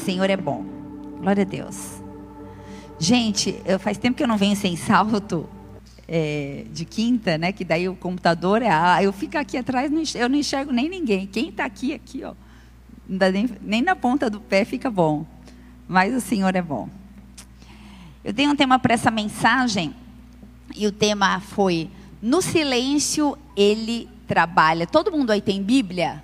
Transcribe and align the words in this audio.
Senhor 0.00 0.28
é 0.28 0.36
bom. 0.36 0.64
Glória 1.20 1.42
a 1.42 1.46
Deus. 1.46 2.00
Gente, 2.98 3.60
eu, 3.64 3.78
faz 3.78 3.96
tempo 3.98 4.16
que 4.16 4.22
eu 4.22 4.28
não 4.28 4.36
venho 4.36 4.56
sem 4.56 4.76
salto 4.76 5.48
é, 6.08 6.64
de 6.72 6.84
quinta, 6.84 7.38
né? 7.38 7.52
Que 7.52 7.64
daí 7.64 7.88
o 7.88 7.94
computador 7.94 8.62
é. 8.62 8.68
Eu 9.02 9.12
fico 9.12 9.38
aqui 9.38 9.56
atrás, 9.56 9.90
eu 10.14 10.28
não 10.28 10.38
enxergo 10.38 10.72
nem 10.72 10.88
ninguém. 10.88 11.26
Quem 11.26 11.50
está 11.50 11.64
aqui, 11.64 11.94
aqui, 11.94 12.24
ó. 12.24 12.34
Nem, 13.08 13.48
nem 13.62 13.82
na 13.82 13.94
ponta 13.94 14.28
do 14.28 14.40
pé 14.40 14.64
fica 14.64 14.90
bom. 14.90 15.24
Mas 15.86 16.14
o 16.14 16.20
Senhor 16.20 16.54
é 16.54 16.62
bom. 16.62 16.88
Eu 18.24 18.34
tenho 18.34 18.50
um 18.50 18.56
tema 18.56 18.78
para 18.78 18.94
essa 18.94 19.10
mensagem. 19.10 19.94
E 20.76 20.86
o 20.86 20.92
tema 20.92 21.40
foi: 21.40 21.90
No 22.20 22.42
silêncio 22.42 23.36
ele 23.56 24.08
trabalha. 24.26 24.86
Todo 24.86 25.12
mundo 25.12 25.30
aí 25.30 25.40
tem 25.40 25.62
Bíblia? 25.62 26.22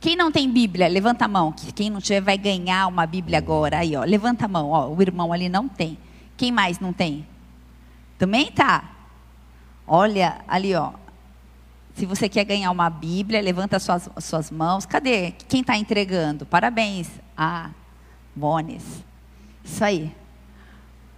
Quem 0.00 0.16
não 0.16 0.32
tem 0.32 0.50
Bíblia, 0.50 0.88
levanta 0.88 1.26
a 1.26 1.28
mão. 1.28 1.52
Quem 1.74 1.90
não 1.90 2.00
tiver 2.00 2.22
vai 2.22 2.38
ganhar 2.38 2.86
uma 2.86 3.06
Bíblia 3.06 3.36
agora. 3.36 3.78
Aí, 3.78 3.94
ó, 3.94 4.02
levanta 4.02 4.46
a 4.46 4.48
mão. 4.48 4.70
Ó, 4.70 4.88
o 4.88 5.02
irmão 5.02 5.30
ali 5.30 5.48
não 5.48 5.68
tem. 5.68 5.98
Quem 6.38 6.50
mais 6.50 6.80
não 6.80 6.90
tem? 6.90 7.26
Também 8.16 8.50
tá. 8.50 8.90
Olha 9.86 10.40
ali, 10.48 10.74
ó. 10.74 10.92
Se 11.94 12.06
você 12.06 12.30
quer 12.30 12.44
ganhar 12.44 12.70
uma 12.70 12.88
Bíblia, 12.88 13.42
levanta 13.42 13.78
suas, 13.78 14.08
suas 14.20 14.50
mãos. 14.50 14.86
Cadê? 14.86 15.32
Quem 15.48 15.60
está 15.60 15.76
entregando? 15.76 16.46
Parabéns. 16.46 17.10
Ah, 17.36 17.70
Bones. 18.34 19.04
Isso 19.62 19.84
aí. 19.84 20.10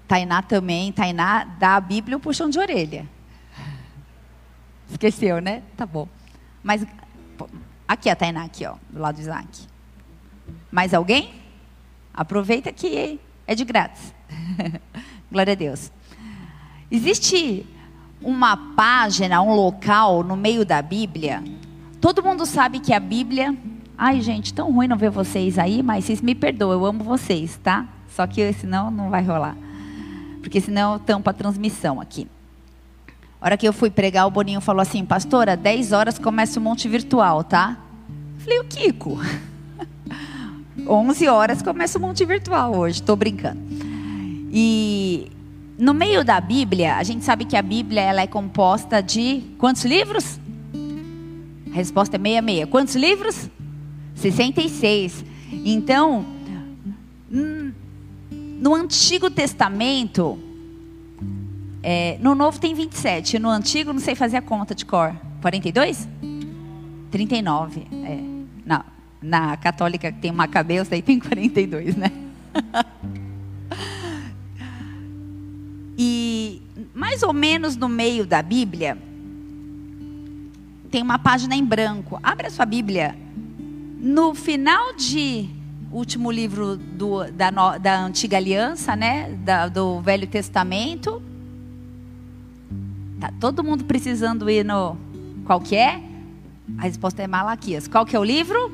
Tainá 0.09 0.43
também. 0.43 0.91
Tainá 0.91 1.45
dá 1.45 1.77
a 1.77 1.81
Bíblia 1.81 2.17
um 2.17 2.21
puxão 2.21 2.51
de 2.51 2.59
orelha. 2.59 3.07
Esqueceu, 4.91 5.41
né? 5.41 5.63
Tá 5.77 5.87
bom. 5.87 6.09
Mas 6.65 6.85
Aqui 7.93 8.09
a 8.09 8.17
Tainá, 8.17 8.45
aqui, 8.45 8.65
ó, 8.65 8.77
do 8.89 8.99
lado 8.99 9.17
do 9.17 9.21
Isaac. 9.21 9.69
Mais 10.71 10.95
alguém? 10.95 11.35
Aproveita 12.15 12.73
que 12.73 13.21
é 13.47 13.55
de 13.55 13.67
grátis. 13.67 14.15
Glória 15.31 15.53
a 15.53 15.55
Deus. 15.55 15.93
Existe 16.91 17.67
uma 18.23 18.57
página, 18.57 19.43
um 19.43 19.55
local 19.55 20.25
no 20.25 20.39
meio 20.39 20.65
da 20.65 20.81
Bíblia. 20.81 21.45
Todo 22.01 22.23
mundo 22.23 22.47
sabe 22.47 22.81
que 22.81 22.95
a 22.95 22.99
Bíblia. 22.99 23.55
Ai, 23.99 24.23
gente, 24.23 24.55
tão 24.55 24.73
ruim 24.73 24.89
não 24.89 24.97
ver 24.97 25.11
vocês 25.11 25.59
aí, 25.59 25.83
mas 25.83 26.07
vocês 26.07 26.23
me 26.23 26.35
perdoam, 26.35 26.73
eu 26.73 26.87
amo 26.87 27.05
vocês, 27.05 27.61
tá? 27.63 27.87
Só 28.09 28.27
que 28.27 28.55
senão 28.55 28.91
não 28.91 29.11
vai 29.11 29.23
rolar. 29.23 29.55
Porque 30.41 30.63
senão 30.63 30.99
tampa 30.99 31.31
a 31.31 31.35
transmissão 31.35 32.01
aqui. 32.01 32.27
A 33.43 33.47
hora 33.47 33.57
que 33.57 33.67
eu 33.67 33.73
fui 33.73 33.91
pregar, 33.91 34.25
o 34.25 34.31
Boninho 34.31 34.61
falou 34.61 34.81
assim, 34.81 35.05
pastora, 35.05 35.57
10 35.57 35.91
horas 35.91 36.17
começa 36.17 36.61
o 36.61 36.63
monte 36.63 36.87
virtual, 36.87 37.43
tá? 37.43 37.77
Falei, 38.39 38.61
o 38.61 38.65
Kiko. 38.65 39.19
11 40.87 41.27
horas 41.27 41.61
começa 41.61 41.99
o 41.99 42.01
monte 42.01 42.25
virtual 42.25 42.77
hoje, 42.77 43.01
estou 43.01 43.17
brincando. 43.17 43.59
E 44.53 45.29
no 45.77 45.93
meio 45.93 46.25
da 46.25 46.41
Bíblia, 46.41 46.95
a 46.95 47.03
gente 47.03 47.25
sabe 47.25 47.45
que 47.45 47.57
a 47.57 47.63
Bíblia 47.63 48.03
ela 48.03 48.21
é 48.21 48.29
composta 48.29 49.03
de 49.03 49.43
quantos 49.59 49.85
livros? 49.85 50.39
A 51.73 51.75
resposta 51.75 52.15
é 52.15 52.21
66. 52.21 52.69
Quantos 52.71 52.95
livros? 52.95 53.51
66. 54.15 55.25
Então, 55.65 56.25
no 58.61 58.73
Antigo 58.73 59.29
Testamento, 59.29 60.39
é, 61.83 62.17
no 62.21 62.35
Novo 62.35 62.61
tem 62.61 62.75
27. 62.75 63.39
No 63.39 63.49
Antigo, 63.49 63.93
não 63.93 64.01
sei 64.01 64.15
fazer 64.15 64.37
a 64.37 64.43
conta 64.43 64.75
de 64.75 64.87
cor. 64.87 65.15
42? 65.41 66.09
39. 67.11 67.87
É. 67.93 68.19
Não, 68.65 68.85
na 69.21 69.57
católica 69.57 70.13
que 70.13 70.21
tem 70.21 70.31
Macabeus, 70.31 70.87
daí 70.89 71.03
tem 71.03 71.19
42, 71.19 71.97
né? 71.97 72.13
e 75.99 76.63
mais 76.95 77.25
ou 77.25 77.33
menos 77.33 77.77
no 77.77 77.89
meio 77.89 78.25
da 78.25 78.41
Bíblia, 78.43 78.97
tem 80.91 81.03
uma 81.03 81.19
página 81.19 81.57
em 81.57 81.65
branco. 81.65 82.21
Abre 82.23 82.47
a 82.47 82.51
sua 82.51 82.65
Bíblia. 82.65 83.17
No 83.99 84.35
final 84.35 84.95
de 84.95 85.49
último 85.91 86.31
livro 86.31 86.77
do, 86.77 87.25
da, 87.33 87.51
da 87.79 88.01
antiga 88.01 88.37
aliança, 88.37 88.95
né? 88.95 89.33
Da, 89.45 89.69
do 89.69 90.01
Velho 90.01 90.27
Testamento 90.27 91.23
Tá 93.23 93.33
todo 93.39 93.63
mundo 93.63 93.85
precisando 93.85 94.51
ir 94.51 94.65
no. 94.65 94.97
Qual 95.45 95.61
que 95.61 95.77
é? 95.77 96.03
A 96.77 96.83
resposta 96.83 97.23
é 97.23 97.29
Malaquias. 97.29 97.87
Qual 97.87 98.05
que 98.05 98.17
é 98.17 98.19
o 98.19 98.25
livro? 98.25 98.73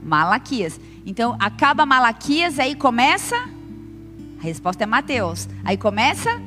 Malaquias. 0.00 0.78
Então, 1.04 1.36
acaba 1.40 1.84
Malaquias, 1.84 2.60
aí 2.60 2.76
começa. 2.76 3.34
A 4.38 4.42
resposta 4.44 4.84
é 4.84 4.86
Mateus. 4.86 5.48
Aí 5.64 5.76
começa 5.76 6.40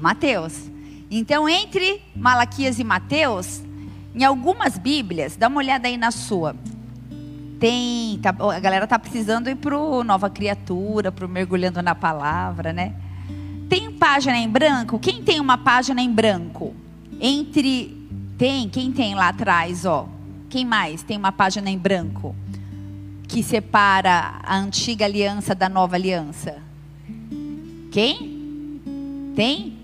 Mateus. 0.00 0.68
Então, 1.08 1.48
entre 1.48 2.02
Malaquias 2.16 2.80
e 2.80 2.82
Mateus, 2.82 3.62
em 4.12 4.24
algumas 4.24 4.76
Bíblias, 4.76 5.36
dá 5.36 5.46
uma 5.46 5.58
olhada 5.58 5.86
aí 5.86 5.96
na 5.96 6.10
sua. 6.10 6.56
Tem, 7.60 8.18
tá, 8.18 8.34
a 8.36 8.58
galera 8.58 8.88
tá 8.88 8.98
precisando 8.98 9.48
ir 9.48 9.54
pro 9.54 10.02
Nova 10.02 10.28
Criatura, 10.28 11.12
pro 11.12 11.28
mergulhando 11.28 11.80
na 11.82 11.94
palavra, 11.94 12.72
né? 12.72 12.96
Tem 13.70 13.92
página 13.92 14.36
em 14.36 14.48
branco? 14.48 14.98
Quem 14.98 15.22
tem 15.22 15.38
uma 15.38 15.56
página 15.56 16.02
em 16.02 16.12
branco? 16.12 16.74
Entre 17.20 17.96
tem, 18.36 18.68
quem 18.68 18.90
tem 18.90 19.14
lá 19.14 19.28
atrás, 19.28 19.86
ó? 19.86 20.08
Quem 20.48 20.64
mais 20.64 21.04
tem 21.04 21.16
uma 21.16 21.30
página 21.30 21.70
em 21.70 21.78
branco 21.78 22.34
que 23.28 23.44
separa 23.44 24.40
a 24.42 24.56
antiga 24.56 25.04
aliança 25.04 25.54
da 25.54 25.68
nova 25.68 25.94
aliança? 25.94 26.58
Quem? 27.92 28.82
Tem? 29.36 29.78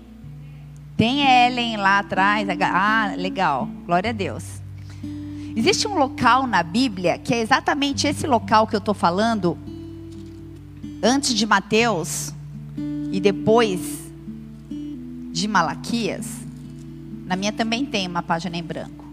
Tem 0.97 1.21
Ellen 1.45 1.77
lá 1.77 1.99
atrás. 1.99 2.45
Ah, 2.61 3.13
legal. 3.15 3.69
Glória 3.85 4.09
a 4.09 4.13
Deus. 4.13 4.61
Existe 5.55 5.87
um 5.87 5.97
local 5.97 6.45
na 6.45 6.61
Bíblia 6.61 7.17
que 7.17 7.33
é 7.33 7.39
exatamente 7.39 8.05
esse 8.05 8.27
local 8.27 8.67
que 8.67 8.75
eu 8.75 8.79
estou 8.79 8.93
falando, 8.93 9.57
antes 11.01 11.33
de 11.33 11.45
Mateus, 11.45 12.33
e 13.17 13.19
depois 13.19 14.11
de 15.31 15.47
Malaquias, 15.47 16.37
na 17.25 17.35
minha 17.35 17.51
também 17.51 17.83
tem 17.83 18.07
uma 18.07 18.21
página 18.21 18.55
em 18.55 18.61
branco. 18.61 19.03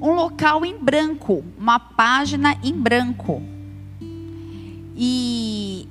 Um 0.00 0.14
local 0.14 0.64
em 0.64 0.78
branco, 0.78 1.44
uma 1.58 1.78
página 1.78 2.56
em 2.64 2.72
branco. 2.72 3.42
E 4.96 5.86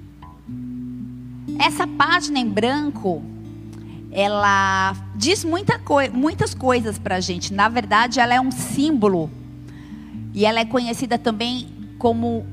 essa 1.59 1.85
página 1.85 2.39
em 2.39 2.49
branco, 2.49 3.21
ela 4.11 4.95
diz 5.15 5.45
muita 5.45 5.79
muitas 6.11 6.55
coisas 6.55 6.97
para 6.97 7.17
a 7.17 7.19
gente. 7.19 7.53
Na 7.53 7.69
verdade, 7.69 8.19
ela 8.19 8.33
é 8.33 8.41
um 8.41 8.49
símbolo. 8.49 9.29
E 10.33 10.45
ela 10.45 10.61
é 10.61 10.65
conhecida 10.65 11.19
também 11.19 11.67
como 11.99 12.43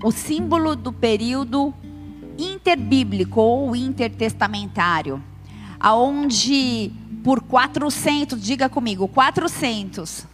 o 0.00 0.12
símbolo 0.12 0.76
do 0.76 0.92
período 0.92 1.74
interbíblico 2.38 3.40
ou 3.40 3.76
intertestamentário, 3.76 5.22
aonde 5.78 6.92
por 7.22 7.40
400, 7.40 8.40
diga 8.42 8.68
comigo, 8.68 9.08
400. 9.08 10.26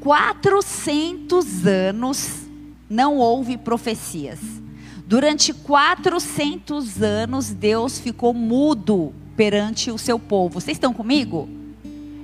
400 0.00 1.66
anos 1.66 2.46
não 2.88 3.16
houve 3.16 3.56
profecias. 3.56 4.38
Durante 5.06 5.52
400 5.52 7.02
anos 7.02 7.50
Deus 7.50 7.98
ficou 7.98 8.32
mudo 8.32 9.12
perante 9.36 9.90
o 9.90 9.98
seu 9.98 10.18
povo. 10.18 10.60
Vocês 10.60 10.76
estão 10.76 10.92
comigo? 10.92 11.48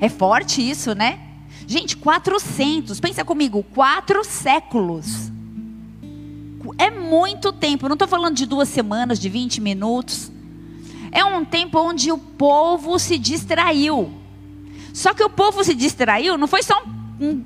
É 0.01 0.09
forte 0.09 0.61
isso, 0.69 0.95
né? 0.95 1.21
Gente, 1.67 1.97
400, 1.97 3.01
pensa 3.01 3.25
comigo, 3.25 3.63
quatro 3.63 4.23
séculos 4.25 5.33
é 6.79 6.91
muito 6.91 7.53
tempo. 7.53 7.89
não 7.89 7.95
estou 7.95 8.09
falando 8.09 8.37
de 8.37 8.47
duas 8.47 8.69
semanas, 8.69 9.19
de 9.19 9.29
20 9.29 9.61
minutos. 9.61 10.31
É 11.11 11.25
um 11.25 11.45
tempo 11.45 11.79
onde 11.79 12.13
o 12.13 12.19
povo 12.19 12.99
se 12.99 13.19
distraiu. 13.19 14.13
Só 14.93 15.15
que 15.15 15.23
o 15.23 15.31
povo 15.31 15.63
se 15.65 15.75
distraiu, 15.75 16.39
não 16.39 16.47
foi 16.47 16.63
só 16.63 16.83
um, 17.21 17.43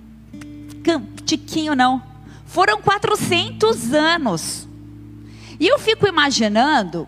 um 0.87 1.07
tiquinho, 1.25 1.75
não. 1.75 2.03
Foram 2.47 2.81
400 2.81 3.93
anos. 3.93 4.69
E 5.59 5.67
eu 5.67 5.79
fico 5.79 6.09
imaginando 6.09 7.07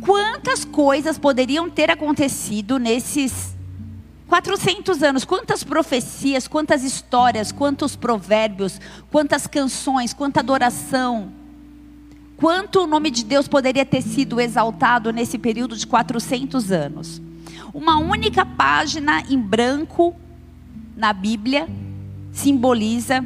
quantas 0.00 0.64
coisas 0.64 1.18
poderiam 1.18 1.68
ter 1.68 1.90
acontecido 1.90 2.78
nesses 2.78 3.56
400 4.28 5.02
anos, 5.02 5.24
quantas 5.24 5.64
profecias, 5.64 6.46
quantas 6.46 6.84
histórias, 6.84 7.50
quantos 7.50 7.96
provérbios, 7.96 8.80
quantas 9.10 9.46
canções, 9.46 10.12
quanta 10.12 10.40
adoração, 10.40 11.32
quanto 12.38 12.84
o 12.84 12.86
nome 12.86 13.10
de 13.10 13.24
Deus 13.24 13.48
poderia 13.48 13.84
ter 13.84 14.00
sido 14.00 14.40
exaltado 14.40 15.12
nesse 15.12 15.36
período 15.36 15.76
de 15.76 15.86
400 15.86 16.70
anos. 16.70 17.20
Uma 17.74 17.98
única 17.98 18.46
página 18.46 19.24
em 19.28 19.38
branco 19.38 20.14
na 20.96 21.12
Bíblia 21.12 21.68
simboliza 22.32 23.24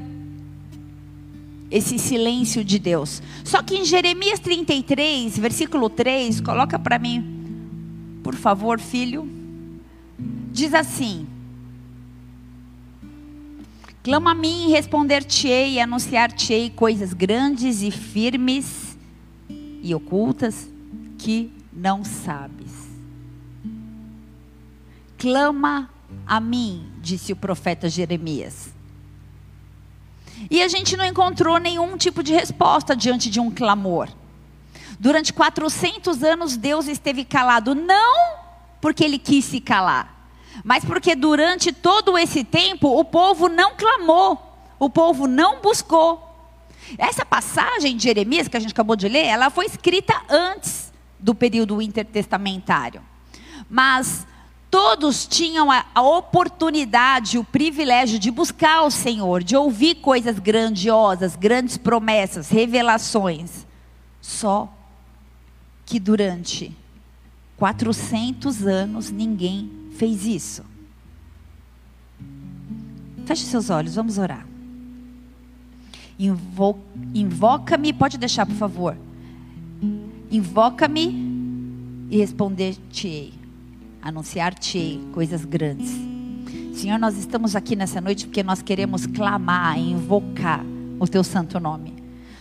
esse 1.70 1.98
silêncio 1.98 2.64
de 2.64 2.78
Deus. 2.78 3.22
Só 3.44 3.62
que 3.62 3.76
em 3.76 3.84
Jeremias 3.84 4.40
33, 4.40 5.38
versículo 5.38 5.90
3, 5.90 6.40
coloca 6.40 6.78
para 6.78 6.98
mim, 6.98 8.18
por 8.22 8.34
favor, 8.34 8.80
filho. 8.80 9.28
Diz 10.50 10.72
assim: 10.72 11.26
Clama 14.02 14.30
a 14.30 14.34
mim 14.34 14.68
e 14.68 14.70
responder-te-ei 14.70 15.80
anunciar-te-ei 15.80 16.70
coisas 16.70 17.12
grandes 17.12 17.82
e 17.82 17.90
firmes 17.90 18.81
e 19.82 19.94
ocultas 19.94 20.68
que 21.18 21.52
não 21.72 22.04
sabes. 22.04 22.88
Clama 25.18 25.90
a 26.26 26.40
mim, 26.40 26.90
disse 27.00 27.32
o 27.32 27.36
profeta 27.36 27.88
Jeremias. 27.88 28.72
E 30.50 30.62
a 30.62 30.68
gente 30.68 30.96
não 30.96 31.04
encontrou 31.04 31.58
nenhum 31.58 31.96
tipo 31.96 32.22
de 32.22 32.32
resposta 32.32 32.96
diante 32.96 33.28
de 33.30 33.38
um 33.38 33.50
clamor. 33.50 34.08
Durante 34.98 35.32
400 35.32 36.22
anos 36.22 36.56
Deus 36.56 36.86
esteve 36.86 37.24
calado, 37.24 37.74
não 37.74 38.40
porque 38.80 39.04
ele 39.04 39.18
quis 39.18 39.44
se 39.44 39.60
calar, 39.60 40.28
mas 40.64 40.84
porque 40.84 41.14
durante 41.14 41.72
todo 41.72 42.18
esse 42.18 42.42
tempo 42.42 42.98
o 42.98 43.04
povo 43.04 43.48
não 43.48 43.76
clamou, 43.76 44.56
o 44.78 44.90
povo 44.90 45.28
não 45.28 45.60
buscou. 45.60 46.31
Essa 46.98 47.24
passagem 47.24 47.96
de 47.96 48.02
Jeremias 48.02 48.48
que 48.48 48.56
a 48.56 48.60
gente 48.60 48.72
acabou 48.72 48.96
de 48.96 49.08
ler, 49.08 49.24
ela 49.24 49.50
foi 49.50 49.66
escrita 49.66 50.14
antes 50.28 50.92
do 51.18 51.34
período 51.34 51.80
intertestamentário. 51.80 53.02
Mas 53.68 54.26
todos 54.70 55.26
tinham 55.26 55.70
a, 55.70 55.84
a, 55.94 56.02
oportunidade, 56.02 57.38
o 57.38 57.44
privilégio 57.44 58.18
de 58.18 58.30
buscar 58.30 58.82
o 58.82 58.90
Senhor, 58.90 59.42
de 59.42 59.56
ouvir 59.56 59.96
coisas 59.96 60.38
grandiosas, 60.38 61.36
grandes 61.36 61.76
promessas, 61.76 62.48
revelações. 62.48 63.66
Só 64.20 64.72
que 65.84 66.00
durante 66.00 66.76
400 67.56 68.66
anos 68.66 69.10
ninguém 69.10 69.70
fez 69.96 70.24
isso. 70.24 70.64
Feche 73.26 73.44
seus 73.44 73.70
olhos, 73.70 73.94
vamos 73.94 74.18
orar. 74.18 74.51
Invo 76.26 76.78
Invoca-me, 77.14 77.92
pode 77.92 78.16
deixar, 78.16 78.46
por 78.46 78.54
favor. 78.54 78.96
Invoca-me 80.30 82.08
e 82.10 82.16
responder-te-ei 82.16 83.42
anunciar-te 84.02 85.00
coisas 85.12 85.44
grandes. 85.44 85.90
Senhor, 86.74 86.98
nós 86.98 87.16
estamos 87.16 87.54
aqui 87.54 87.76
nessa 87.76 88.00
noite 88.00 88.26
porque 88.26 88.42
nós 88.42 88.60
queremos 88.60 89.06
clamar, 89.06 89.78
invocar 89.78 90.64
o 90.98 91.06
teu 91.06 91.22
santo 91.22 91.60
nome. 91.60 91.94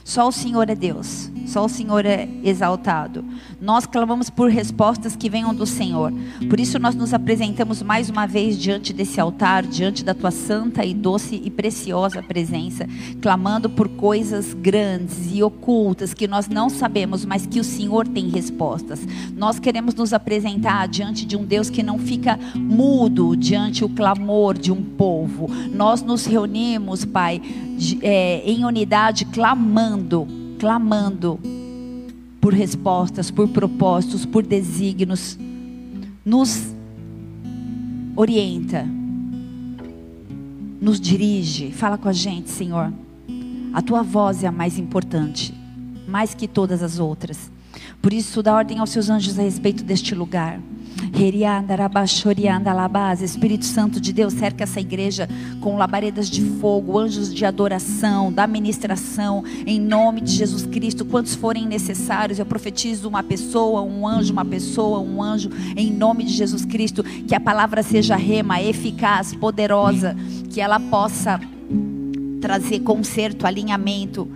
Só 0.03 0.27
o 0.27 0.31
Senhor 0.31 0.67
é 0.69 0.75
Deus, 0.75 1.29
só 1.45 1.65
o 1.65 1.69
Senhor 1.69 2.05
é 2.05 2.27
exaltado. 2.43 3.23
Nós 3.59 3.85
clamamos 3.85 4.29
por 4.29 4.49
respostas 4.49 5.15
que 5.15 5.29
venham 5.29 5.53
do 5.53 5.65
Senhor. 5.65 6.11
Por 6.49 6.59
isso 6.59 6.79
nós 6.79 6.95
nos 6.95 7.13
apresentamos 7.13 7.81
mais 7.81 8.09
uma 8.09 8.25
vez 8.25 8.57
diante 8.57 8.93
desse 8.93 9.19
altar, 9.19 9.63
diante 9.63 10.03
da 10.03 10.13
tua 10.13 10.31
santa 10.31 10.85
e 10.85 10.93
doce 10.93 11.41
e 11.43 11.49
preciosa 11.49 12.23
presença, 12.23 12.87
clamando 13.21 13.69
por 13.69 13.87
coisas 13.89 14.53
grandes 14.53 15.29
e 15.31 15.43
ocultas 15.43 16.13
que 16.13 16.27
nós 16.27 16.47
não 16.47 16.69
sabemos, 16.69 17.25
mas 17.25 17.45
que 17.45 17.59
o 17.59 17.63
Senhor 17.63 18.07
tem 18.07 18.29
respostas. 18.29 18.99
Nós 19.35 19.59
queremos 19.59 19.93
nos 19.95 20.13
apresentar 20.13 20.87
diante 20.87 21.25
de 21.25 21.37
um 21.37 21.43
Deus 21.43 21.69
que 21.69 21.83
não 21.83 21.99
fica 21.99 22.39
mudo 22.55 23.35
diante 23.35 23.83
o 23.83 23.89
clamor 23.89 24.57
de 24.57 24.71
um 24.71 24.81
povo. 24.81 25.49
Nós 25.73 26.01
nos 26.01 26.25
reunimos, 26.25 27.05
Pai, 27.05 27.41
é, 28.01 28.41
em 28.45 28.65
unidade, 28.65 29.25
clamando, 29.25 30.27
clamando 30.61 31.39
por 32.39 32.53
respostas, 32.53 33.31
por 33.31 33.47
propósitos, 33.47 34.27
por 34.27 34.45
desígnios. 34.45 35.35
Nos 36.23 36.67
orienta, 38.15 38.87
nos 40.79 41.01
dirige, 41.01 41.71
fala 41.71 41.97
com 41.97 42.07
a 42.07 42.13
gente, 42.13 42.51
Senhor. 42.51 42.93
A 43.73 43.81
tua 43.81 44.03
voz 44.03 44.43
é 44.43 44.47
a 44.47 44.51
mais 44.51 44.77
importante, 44.77 45.51
mais 46.07 46.35
que 46.35 46.47
todas 46.47 46.83
as 46.83 46.99
outras. 46.99 47.49
Por 47.99 48.13
isso, 48.13 48.43
dá 48.43 48.53
ordem 48.53 48.77
aos 48.77 48.91
seus 48.91 49.09
anjos 49.09 49.39
a 49.39 49.41
respeito 49.41 49.83
deste 49.83 50.13
lugar. 50.13 50.59
Espírito 53.25 53.65
Santo 53.65 53.99
de 53.99 54.13
Deus, 54.13 54.33
cerca 54.33 54.63
essa 54.63 54.79
igreja 54.79 55.27
com 55.59 55.77
labaredas 55.77 56.29
de 56.29 56.41
fogo, 56.41 56.97
anjos 56.97 57.33
de 57.33 57.45
adoração, 57.45 58.31
da 58.31 58.47
ministração, 58.47 59.43
em 59.65 59.79
nome 59.79 60.21
de 60.21 60.31
Jesus 60.31 60.65
Cristo. 60.65 61.05
Quantos 61.05 61.35
forem 61.35 61.65
necessários, 61.65 62.39
eu 62.39 62.45
profetizo 62.45 63.07
uma 63.07 63.21
pessoa, 63.21 63.81
um 63.81 64.07
anjo, 64.07 64.31
uma 64.31 64.45
pessoa, 64.45 64.99
um 64.99 65.21
anjo, 65.21 65.49
em 65.75 65.91
nome 65.91 66.23
de 66.23 66.33
Jesus 66.33 66.65
Cristo. 66.65 67.03
Que 67.03 67.35
a 67.35 67.39
palavra 67.39 67.83
seja 67.83 68.15
rema, 68.15 68.61
eficaz, 68.61 69.35
poderosa, 69.35 70.15
que 70.49 70.61
ela 70.61 70.79
possa 70.79 71.39
trazer 72.41 72.79
conserto, 72.79 73.45
alinhamento 73.45 74.27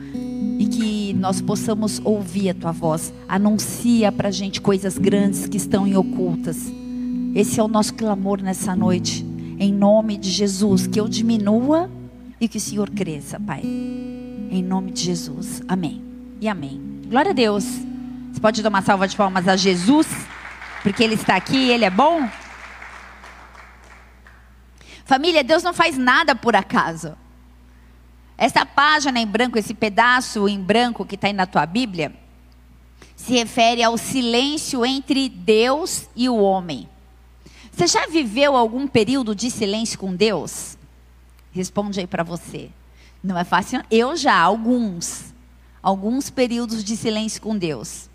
nós 1.13 1.41
possamos 1.41 2.01
ouvir 2.03 2.49
a 2.49 2.53
tua 2.53 2.71
voz. 2.71 3.13
Anuncia 3.27 4.11
para 4.11 4.29
a 4.29 4.31
gente 4.31 4.61
coisas 4.61 4.97
grandes 4.97 5.47
que 5.47 5.57
estão 5.57 5.85
em 5.85 5.95
ocultas. 5.95 6.71
Esse 7.33 7.59
é 7.59 7.63
o 7.63 7.67
nosso 7.67 7.93
clamor 7.93 8.41
nessa 8.41 8.75
noite. 8.75 9.25
Em 9.59 9.73
nome 9.73 10.17
de 10.17 10.29
Jesus, 10.29 10.87
que 10.87 10.99
eu 10.99 11.07
diminua 11.07 11.89
e 12.39 12.47
que 12.47 12.57
o 12.57 12.61
Senhor 12.61 12.89
cresça, 12.89 13.39
Pai. 13.39 13.61
Em 13.63 14.63
nome 14.63 14.91
de 14.91 15.03
Jesus. 15.03 15.61
Amém. 15.67 16.01
E 16.39 16.47
amém. 16.47 16.81
Glória 17.07 17.31
a 17.31 17.33
Deus. 17.33 17.65
Você 18.31 18.39
pode 18.39 18.61
dar 18.61 18.69
uma 18.69 18.81
salva 18.81 19.07
de 19.07 19.15
palmas 19.15 19.47
a 19.47 19.55
Jesus, 19.55 20.07
porque 20.83 21.03
Ele 21.03 21.15
está 21.15 21.35
aqui, 21.35 21.69
Ele 21.69 21.85
é 21.85 21.89
bom. 21.89 22.27
Família, 25.05 25.43
Deus 25.43 25.61
não 25.61 25.73
faz 25.73 25.97
nada 25.97 26.35
por 26.35 26.55
acaso. 26.55 27.15
Essa 28.37 28.65
página 28.65 29.19
em 29.19 29.27
branco, 29.27 29.57
esse 29.57 29.73
pedaço 29.73 30.47
em 30.47 30.59
branco 30.59 31.05
que 31.05 31.15
está 31.15 31.27
aí 31.27 31.33
na 31.33 31.45
tua 31.45 31.65
Bíblia, 31.65 32.13
se 33.15 33.33
refere 33.33 33.81
ao 33.81 33.97
silêncio 33.97 34.85
entre 34.85 35.29
Deus 35.29 36.07
e 36.15 36.27
o 36.27 36.35
homem. 36.35 36.89
Você 37.71 37.87
já 37.87 38.07
viveu 38.07 38.55
algum 38.55 38.87
período 38.87 39.33
de 39.35 39.49
silêncio 39.49 39.97
com 39.97 40.13
Deus? 40.15 40.77
Responde 41.51 41.99
aí 41.99 42.07
para 42.07 42.23
você. 42.23 42.69
Não 43.23 43.37
é 43.37 43.43
fácil? 43.43 43.83
Eu 43.89 44.15
já, 44.15 44.38
alguns. 44.38 45.33
Alguns 45.81 46.29
períodos 46.29 46.83
de 46.83 46.95
silêncio 46.95 47.41
com 47.41 47.57
Deus. 47.57 48.10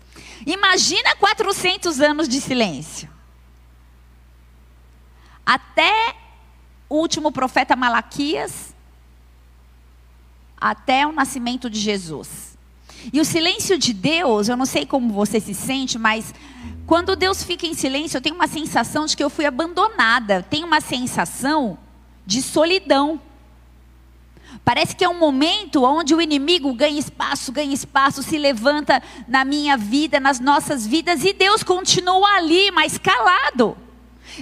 Imagina 0.45 1.15
400 1.15 1.99
anos 1.99 2.27
de 2.27 2.39
silêncio. 2.39 3.09
Até 5.45 6.15
o 6.89 6.97
último 6.97 7.31
profeta 7.31 7.75
Malaquias, 7.75 8.70
até 10.61 11.07
o 11.07 11.11
nascimento 11.11 11.69
de 11.69 11.79
Jesus. 11.79 12.55
E 13.11 13.19
o 13.19 13.25
silêncio 13.25 13.79
de 13.79 13.93
Deus, 13.93 14.47
eu 14.47 14.55
não 14.55 14.65
sei 14.65 14.85
como 14.85 15.11
você 15.11 15.39
se 15.39 15.55
sente, 15.55 15.97
mas 15.97 16.33
quando 16.85 17.15
Deus 17.15 17.43
fica 17.43 17.65
em 17.65 17.73
silêncio, 17.73 18.17
eu 18.17 18.21
tenho 18.21 18.35
uma 18.35 18.47
sensação 18.47 19.05
de 19.07 19.17
que 19.17 19.23
eu 19.23 19.29
fui 19.29 19.45
abandonada, 19.45 20.45
tenho 20.47 20.67
uma 20.67 20.79
sensação 20.79 21.77
de 22.25 22.43
solidão. 22.43 23.19
Parece 24.63 24.95
que 24.95 25.03
é 25.03 25.09
um 25.09 25.17
momento 25.17 25.83
onde 25.83 26.13
o 26.13 26.21
inimigo 26.21 26.73
ganha 26.73 26.99
espaço, 26.99 27.51
ganha 27.51 27.73
espaço, 27.73 28.21
se 28.21 28.37
levanta 28.37 29.01
na 29.27 29.43
minha 29.43 29.75
vida, 29.75 30.19
nas 30.19 30.39
nossas 30.39 30.85
vidas, 30.85 31.23
e 31.23 31.33
Deus 31.33 31.63
continua 31.63 32.35
ali, 32.35 32.69
mas 32.69 32.97
calado. 32.97 33.75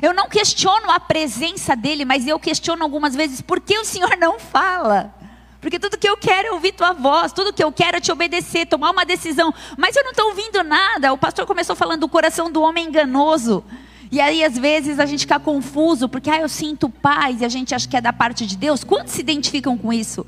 Eu 0.01 0.13
não 0.13 0.27
questiono 0.27 0.91
a 0.91 0.99
presença 0.99 1.75
dele, 1.75 2.03
mas 2.03 2.27
eu 2.27 2.37
questiono 2.37 2.83
algumas 2.83 3.15
vezes 3.15 3.39
por 3.41 3.61
que 3.61 3.77
o 3.77 3.85
Senhor 3.85 4.17
não 4.17 4.37
fala. 4.37 5.18
Porque 5.61 5.77
tudo 5.77 5.97
que 5.97 6.07
eu 6.07 6.15
quero 6.15 6.47
é 6.47 6.51
ouvir 6.53 6.71
tua 6.71 6.93
voz, 6.93 7.33
tudo 7.33 7.51
que 7.51 7.63
eu 7.63 7.71
quero 7.71 7.97
é 7.97 7.99
te 7.99 8.11
obedecer, 8.11 8.65
tomar 8.65 8.91
uma 8.91 9.05
decisão. 9.05 9.53
Mas 9.77 9.95
eu 9.95 10.03
não 10.03 10.11
estou 10.11 10.29
ouvindo 10.29 10.63
nada. 10.63 11.11
O 11.11 11.17
pastor 11.17 11.45
começou 11.45 11.75
falando 11.75 12.01
do 12.01 12.09
coração 12.09 12.49
do 12.49 12.61
homem 12.61 12.87
enganoso. 12.87 13.63
E 14.11 14.21
aí, 14.21 14.43
às 14.43 14.57
vezes, 14.57 14.99
a 14.99 15.05
gente 15.05 15.21
fica 15.21 15.39
confuso, 15.39 16.07
porque 16.07 16.29
ah, 16.29 16.39
eu 16.39 16.49
sinto 16.49 16.89
paz 16.89 17.41
e 17.41 17.45
a 17.45 17.49
gente 17.49 17.75
acha 17.75 17.87
que 17.87 17.97
é 17.97 18.01
da 18.01 18.13
parte 18.13 18.45
de 18.45 18.57
Deus. 18.57 18.83
Quantos 18.83 19.13
se 19.13 19.21
identificam 19.21 19.77
com 19.77 19.91
isso? 19.91 20.25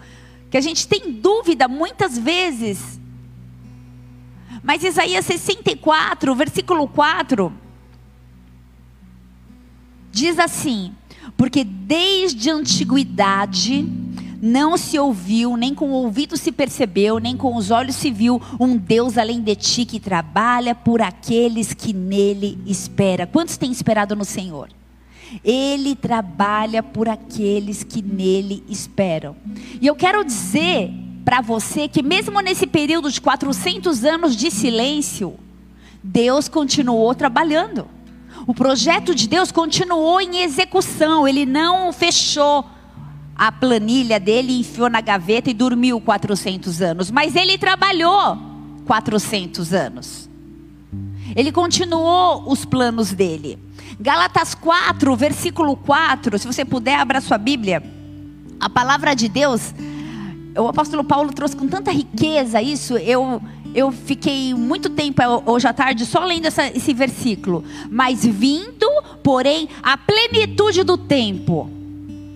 Que 0.51 0.57
a 0.57 0.61
gente 0.61 0.87
tem 0.87 1.13
dúvida 1.13 1.67
muitas 1.67 2.17
vezes. 2.17 2.99
Mas 4.61 4.83
Isaías 4.83 5.25
64, 5.25 6.35
versículo 6.35 6.87
4, 6.89 7.51
diz 10.11 10.37
assim: 10.37 10.93
Porque 11.35 11.63
desde 11.63 12.51
a 12.51 12.55
antiguidade 12.55 14.00
não 14.41 14.75
se 14.75 14.97
ouviu, 14.97 15.55
nem 15.55 15.75
com 15.75 15.91
o 15.91 15.93
ouvido 15.93 16.35
se 16.35 16.51
percebeu, 16.51 17.19
nem 17.19 17.37
com 17.37 17.55
os 17.55 17.69
olhos 17.69 17.95
se 17.95 18.09
viu 18.09 18.41
um 18.59 18.75
Deus 18.75 19.17
além 19.17 19.39
de 19.39 19.55
ti 19.55 19.85
que 19.85 19.99
trabalha 19.99 20.73
por 20.73 21.01
aqueles 21.01 21.73
que 21.73 21.93
nele 21.93 22.57
espera. 22.65 23.27
Quantos 23.27 23.55
têm 23.55 23.71
esperado 23.71 24.15
no 24.15 24.25
Senhor? 24.25 24.69
Ele 25.43 25.95
trabalha 25.95 26.81
por 26.81 27.07
aqueles 27.07 27.83
que 27.83 28.01
nele 28.01 28.63
esperam. 28.67 29.35
E 29.79 29.85
eu 29.85 29.95
quero 29.95 30.25
dizer 30.25 30.91
para 31.23 31.39
você 31.39 31.87
que, 31.87 32.01
mesmo 32.01 32.41
nesse 32.41 32.65
período 32.65 33.11
de 33.11 33.21
400 33.21 34.03
anos 34.03 34.35
de 34.35 34.49
silêncio, 34.49 35.35
Deus 36.03 36.49
continuou 36.49 37.13
trabalhando. 37.13 37.87
O 38.47 38.55
projeto 38.55 39.13
de 39.13 39.27
Deus 39.27 39.51
continuou 39.51 40.19
em 40.19 40.41
execução, 40.41 41.27
ele 41.27 41.45
não 41.45 41.93
fechou 41.93 42.65
a 43.41 43.51
planilha 43.51 44.19
dele, 44.19 44.59
enfiou 44.59 44.87
na 44.87 45.01
gaveta 45.01 45.49
e 45.49 45.53
dormiu 45.55 45.99
400 45.99 46.79
anos, 46.79 47.09
mas 47.09 47.35
ele 47.35 47.57
trabalhou 47.57 48.37
400 48.85 49.73
anos. 49.73 50.29
Ele 51.35 51.51
continuou 51.51 52.43
os 52.45 52.65
planos 52.65 53.11
dele. 53.11 53.57
Galatas 53.99 54.53
4, 54.53 55.15
versículo 55.15 55.75
4, 55.75 56.37
se 56.37 56.45
você 56.45 56.63
puder, 56.63 56.99
abra 56.99 57.19
sua 57.19 57.39
Bíblia. 57.39 57.81
A 58.59 58.69
palavra 58.69 59.15
de 59.15 59.27
Deus, 59.27 59.73
o 60.55 60.67
apóstolo 60.67 61.03
Paulo 61.03 61.33
trouxe 61.33 61.55
com 61.55 61.67
tanta 61.67 61.89
riqueza 61.89 62.61
isso, 62.61 62.95
eu 62.95 63.41
eu 63.73 63.91
fiquei 63.91 64.53
muito 64.53 64.89
tempo 64.89 65.19
hoje 65.47 65.65
à 65.65 65.73
tarde 65.73 66.05
só 66.05 66.25
lendo 66.25 66.45
essa, 66.45 66.67
esse 66.67 66.93
versículo. 66.93 67.63
Mas 67.89 68.23
vindo, 68.23 68.85
porém, 69.23 69.67
a 69.81 69.97
plenitude 69.97 70.83
do 70.83 70.97
tempo, 70.97 71.80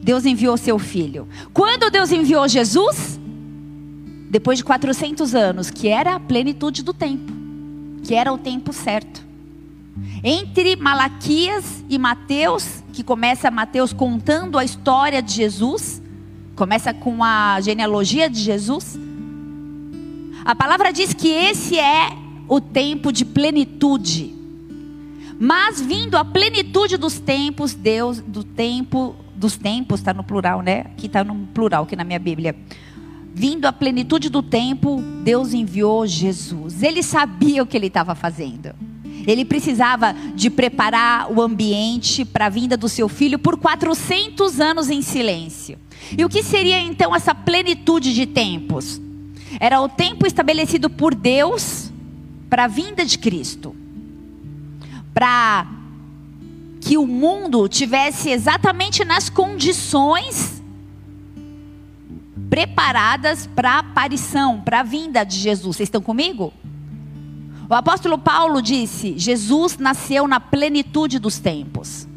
Deus 0.05 0.23
enviou 0.23 0.55
seu 0.55 0.77
filho. 0.77 1.27
Quando 1.51 1.89
Deus 1.89 2.11
enviou 2.11 2.47
Jesus? 2.47 3.19
Depois 4.29 4.59
de 4.59 4.63
400 4.63 5.33
anos, 5.33 5.71
que 5.71 5.87
era 5.87 6.13
a 6.13 6.19
plenitude 6.19 6.83
do 6.83 6.93
tempo, 6.93 7.33
que 8.03 8.13
era 8.13 8.31
o 8.31 8.37
tempo 8.37 8.71
certo. 8.71 9.25
Entre 10.23 10.75
Malaquias 10.75 11.83
e 11.89 11.97
Mateus, 11.97 12.83
que 12.93 13.03
começa 13.03 13.49
Mateus 13.49 13.93
contando 13.93 14.59
a 14.59 14.63
história 14.63 15.23
de 15.23 15.33
Jesus, 15.33 16.03
começa 16.55 16.93
com 16.93 17.23
a 17.23 17.59
genealogia 17.59 18.29
de 18.29 18.39
Jesus. 18.39 18.99
A 20.45 20.53
palavra 20.53 20.93
diz 20.93 21.15
que 21.15 21.29
esse 21.29 21.79
é 21.79 22.15
o 22.47 22.61
tempo 22.61 23.11
de 23.11 23.25
plenitude. 23.25 24.35
Mas 25.39 25.81
vindo 25.81 26.15
a 26.15 26.23
plenitude 26.23 26.95
dos 26.95 27.19
tempos, 27.19 27.73
Deus, 27.73 28.19
do 28.19 28.43
tempo, 28.43 29.15
dos 29.45 29.55
tempos, 29.55 29.99
está 29.99 30.11
no 30.11 30.23
plural, 30.23 30.63
né? 30.63 30.79
Aqui 30.87 31.05
está 31.05 31.23
no 31.23 31.35
plural, 31.53 31.83
aqui 31.83 31.95
na 31.95 32.03
minha 32.03 32.17
Bíblia. 32.17 32.55
Vindo 33.31 33.67
a 33.67 33.71
plenitude 33.71 34.27
do 34.27 34.41
tempo, 34.41 35.03
Deus 35.23 35.53
enviou 35.53 36.07
Jesus. 36.07 36.81
Ele 36.81 37.03
sabia 37.03 37.61
o 37.61 37.65
que 37.67 37.77
ele 37.77 37.85
estava 37.85 38.15
fazendo. 38.15 38.73
Ele 39.27 39.45
precisava 39.45 40.13
de 40.33 40.49
preparar 40.49 41.31
o 41.31 41.39
ambiente 41.41 42.25
para 42.25 42.47
a 42.47 42.49
vinda 42.49 42.75
do 42.75 42.89
seu 42.89 43.07
filho 43.07 43.37
por 43.37 43.57
400 43.57 44.59
anos 44.59 44.89
em 44.89 45.03
silêncio. 45.03 45.77
E 46.17 46.25
o 46.25 46.29
que 46.29 46.41
seria 46.41 46.79
então 46.79 47.15
essa 47.15 47.35
plenitude 47.35 48.15
de 48.15 48.25
tempos? 48.25 48.99
Era 49.59 49.79
o 49.79 49.87
tempo 49.87 50.25
estabelecido 50.25 50.89
por 50.89 51.13
Deus 51.13 51.91
para 52.49 52.63
a 52.63 52.67
vinda 52.67 53.05
de 53.05 53.19
Cristo. 53.19 53.75
Para 55.13 55.84
que 56.85 56.99
o 56.99 57.07
mundo 57.07 57.67
tivesse 57.67 58.29
exatamente 58.29 59.03
nas 59.03 59.27
condições 59.27 60.61
preparadas 62.47 63.47
para 63.47 63.71
a 63.71 63.79
aparição, 63.79 64.61
para 64.61 64.81
a 64.81 64.83
vinda 64.83 65.23
de 65.23 65.35
Jesus. 65.35 65.77
Vocês 65.77 65.87
estão 65.87 65.99
comigo? 65.99 66.53
O 67.67 67.73
apóstolo 67.73 68.19
Paulo 68.19 68.61
disse: 68.61 69.17
Jesus 69.17 69.79
nasceu 69.79 70.27
na 70.27 70.39
plenitude 70.39 71.17
dos 71.17 71.39
tempos. 71.39 72.07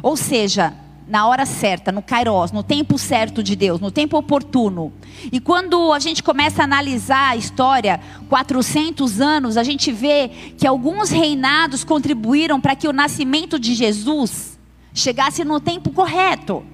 Ou 0.00 0.16
seja, 0.16 0.72
na 1.08 1.26
hora 1.26 1.46
certa, 1.46 1.92
no 1.92 2.02
kairos, 2.02 2.50
no 2.50 2.62
tempo 2.62 2.98
certo 2.98 3.42
de 3.42 3.54
Deus, 3.54 3.80
no 3.80 3.90
tempo 3.90 4.18
oportuno. 4.18 4.92
E 5.30 5.38
quando 5.38 5.92
a 5.92 5.98
gente 5.98 6.22
começa 6.22 6.62
a 6.62 6.64
analisar 6.64 7.30
a 7.30 7.36
história, 7.36 8.00
400 8.28 9.20
anos, 9.20 9.56
a 9.56 9.62
gente 9.62 9.92
vê 9.92 10.28
que 10.58 10.66
alguns 10.66 11.10
reinados 11.10 11.84
contribuíram 11.84 12.60
para 12.60 12.74
que 12.74 12.88
o 12.88 12.92
nascimento 12.92 13.58
de 13.58 13.74
Jesus 13.74 14.58
chegasse 14.92 15.44
no 15.44 15.60
tempo 15.60 15.90
correto. 15.90 16.64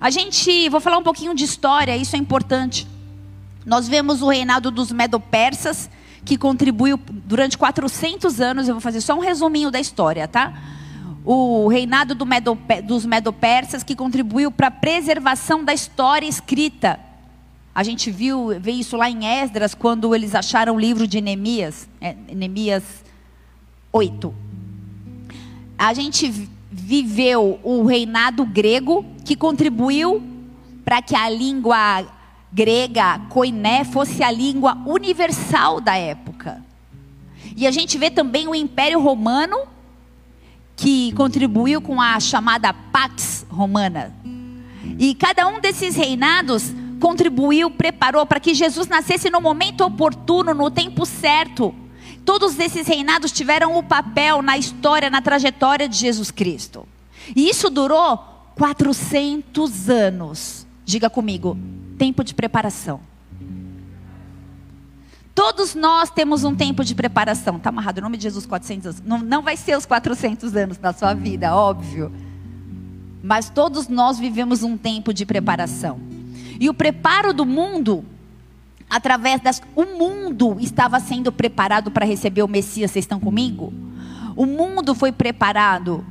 A 0.00 0.08
gente, 0.08 0.68
vou 0.70 0.80
falar 0.80 0.98
um 0.98 1.02
pouquinho 1.02 1.34
de 1.34 1.44
história, 1.44 1.96
isso 1.96 2.16
é 2.16 2.18
importante. 2.18 2.86
Nós 3.66 3.86
vemos 3.86 4.22
o 4.22 4.28
reinado 4.28 4.70
dos 4.70 4.92
Medo-Persas, 4.92 5.90
que 6.24 6.38
contribuiu 6.38 6.98
durante 7.10 7.58
400 7.58 8.40
anos. 8.40 8.66
Eu 8.66 8.74
vou 8.74 8.80
fazer 8.80 9.00
só 9.02 9.14
um 9.14 9.20
resuminho 9.20 9.70
da 9.70 9.78
história, 9.78 10.26
tá? 10.26 10.54
O 11.24 11.68
reinado 11.68 12.14
do 12.14 12.26
Medo, 12.26 12.58
dos 12.84 13.06
Medo-Persas, 13.06 13.82
que 13.82 13.96
contribuiu 13.96 14.50
para 14.50 14.66
a 14.66 14.70
preservação 14.70 15.64
da 15.64 15.72
história 15.72 16.26
escrita. 16.26 17.00
A 17.74 17.82
gente 17.82 18.10
viu, 18.10 18.48
vê 18.60 18.72
isso 18.72 18.96
lá 18.96 19.08
em 19.08 19.26
Esdras, 19.26 19.74
quando 19.74 20.14
eles 20.14 20.34
acharam 20.34 20.76
o 20.76 20.78
livro 20.78 21.08
de 21.08 21.20
Neemias, 21.20 21.88
é, 22.00 22.14
Neemias 22.32 22.84
8. 23.90 24.34
A 25.78 25.94
gente 25.94 26.50
viveu 26.70 27.58
o 27.62 27.84
reinado 27.84 28.44
grego, 28.44 29.04
que 29.24 29.34
contribuiu 29.34 30.22
para 30.84 31.00
que 31.00 31.16
a 31.16 31.28
língua 31.30 32.04
grega, 32.52 33.18
koiné, 33.30 33.82
fosse 33.82 34.22
a 34.22 34.30
língua 34.30 34.76
universal 34.86 35.80
da 35.80 35.96
época. 35.96 36.62
E 37.56 37.66
a 37.66 37.70
gente 37.70 37.96
vê 37.96 38.10
também 38.10 38.46
o 38.46 38.54
Império 38.54 39.00
Romano, 39.00 39.56
que 40.84 41.12
contribuiu 41.12 41.80
com 41.80 41.98
a 41.98 42.20
chamada 42.20 42.70
Pax 42.74 43.46
Romana. 43.48 44.14
E 44.98 45.14
cada 45.14 45.48
um 45.48 45.58
desses 45.58 45.96
reinados 45.96 46.74
contribuiu, 47.00 47.70
preparou 47.70 48.26
para 48.26 48.38
que 48.38 48.52
Jesus 48.52 48.86
nascesse 48.86 49.30
no 49.30 49.40
momento 49.40 49.82
oportuno, 49.82 50.52
no 50.52 50.70
tempo 50.70 51.06
certo. 51.06 51.74
Todos 52.22 52.58
esses 52.58 52.86
reinados 52.86 53.32
tiveram 53.32 53.78
o 53.78 53.82
papel 53.82 54.42
na 54.42 54.58
história, 54.58 55.08
na 55.08 55.22
trajetória 55.22 55.88
de 55.88 55.96
Jesus 55.96 56.30
Cristo. 56.30 56.86
E 57.34 57.48
isso 57.48 57.70
durou 57.70 58.18
400 58.54 59.88
anos. 59.88 60.66
Diga 60.84 61.08
comigo, 61.08 61.56
tempo 61.96 62.22
de 62.22 62.34
preparação. 62.34 63.00
Todos 65.34 65.74
nós 65.74 66.10
temos 66.10 66.44
um 66.44 66.54
tempo 66.54 66.84
de 66.84 66.94
preparação. 66.94 67.56
Está 67.56 67.70
amarrado 67.70 67.98
em 67.98 68.02
nome 68.02 68.16
de 68.16 68.22
Jesus 68.22 68.46
400 68.46 68.86
anos. 68.86 69.02
Não, 69.04 69.18
não 69.18 69.42
vai 69.42 69.56
ser 69.56 69.76
os 69.76 69.84
400 69.84 70.54
anos 70.54 70.78
da 70.78 70.92
sua 70.92 71.12
vida, 71.12 71.54
óbvio. 71.54 72.12
Mas 73.22 73.50
todos 73.50 73.88
nós 73.88 74.18
vivemos 74.18 74.62
um 74.62 74.76
tempo 74.76 75.12
de 75.12 75.26
preparação. 75.26 75.98
E 76.60 76.68
o 76.68 76.74
preparo 76.74 77.32
do 77.32 77.44
mundo, 77.44 78.04
através 78.88 79.40
das. 79.40 79.60
O 79.74 79.84
mundo 79.84 80.56
estava 80.60 81.00
sendo 81.00 81.32
preparado 81.32 81.90
para 81.90 82.06
receber 82.06 82.44
o 82.44 82.48
Messias. 82.48 82.92
Vocês 82.92 83.04
estão 83.04 83.18
comigo? 83.18 83.72
O 84.36 84.46
mundo 84.46 84.94
foi 84.94 85.10
preparado 85.10 86.06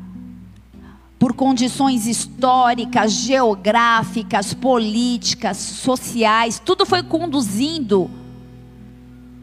por 1.18 1.34
condições 1.34 2.06
históricas, 2.08 3.14
geográficas, 3.14 4.54
políticas, 4.54 5.56
sociais, 5.56 6.60
tudo 6.60 6.86
foi 6.86 7.02
conduzindo 7.02 8.12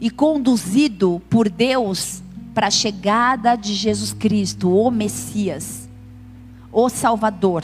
e 0.01 0.09
conduzido 0.09 1.21
por 1.29 1.47
Deus 1.47 2.23
para 2.55 2.67
a 2.67 2.71
chegada 2.71 3.55
de 3.55 3.73
Jesus 3.75 4.11
Cristo, 4.11 4.75
o 4.75 4.89
Messias, 4.89 5.87
o 6.71 6.89
Salvador. 6.89 7.63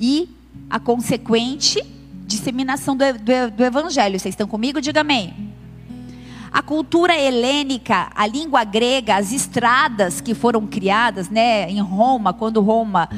E 0.00 0.28
a 0.68 0.80
consequente 0.80 1.80
disseminação 2.26 2.96
do, 2.96 3.04
do, 3.12 3.56
do 3.56 3.64
Evangelho. 3.64 4.18
Vocês 4.18 4.32
estão 4.32 4.48
comigo? 4.48 4.80
Diga 4.80 5.00
amém. 5.00 5.32
A 6.52 6.60
cultura 6.60 7.16
helênica, 7.16 8.10
a 8.14 8.26
língua 8.26 8.64
grega, 8.64 9.16
as 9.16 9.32
estradas 9.32 10.20
que 10.20 10.34
foram 10.34 10.66
criadas 10.66 11.28
né, 11.30 11.70
em 11.70 11.80
Roma, 11.80 12.32
quando 12.32 12.60
Roma 12.60 13.08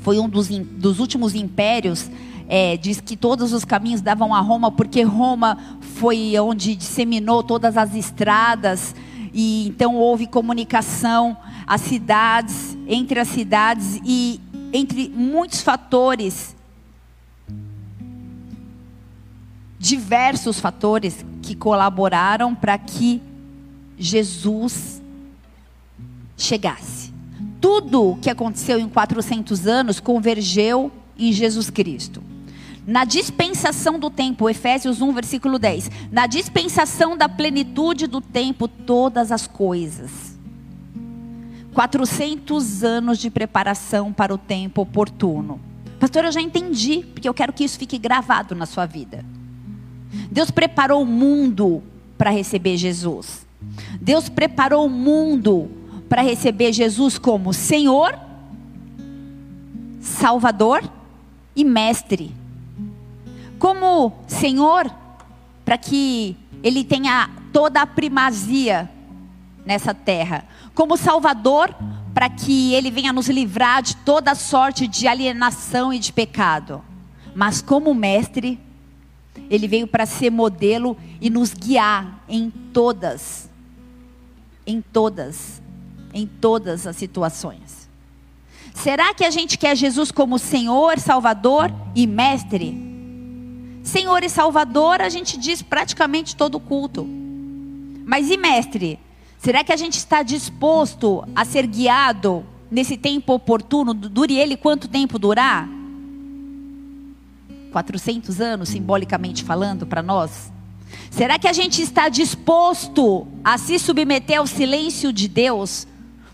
foi 0.00 0.18
um 0.18 0.28
dos, 0.28 0.48
dos 0.48 0.98
últimos 0.98 1.34
impérios, 1.34 2.10
é, 2.48 2.76
diz 2.76 3.00
que 3.00 3.16
todos 3.16 3.52
os 3.52 3.64
caminhos 3.64 4.00
davam 4.00 4.34
a 4.34 4.40
Roma, 4.40 4.70
porque 4.70 5.02
Roma 5.02 5.58
foi 5.80 6.38
onde 6.38 6.74
disseminou 6.74 7.42
todas 7.42 7.76
as 7.76 7.94
estradas, 7.94 8.94
e 9.32 9.68
então 9.68 9.96
houve 9.96 10.26
comunicação, 10.26 11.36
as 11.66 11.80
cidades, 11.80 12.76
entre 12.86 13.18
as 13.18 13.28
cidades, 13.28 14.00
e 14.04 14.40
entre 14.72 15.08
muitos 15.08 15.60
fatores 15.60 16.54
diversos 19.84 20.58
fatores 20.58 21.22
que 21.42 21.54
colaboraram 21.54 22.54
para 22.54 22.78
que 22.78 23.20
Jesus 23.98 25.02
chegasse. 26.38 27.12
Tudo 27.60 28.12
o 28.12 28.16
que 28.16 28.30
aconteceu 28.30 28.78
em 28.78 28.88
400 28.88 29.66
anos 29.66 30.00
convergeu 30.00 30.90
em 31.18 31.30
Jesus 31.34 31.68
Cristo. 31.68 32.22
Na 32.86 33.04
dispensação 33.04 33.98
do 33.98 34.10
tempo, 34.10 34.48
Efésios 34.48 35.00
1, 35.00 35.12
versículo 35.12 35.58
10. 35.58 35.90
Na 36.12 36.26
dispensação 36.26 37.16
da 37.16 37.28
plenitude 37.28 38.06
do 38.06 38.20
tempo, 38.20 38.68
todas 38.68 39.32
as 39.32 39.46
coisas. 39.46 40.38
400 41.72 42.84
anos 42.84 43.18
de 43.18 43.30
preparação 43.30 44.12
para 44.12 44.34
o 44.34 44.38
tempo 44.38 44.82
oportuno. 44.82 45.60
Pastor, 45.98 46.26
eu 46.26 46.32
já 46.32 46.40
entendi, 46.40 47.04
porque 47.12 47.28
eu 47.28 47.34
quero 47.34 47.52
que 47.52 47.64
isso 47.64 47.78
fique 47.78 47.96
gravado 47.96 48.54
na 48.54 48.66
sua 48.66 48.84
vida. 48.84 49.24
Deus 50.30 50.50
preparou 50.50 51.02
o 51.02 51.06
mundo 51.06 51.82
para 52.18 52.30
receber 52.30 52.76
Jesus. 52.76 53.46
Deus 54.00 54.28
preparou 54.28 54.86
o 54.86 54.90
mundo 54.90 55.70
para 56.08 56.22
receber 56.22 56.72
Jesus 56.72 57.18
como 57.18 57.54
Senhor, 57.54 58.18
Salvador 60.00 60.88
e 61.56 61.64
Mestre. 61.64 62.43
Como 63.64 64.12
Senhor, 64.26 64.94
para 65.64 65.78
que 65.78 66.36
Ele 66.62 66.84
tenha 66.84 67.30
toda 67.50 67.80
a 67.80 67.86
primazia 67.86 68.90
nessa 69.64 69.94
terra. 69.94 70.44
Como 70.74 70.98
Salvador, 70.98 71.74
para 72.12 72.28
que 72.28 72.74
Ele 72.74 72.90
venha 72.90 73.10
nos 73.10 73.26
livrar 73.30 73.80
de 73.80 73.96
toda 73.96 74.34
sorte 74.34 74.86
de 74.86 75.08
alienação 75.08 75.94
e 75.94 75.98
de 75.98 76.12
pecado. 76.12 76.84
Mas 77.34 77.62
como 77.62 77.94
Mestre, 77.94 78.60
Ele 79.48 79.66
veio 79.66 79.86
para 79.86 80.04
ser 80.04 80.28
modelo 80.28 80.94
e 81.18 81.30
nos 81.30 81.54
guiar 81.54 82.22
em 82.28 82.50
todas, 82.50 83.48
em 84.66 84.82
todas, 84.82 85.62
em 86.12 86.26
todas 86.26 86.86
as 86.86 86.96
situações. 86.96 87.88
Será 88.74 89.14
que 89.14 89.24
a 89.24 89.30
gente 89.30 89.56
quer 89.56 89.74
Jesus 89.74 90.10
como 90.10 90.38
Senhor, 90.38 90.98
Salvador 90.98 91.72
e 91.94 92.06
Mestre? 92.06 92.92
Senhor 93.84 94.24
e 94.24 94.30
Salvador, 94.30 95.02
a 95.02 95.10
gente 95.10 95.38
diz 95.38 95.60
praticamente 95.60 96.34
todo 96.34 96.58
culto. 96.58 97.06
Mas 98.06 98.30
e 98.30 98.36
Mestre? 98.38 98.98
Será 99.38 99.62
que 99.62 99.72
a 99.72 99.76
gente 99.76 99.98
está 99.98 100.22
disposto 100.22 101.22
a 101.36 101.44
ser 101.44 101.66
guiado 101.66 102.44
nesse 102.70 102.96
tempo 102.96 103.34
oportuno? 103.34 103.92
Dure 103.92 104.34
ele 104.34 104.56
quanto 104.56 104.88
tempo 104.88 105.18
durar? 105.18 105.68
400 107.70 108.40
anos, 108.40 108.70
simbolicamente 108.70 109.44
falando, 109.44 109.86
para 109.86 110.02
nós? 110.02 110.50
Será 111.10 111.38
que 111.38 111.46
a 111.46 111.52
gente 111.52 111.82
está 111.82 112.08
disposto 112.08 113.26
a 113.44 113.58
se 113.58 113.78
submeter 113.78 114.38
ao 114.38 114.46
silêncio 114.46 115.12
de 115.12 115.28
Deus? 115.28 115.86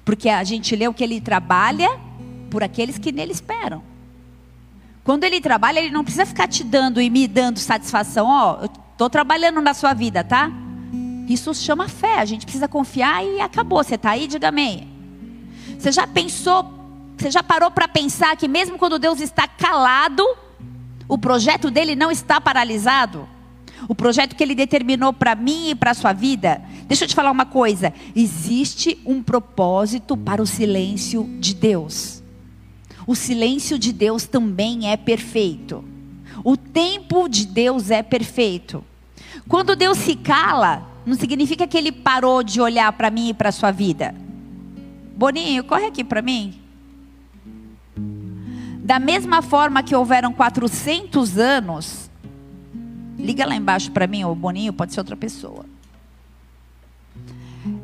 Porque 0.05 0.29
a 0.29 0.45
gente 0.45 0.77
leu 0.77 0.95
que 0.95 1.03
ele 1.03 1.21
trabalha 1.21 1.99
por 2.49 2.63
aqueles 2.63 2.97
que 2.97 3.11
nele 3.11 3.33
esperam. 3.33 3.90
Quando 5.11 5.25
ele 5.25 5.41
trabalha, 5.41 5.81
ele 5.81 5.91
não 5.91 6.05
precisa 6.05 6.25
ficar 6.25 6.47
te 6.47 6.63
dando 6.63 7.01
e 7.01 7.11
me 7.11 7.27
dando 7.27 7.59
satisfação. 7.59 8.29
Ó, 8.29 8.59
oh, 8.61 8.63
eu 8.63 8.71
estou 8.93 9.11
trabalhando 9.11 9.61
na 9.61 9.75
sua 9.75 9.93
vida, 9.93 10.23
tá? 10.23 10.49
Isso 11.29 11.53
chama 11.53 11.89
fé. 11.89 12.21
A 12.21 12.25
gente 12.25 12.47
precisa 12.47 12.69
confiar 12.69 13.25
e 13.25 13.41
acabou. 13.41 13.83
Você 13.83 13.97
está 13.97 14.11
aí? 14.11 14.29
Diga 14.29 14.51
amém. 14.51 14.89
Você 15.77 15.91
já 15.91 16.07
pensou, 16.07 16.65
você 17.19 17.29
já 17.29 17.43
parou 17.43 17.73
para 17.73 17.89
pensar 17.89 18.37
que 18.37 18.47
mesmo 18.47 18.79
quando 18.79 19.01
Deus 19.01 19.21
está 19.21 19.49
calado, 19.49 20.25
o 21.09 21.19
projeto 21.19 21.73
dele 21.73 21.97
não 21.97 22.13
está 22.13 22.41
paralisado? 22.41 23.29
O 23.89 23.97
projeto 23.97 24.37
que 24.37 24.45
ele 24.45 24.55
determinou 24.55 25.13
para 25.13 25.35
mim 25.35 25.71
e 25.71 25.75
para 25.75 25.91
a 25.91 25.95
sua 25.95 26.13
vida. 26.13 26.63
Deixa 26.85 27.03
eu 27.03 27.09
te 27.09 27.17
falar 27.17 27.33
uma 27.33 27.47
coisa: 27.47 27.93
existe 28.15 28.97
um 29.05 29.25
propósito 29.25 30.17
para 30.17 30.41
o 30.41 30.47
silêncio 30.47 31.29
de 31.41 31.53
Deus 31.53 32.20
o 33.11 33.17
silêncio 33.17 33.77
de 33.77 33.93
Deus 33.93 34.25
também 34.25 34.89
é 34.89 34.97
perfeito. 34.97 35.85
O 36.45 36.57
tempo 36.57 37.29
de 37.29 37.45
Deus 37.45 37.91
é 37.91 38.05
perfeito. 38.05 38.85
Quando 39.49 39.75
Deus 39.75 39.99
se 39.99 40.15
cala, 40.15 40.89
não 41.05 41.17
significa 41.17 41.67
que 41.67 41.77
ele 41.77 41.91
parou 41.91 42.41
de 42.45 42.61
olhar 42.61 42.93
para 42.93 43.11
mim 43.11 43.31
e 43.31 43.35
para 43.35 43.51
sua 43.51 43.73
vida. 43.73 44.15
Boninho, 45.17 45.65
corre 45.65 45.87
aqui 45.87 46.05
para 46.05 46.23
mim. 46.23 46.55
Da 48.79 49.01
mesma 49.01 49.43
forma 49.43 49.83
que 49.83 49.97
houveram 49.97 50.33
400 50.33 51.37
anos, 51.37 52.09
liga 53.19 53.45
lá 53.45 53.57
embaixo 53.57 53.91
para 53.91 54.07
mim, 54.07 54.23
o 54.23 54.37
Boninho, 54.37 54.73
pode 54.73 54.95
ser 54.95 55.01
outra 55.01 55.17
pessoa. 55.17 55.67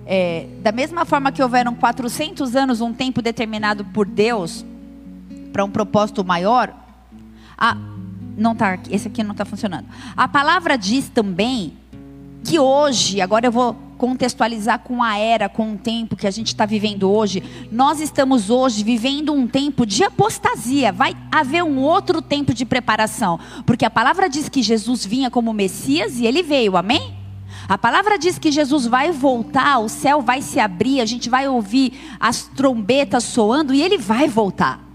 É, 0.06 0.47
da 0.62 0.71
mesma 0.71 1.04
forma 1.04 1.32
que 1.32 1.43
houveram 1.43 1.75
400 1.75 2.54
anos, 2.54 2.80
um 2.80 2.95
tempo 2.95 3.21
determinado 3.21 3.84
por 3.86 4.06
Deus, 4.06 4.65
para 5.56 5.64
um 5.64 5.71
propósito 5.71 6.23
maior, 6.23 6.71
a, 7.56 7.78
não 8.36 8.54
tá, 8.54 8.78
esse 8.90 9.08
aqui 9.08 9.23
não 9.23 9.32
está 9.32 9.47
funcionando. 9.47 9.86
A 10.14 10.28
palavra 10.28 10.76
diz 10.76 11.08
também 11.08 11.73
que 12.45 12.58
hoje, 12.58 13.23
agora 13.23 13.47
eu 13.47 13.50
vou 13.50 13.75
contextualizar 13.97 14.80
com 14.80 15.02
a 15.02 15.16
era, 15.16 15.49
com 15.49 15.73
o 15.73 15.78
tempo 15.78 16.14
que 16.14 16.26
a 16.26 16.30
gente 16.30 16.49
está 16.49 16.66
vivendo 16.66 17.10
hoje. 17.10 17.42
Nós 17.73 18.00
estamos 18.02 18.50
hoje 18.50 18.84
vivendo 18.84 19.32
um 19.32 19.47
tempo 19.49 19.86
de 19.86 20.04
apostasia. 20.04 20.92
Vai 20.92 21.16
haver 21.32 21.64
um 21.64 21.78
outro 21.78 22.21
tempo 22.21 22.52
de 22.52 22.66
preparação, 22.66 23.40
porque 23.64 23.86
a 23.86 23.90
palavra 23.90 24.28
diz 24.28 24.50
que 24.50 24.62
Jesus 24.62 25.06
vinha 25.06 25.30
como 25.30 25.54
Messias 25.54 26.19
e 26.19 26.26
ele 26.26 26.42
veio. 26.42 26.76
Amém? 26.76 27.16
A 27.66 27.78
palavra 27.78 28.19
diz 28.19 28.38
que 28.38 28.52
Jesus 28.52 28.86
vai 28.86 29.10
voltar, 29.10 29.78
o 29.78 29.88
céu 29.88 30.21
vai 30.21 30.42
se 30.42 30.60
abrir, 30.60 31.00
a 31.00 31.06
gente 31.06 31.30
vai 31.30 31.49
ouvir 31.49 31.95
as 32.21 32.42
trombetas 32.42 33.25
soando 33.25 33.73
e 33.73 33.80
ele 33.80 33.97
vai 33.97 34.28
voltar. 34.28 34.86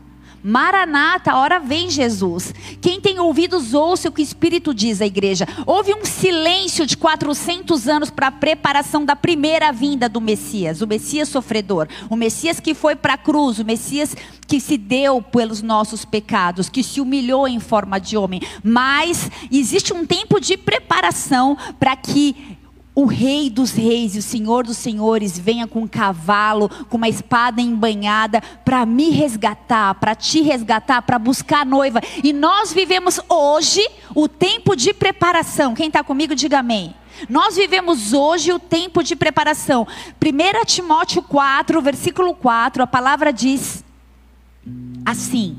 Maranata, 0.44 1.36
hora 1.36 1.60
vem 1.60 1.90
Jesus. 1.90 2.54
Quem 2.82 3.00
tem 3.00 3.20
ouvidos, 3.20 3.74
ouça 3.74 4.10
o 4.10 4.12
que 4.12 4.22
o 4.22 4.24
Espírito 4.24 4.74
diz 4.74 5.02
à 5.02 5.06
igreja. 5.06 5.48
Houve 5.66 5.94
um 5.94 6.06
silêncio 6.06 6.86
de 6.86 6.98
400 6.98 7.88
anos 7.88 8.10
para 8.10 8.28
a 8.28 8.32
preparação 8.32 9.06
da 9.06 9.16
primeira 9.16 9.72
vinda 9.72 10.10
do 10.10 10.22
Messias, 10.22 10.82
o 10.82 10.88
Messias 10.88 11.30
sofredor, 11.30 11.88
o 12.10 12.16
Messias 12.16 12.60
que 12.60 12.74
foi 12.74 12.96
para 12.96 13.14
a 13.14 13.18
cruz, 13.18 13.60
o 13.60 13.66
Messias 13.66 14.16
que 14.48 14.60
se 14.60 14.78
deu 14.78 15.22
pelos 15.22 15.62
nossos 15.62 16.04
pecados, 16.04 16.70
que 16.70 16.84
se 16.84 17.00
humilhou 17.00 17.48
em 17.48 17.60
forma 17.60 18.00
de 18.00 18.18
homem. 18.18 18.42
Mas 18.64 19.30
existe 19.52 19.94
um 19.94 20.06
tempo 20.06 20.40
de 20.40 20.58
preparação 20.58 21.58
para 21.80 21.96
que 21.96 22.58
o 22.94 23.06
Rei 23.06 23.50
dos 23.50 23.72
Reis 23.72 24.16
e 24.16 24.20
o 24.20 24.22
Senhor 24.22 24.66
dos 24.66 24.78
Senhores 24.78 25.40
venha 25.40 25.66
com 25.66 25.84
um 25.84 25.88
cavalo, 25.88 26.70
com 26.90 26.98
uma 26.98 27.08
espada 27.08 27.62
embanhada, 27.62 28.42
para 28.66 28.86
me 28.86 29.10
resgatar, 29.10 29.96
para 29.96 30.14
te 30.14 30.42
resgatar, 30.42 31.02
para 31.02 31.18
buscar 31.18 31.62
a 31.62 31.66
noiva. 31.66 32.02
E 32.22 32.34
nós 32.34 32.74
vivemos 32.74 33.20
hoje 33.30 33.82
o 34.14 34.28
tempo 34.28 34.76
de 34.76 34.94
preparação. 34.94 35.74
Quem 35.74 35.88
está 35.88 36.04
comigo, 36.04 36.36
diga 36.36 36.60
amém. 36.60 36.94
Nós 37.30 37.56
vivemos 37.56 38.12
hoje 38.14 38.52
o 38.52 38.60
tempo 38.60 39.04
de 39.04 39.16
preparação. 39.16 39.88
1 40.22 40.66
Timóteo 40.66 41.22
4, 41.22 41.82
versículo 41.82 42.34
4, 42.34 42.84
a 42.84 42.88
palavra 42.88 43.32
diz 43.32 43.86
assim: 45.06 45.56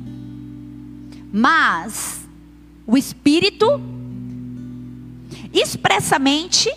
Mas 1.33 2.21
o 2.87 2.97
Espírito 2.97 3.81
expressamente 5.53 6.71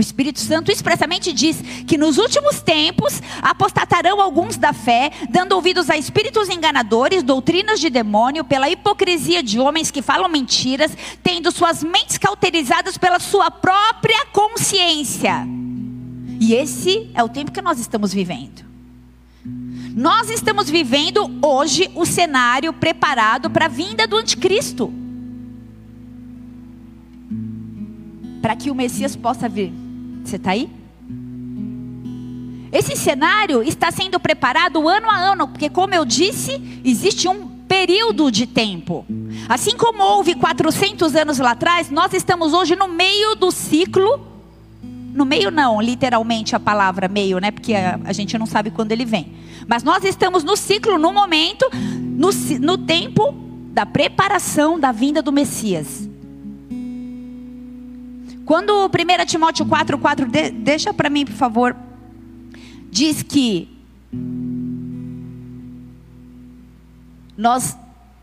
o 0.00 0.02
Espírito 0.02 0.40
Santo 0.40 0.72
expressamente 0.72 1.30
diz 1.30 1.60
que 1.86 1.98
nos 1.98 2.16
últimos 2.16 2.62
tempos 2.62 3.20
apostatarão 3.42 4.18
alguns 4.18 4.56
da 4.56 4.72
fé, 4.72 5.12
dando 5.28 5.52
ouvidos 5.52 5.90
a 5.90 5.96
espíritos 5.96 6.48
enganadores, 6.48 7.22
doutrinas 7.22 7.78
de 7.78 7.90
demônio, 7.90 8.42
pela 8.42 8.70
hipocrisia 8.70 9.42
de 9.42 9.60
homens 9.60 9.90
que 9.90 10.00
falam 10.00 10.28
mentiras, 10.28 10.96
tendo 11.22 11.52
suas 11.52 11.84
mentes 11.84 12.16
cauterizadas 12.16 12.96
pela 12.96 13.20
sua 13.20 13.50
própria 13.50 14.24
consciência. 14.32 15.46
E 16.40 16.54
esse 16.54 17.10
é 17.14 17.22
o 17.22 17.28
tempo 17.28 17.52
que 17.52 17.60
nós 17.60 17.78
estamos 17.78 18.10
vivendo. 18.10 18.64
Nós 19.94 20.30
estamos 20.30 20.70
vivendo 20.70 21.30
hoje 21.42 21.90
o 21.94 22.06
cenário 22.06 22.72
preparado 22.72 23.50
para 23.50 23.66
a 23.66 23.68
vinda 23.68 24.06
do 24.06 24.16
anticristo. 24.16 24.90
Para 28.40 28.56
que 28.56 28.70
o 28.70 28.74
Messias 28.74 29.14
possa 29.14 29.46
vir. 29.46 29.89
Você 30.24 30.36
está 30.36 30.52
aí? 30.52 30.70
Esse 32.72 32.96
cenário 32.96 33.62
está 33.62 33.90
sendo 33.90 34.20
preparado 34.20 34.88
ano 34.88 35.10
a 35.10 35.16
ano, 35.16 35.48
porque, 35.48 35.68
como 35.68 35.92
eu 35.92 36.04
disse, 36.04 36.80
existe 36.84 37.26
um 37.26 37.48
período 37.66 38.30
de 38.30 38.46
tempo. 38.46 39.04
Assim 39.48 39.76
como 39.76 40.02
houve 40.02 40.34
400 40.34 41.14
anos 41.16 41.38
lá 41.38 41.52
atrás, 41.52 41.90
nós 41.90 42.12
estamos 42.12 42.52
hoje 42.52 42.76
no 42.76 42.86
meio 42.86 43.34
do 43.34 43.50
ciclo. 43.50 44.26
No 44.82 45.24
meio, 45.24 45.50
não, 45.50 45.80
literalmente 45.80 46.54
a 46.54 46.60
palavra 46.60 47.08
meio, 47.08 47.38
né? 47.40 47.50
Porque 47.50 47.74
a, 47.74 47.98
a 48.04 48.12
gente 48.12 48.38
não 48.38 48.46
sabe 48.46 48.70
quando 48.70 48.92
ele 48.92 49.04
vem. 49.04 49.32
Mas 49.66 49.82
nós 49.82 50.04
estamos 50.04 50.44
no 50.44 50.56
ciclo, 50.56 50.98
no 50.98 51.12
momento, 51.12 51.68
no, 51.72 52.30
no 52.60 52.78
tempo 52.78 53.34
da 53.72 53.84
preparação 53.84 54.78
da 54.78 54.92
vinda 54.92 55.20
do 55.20 55.32
Messias. 55.32 56.09
Quando 58.50 58.86
1 58.86 59.26
Timóteo 59.26 59.64
4, 59.64 59.96
4, 59.96 60.26
de, 60.26 60.50
deixa 60.50 60.92
para 60.92 61.08
mim, 61.08 61.24
por 61.24 61.36
favor, 61.36 61.76
diz 62.90 63.22
que 63.22 63.68
nós, 67.38 67.78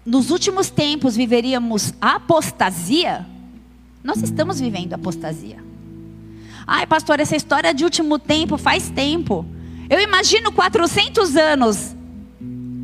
nos 0.05 0.29
últimos 0.29 0.69
tempos, 0.69 1.15
viveríamos 1.15 1.93
apostasia, 2.01 3.25
nós 4.03 4.21
estamos 4.21 4.59
vivendo 4.59 4.91
apostasia. 4.91 5.63
Ai, 6.67 6.85
pastor, 6.85 7.21
essa 7.21 7.37
história 7.37 7.73
de 7.73 7.85
último 7.85 8.19
tempo 8.19 8.57
faz 8.57 8.89
tempo. 8.89 9.45
Eu 9.89 10.01
imagino 10.01 10.51
400 10.51 11.37
anos 11.37 11.95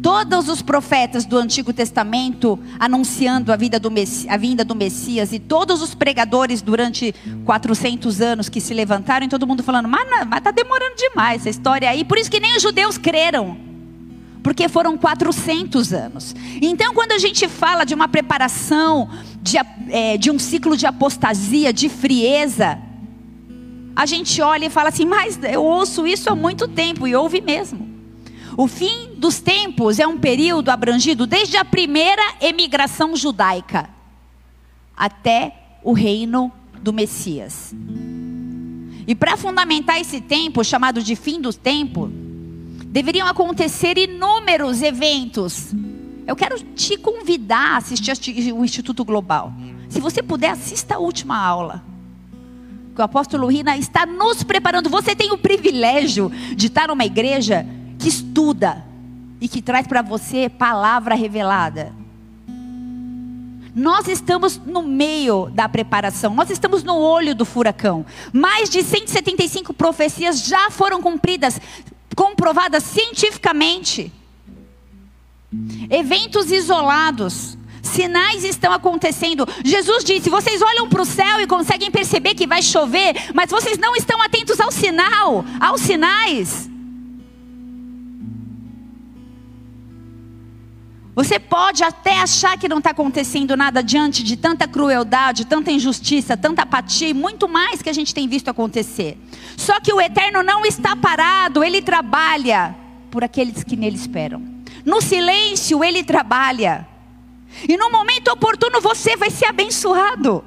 Todos 0.03 0.49
os 0.49 0.61
profetas 0.61 1.23
do 1.23 1.37
Antigo 1.37 1.71
Testamento 1.71 2.59
anunciando 2.77 3.53
a, 3.53 3.55
vida 3.55 3.79
do 3.79 3.89
a 4.27 4.35
vinda 4.35 4.65
do 4.65 4.75
Messias 4.75 5.31
e 5.31 5.39
todos 5.39 5.81
os 5.81 5.95
pregadores 5.95 6.61
durante 6.61 7.15
400 7.45 8.19
anos 8.19 8.49
que 8.49 8.59
se 8.59 8.73
levantaram 8.73 9.25
e 9.25 9.29
todo 9.29 9.47
mundo 9.47 9.63
falando, 9.63 9.87
mas 9.87 10.05
está 10.37 10.51
demorando 10.51 10.97
demais 10.97 11.43
essa 11.43 11.49
história 11.49 11.89
aí. 11.89 12.03
Por 12.03 12.17
isso 12.17 12.29
que 12.29 12.41
nem 12.41 12.53
os 12.57 12.61
judeus 12.61 12.97
creram. 12.97 13.55
Porque 14.43 14.67
foram 14.67 14.97
400 14.97 15.93
anos. 15.93 16.35
Então, 16.61 16.93
quando 16.93 17.13
a 17.13 17.17
gente 17.17 17.47
fala 17.47 17.85
de 17.85 17.93
uma 17.93 18.09
preparação, 18.09 19.09
de, 19.41 19.55
é, 19.89 20.17
de 20.17 20.29
um 20.29 20.37
ciclo 20.37 20.75
de 20.75 20.85
apostasia, 20.85 21.71
de 21.71 21.87
frieza, 21.87 22.77
a 23.95 24.05
gente 24.05 24.41
olha 24.41 24.65
e 24.65 24.69
fala 24.69 24.89
assim, 24.89 25.05
mas 25.05 25.39
eu 25.41 25.63
ouço 25.63 26.05
isso 26.05 26.29
há 26.29 26.35
muito 26.35 26.67
tempo, 26.67 27.07
e 27.07 27.15
ouve 27.15 27.39
mesmo. 27.39 27.92
O 28.55 28.67
fim 28.67 29.15
dos 29.17 29.39
tempos 29.39 29.99
é 29.99 30.05
um 30.05 30.17
período 30.17 30.69
abrangido 30.69 31.25
desde 31.25 31.57
a 31.57 31.65
primeira 31.65 32.21
emigração 32.39 33.15
judaica 33.15 33.89
até 34.95 35.79
o 35.83 35.91
reino 35.91 36.51
do 36.81 36.93
Messias. 36.93 37.73
E 39.07 39.15
para 39.15 39.35
fundamentar 39.35 39.99
esse 39.99 40.21
tempo, 40.21 40.63
chamado 40.63 41.01
de 41.01 41.15
fim 41.15 41.41
dos 41.41 41.55
tempos, 41.55 42.09
deveriam 42.85 43.27
acontecer 43.27 43.97
inúmeros 43.97 44.81
eventos. 44.81 45.73
Eu 46.25 46.35
quero 46.35 46.57
te 46.75 46.95
convidar 46.97 47.73
a 47.73 47.77
assistir 47.77 48.11
o 48.53 48.63
Instituto 48.63 49.03
Global. 49.03 49.51
Se 49.89 49.99
você 49.99 50.21
puder, 50.21 50.51
assista 50.51 50.95
a 50.95 50.99
última 50.99 51.37
aula. 51.37 51.83
Que 52.95 53.01
o 53.01 53.03
apóstolo 53.03 53.47
Rina 53.47 53.75
está 53.75 54.05
nos 54.05 54.43
preparando. 54.43 54.89
Você 54.89 55.15
tem 55.15 55.31
o 55.31 55.37
privilégio 55.37 56.31
de 56.55 56.67
estar 56.67 56.87
numa 56.87 57.03
igreja 57.03 57.65
que 58.03 58.09
estuda 58.09 58.83
e 59.39 59.47
que 59.47 59.61
traz 59.61 59.87
para 59.87 60.01
você 60.01 60.49
palavra 60.49 61.15
revelada. 61.15 61.93
Nós 63.73 64.09
estamos 64.09 64.57
no 64.57 64.83
meio 64.83 65.49
da 65.53 65.69
preparação, 65.69 66.35
nós 66.35 66.49
estamos 66.49 66.83
no 66.83 66.97
olho 66.97 67.33
do 67.33 67.45
furacão. 67.45 68.05
Mais 68.33 68.69
de 68.69 68.83
175 68.83 69.73
profecias 69.73 70.45
já 70.45 70.69
foram 70.69 71.01
cumpridas, 71.01 71.59
comprovadas 72.13 72.83
cientificamente. 72.83 74.11
Eventos 75.89 76.51
isolados, 76.51 77.57
sinais 77.81 78.43
estão 78.43 78.73
acontecendo. 78.73 79.47
Jesus 79.63 80.03
disse: 80.03 80.29
vocês 80.29 80.61
olham 80.61 80.89
para 80.89 81.01
o 81.01 81.05
céu 81.05 81.39
e 81.39 81.47
conseguem 81.47 81.89
perceber 81.89 82.35
que 82.35 82.45
vai 82.45 82.61
chover, 82.61 83.31
mas 83.33 83.49
vocês 83.49 83.77
não 83.77 83.95
estão 83.95 84.21
atentos 84.21 84.59
ao 84.59 84.71
sinal, 84.71 85.45
aos 85.61 85.79
sinais. 85.81 86.72
Você 91.15 91.39
pode 91.39 91.83
até 91.83 92.19
achar 92.19 92.57
que 92.57 92.67
não 92.67 92.79
está 92.79 92.89
acontecendo 92.89 93.55
nada 93.55 93.83
diante 93.83 94.23
de 94.23 94.35
tanta 94.35 94.67
crueldade, 94.67 95.45
tanta 95.45 95.71
injustiça, 95.71 96.35
tanta 96.35 96.63
apatia 96.63 97.09
e 97.09 97.13
muito 97.13 97.47
mais 97.47 97.83
que 97.83 97.89
a 97.89 97.93
gente 97.93 98.15
tem 98.15 98.27
visto 98.27 98.49
acontecer. 98.49 99.17
Só 99.55 99.79
que 99.79 99.93
o 99.93 100.01
eterno 100.01 100.41
não 100.41 100.65
está 100.65 100.95
parado, 100.95 101.63
ele 101.63 101.83
trabalha 101.83 102.75
por 103.11 103.23
aqueles 103.23 103.63
que 103.63 103.75
nele 103.75 103.95
esperam. 103.95 104.41
No 104.83 105.01
silêncio, 105.01 105.83
ele 105.83 106.03
trabalha. 106.03 106.87
E 107.69 107.77
no 107.77 107.91
momento 107.91 108.29
oportuno 108.29 108.81
você 108.81 109.15
vai 109.15 109.29
ser 109.29 109.45
abençoado. 109.45 110.43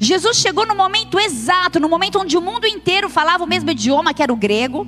Jesus 0.00 0.38
chegou 0.38 0.66
no 0.66 0.74
momento 0.74 1.20
exato, 1.20 1.78
no 1.78 1.90
momento 1.90 2.18
onde 2.18 2.38
o 2.38 2.40
mundo 2.40 2.66
inteiro 2.66 3.10
falava 3.10 3.44
o 3.44 3.46
mesmo 3.46 3.70
idioma, 3.70 4.14
que 4.14 4.22
era 4.22 4.32
o 4.32 4.36
grego 4.36 4.86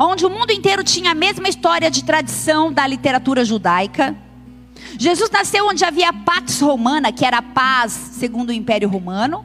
onde 0.00 0.24
o 0.24 0.30
mundo 0.30 0.50
inteiro 0.50 0.82
tinha 0.82 1.12
a 1.12 1.14
mesma 1.14 1.48
história 1.48 1.90
de 1.90 2.04
tradição 2.04 2.72
da 2.72 2.86
literatura 2.86 3.44
judaica. 3.44 4.16
Jesus 4.98 5.30
nasceu 5.30 5.66
onde 5.66 5.84
havia 5.84 6.12
pax 6.12 6.60
romana, 6.60 7.12
que 7.12 7.24
era 7.24 7.38
a 7.38 7.42
paz 7.42 7.92
segundo 7.92 8.50
o 8.50 8.52
Império 8.52 8.88
Romano. 8.88 9.44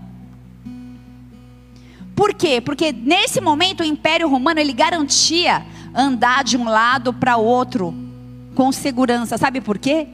Por 2.15 2.33
quê? 2.33 2.61
Porque 2.61 2.91
nesse 2.91 3.41
momento 3.41 3.81
o 3.81 3.85
Império 3.85 4.27
Romano 4.27 4.59
ele 4.59 4.73
garantia 4.73 5.65
andar 5.93 6.43
de 6.43 6.57
um 6.57 6.65
lado 6.65 7.13
para 7.13 7.37
outro 7.37 7.93
com 8.53 8.71
segurança. 8.71 9.37
Sabe 9.37 9.61
por 9.61 9.77
quê? 9.77 10.07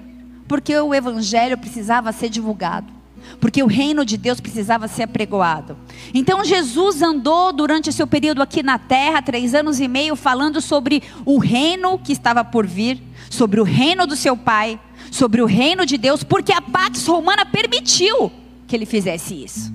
Porque 0.47 0.75
o 0.77 0.93
evangelho 0.93 1.57
precisava 1.57 2.11
ser 2.11 2.29
divulgado 2.29 2.96
porque 3.39 3.61
o 3.61 3.67
reino 3.67 4.05
de 4.05 4.17
Deus 4.17 4.39
precisava 4.39 4.87
ser 4.87 5.03
apregoado. 5.03 5.77
Então 6.13 6.43
Jesus 6.43 7.01
andou 7.01 7.53
durante 7.53 7.91
seu 7.91 8.07
período 8.07 8.41
aqui 8.41 8.63
na 8.63 8.77
terra, 8.77 9.21
três 9.21 9.53
anos 9.53 9.79
e 9.79 9.87
meio, 9.87 10.15
falando 10.15 10.61
sobre 10.61 11.03
o 11.25 11.37
reino 11.37 11.99
que 11.99 12.13
estava 12.13 12.43
por 12.43 12.65
vir, 12.65 13.01
sobre 13.29 13.59
o 13.59 13.63
reino 13.63 14.07
do 14.07 14.15
seu 14.15 14.35
pai, 14.35 14.79
sobre 15.11 15.41
o 15.41 15.45
reino 15.45 15.85
de 15.85 15.97
Deus, 15.97 16.23
porque 16.23 16.51
a 16.51 16.61
Pax 16.61 17.05
Romana 17.07 17.45
permitiu 17.45 18.31
que 18.67 18.75
ele 18.75 18.85
fizesse 18.85 19.43
isso. 19.43 19.73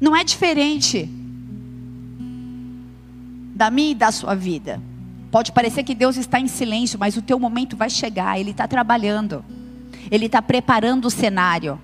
Não 0.00 0.16
é 0.16 0.24
diferente 0.24 1.08
da 3.54 3.70
minha 3.70 3.90
e 3.90 3.94
da 3.94 4.10
sua 4.10 4.34
vida. 4.34 4.80
Pode 5.30 5.52
parecer 5.52 5.84
que 5.84 5.94
Deus 5.94 6.16
está 6.16 6.40
em 6.40 6.48
silêncio, 6.48 6.98
mas 6.98 7.16
o 7.16 7.22
teu 7.22 7.38
momento 7.38 7.76
vai 7.76 7.90
chegar, 7.90 8.40
Ele 8.40 8.50
está 8.50 8.66
trabalhando. 8.66 9.44
Ele 10.10 10.26
está 10.26 10.40
preparando 10.40 11.06
o 11.06 11.10
cenário 11.10 11.80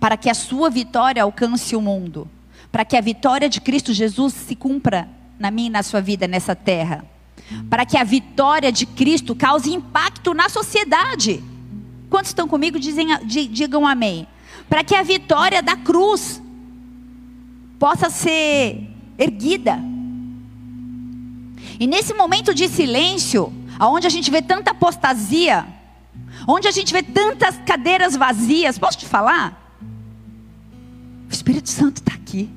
para 0.00 0.16
que 0.16 0.30
a 0.30 0.34
sua 0.34 0.70
vitória 0.70 1.22
alcance 1.22 1.74
o 1.74 1.80
mundo, 1.80 2.28
para 2.70 2.84
que 2.84 2.96
a 2.96 3.00
vitória 3.00 3.48
de 3.48 3.60
Cristo 3.60 3.92
Jesus 3.92 4.32
se 4.32 4.54
cumpra 4.54 5.08
na 5.38 5.50
minha 5.50 5.68
e 5.68 5.70
na 5.70 5.82
sua 5.82 6.00
vida 6.00 6.28
nessa 6.28 6.54
terra, 6.54 7.04
para 7.68 7.84
que 7.84 7.96
a 7.96 8.04
vitória 8.04 8.70
de 8.70 8.86
Cristo 8.86 9.34
cause 9.34 9.72
impacto 9.72 10.34
na 10.34 10.48
sociedade. 10.48 11.42
Quantos 12.10 12.30
estão 12.30 12.48
comigo? 12.48 12.78
Dizem, 12.78 13.08
digam 13.26 13.86
amém. 13.86 14.26
Para 14.68 14.84
que 14.84 14.94
a 14.94 15.02
vitória 15.02 15.62
da 15.62 15.76
cruz 15.76 16.42
possa 17.78 18.10
ser 18.10 18.88
erguida. 19.16 19.78
E 21.80 21.86
nesse 21.86 22.12
momento 22.12 22.54
de 22.54 22.68
silêncio, 22.68 23.52
aonde 23.78 24.06
a 24.06 24.10
gente 24.10 24.30
vê 24.30 24.42
tanta 24.42 24.72
apostasia, 24.72 25.66
onde 26.46 26.68
a 26.68 26.70
gente 26.70 26.92
vê 26.92 27.02
tantas 27.02 27.56
cadeiras 27.66 28.16
vazias, 28.16 28.78
posso 28.78 28.98
te 28.98 29.06
falar? 29.06 29.76
O 31.28 31.32
Espírito 31.32 31.68
Santo 31.68 31.98
está 31.98 32.14
aqui. 32.14 32.50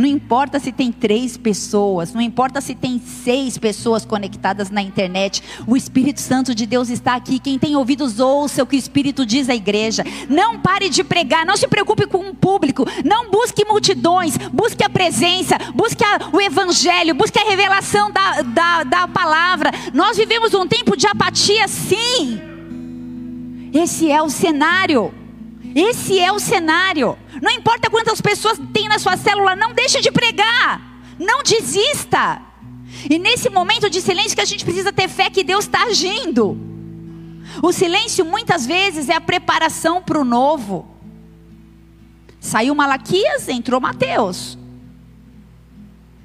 Não 0.00 0.08
importa 0.08 0.58
se 0.58 0.72
tem 0.72 0.90
três 0.90 1.36
pessoas, 1.36 2.14
não 2.14 2.22
importa 2.22 2.62
se 2.62 2.74
tem 2.74 2.98
seis 2.98 3.58
pessoas 3.58 4.02
conectadas 4.02 4.70
na 4.70 4.80
internet, 4.80 5.42
o 5.66 5.76
Espírito 5.76 6.22
Santo 6.22 6.54
de 6.54 6.64
Deus 6.64 6.88
está 6.88 7.16
aqui. 7.16 7.38
Quem 7.38 7.58
tem 7.58 7.76
ouvidos, 7.76 8.18
ouça 8.18 8.62
o 8.62 8.66
que 8.66 8.76
o 8.76 8.78
Espírito 8.78 9.26
diz 9.26 9.50
à 9.50 9.54
igreja. 9.54 10.02
Não 10.26 10.58
pare 10.58 10.88
de 10.88 11.04
pregar, 11.04 11.44
não 11.44 11.54
se 11.54 11.68
preocupe 11.68 12.06
com 12.06 12.30
o 12.30 12.34
público, 12.34 12.86
não 13.04 13.30
busque 13.30 13.62
multidões, 13.66 14.38
busque 14.38 14.82
a 14.82 14.88
presença, 14.88 15.58
busque 15.74 16.02
a, 16.02 16.30
o 16.32 16.40
Evangelho, 16.40 17.14
busque 17.14 17.38
a 17.38 17.44
revelação 17.44 18.10
da, 18.10 18.40
da, 18.40 18.84
da 18.84 19.08
palavra. 19.08 19.70
Nós 19.92 20.16
vivemos 20.16 20.54
um 20.54 20.66
tempo 20.66 20.96
de 20.96 21.06
apatia, 21.06 21.68
sim. 21.68 22.49
Esse 23.72 24.10
é 24.10 24.22
o 24.22 24.28
cenário. 24.28 25.12
Esse 25.74 26.18
é 26.18 26.32
o 26.32 26.38
cenário. 26.38 27.16
Não 27.40 27.50
importa 27.50 27.90
quantas 27.90 28.20
pessoas 28.20 28.60
tem 28.72 28.88
na 28.88 28.98
sua 28.98 29.16
célula, 29.16 29.54
não 29.54 29.72
deixe 29.72 30.00
de 30.00 30.10
pregar. 30.10 30.80
Não 31.18 31.42
desista. 31.42 32.42
E 33.08 33.18
nesse 33.18 33.48
momento 33.48 33.88
de 33.88 34.00
silêncio 34.00 34.34
que 34.34 34.40
a 34.40 34.46
gente 34.46 34.64
precisa 34.64 34.92
ter 34.92 35.08
fé 35.08 35.30
que 35.30 35.44
Deus 35.44 35.64
está 35.64 35.84
agindo. 35.84 36.58
O 37.62 37.72
silêncio 37.72 38.24
muitas 38.24 38.66
vezes 38.66 39.08
é 39.08 39.14
a 39.14 39.20
preparação 39.20 40.02
para 40.02 40.18
o 40.20 40.24
novo. 40.24 40.88
Saiu 42.40 42.74
Malaquias, 42.74 43.48
entrou 43.48 43.80
Mateus. 43.80 44.58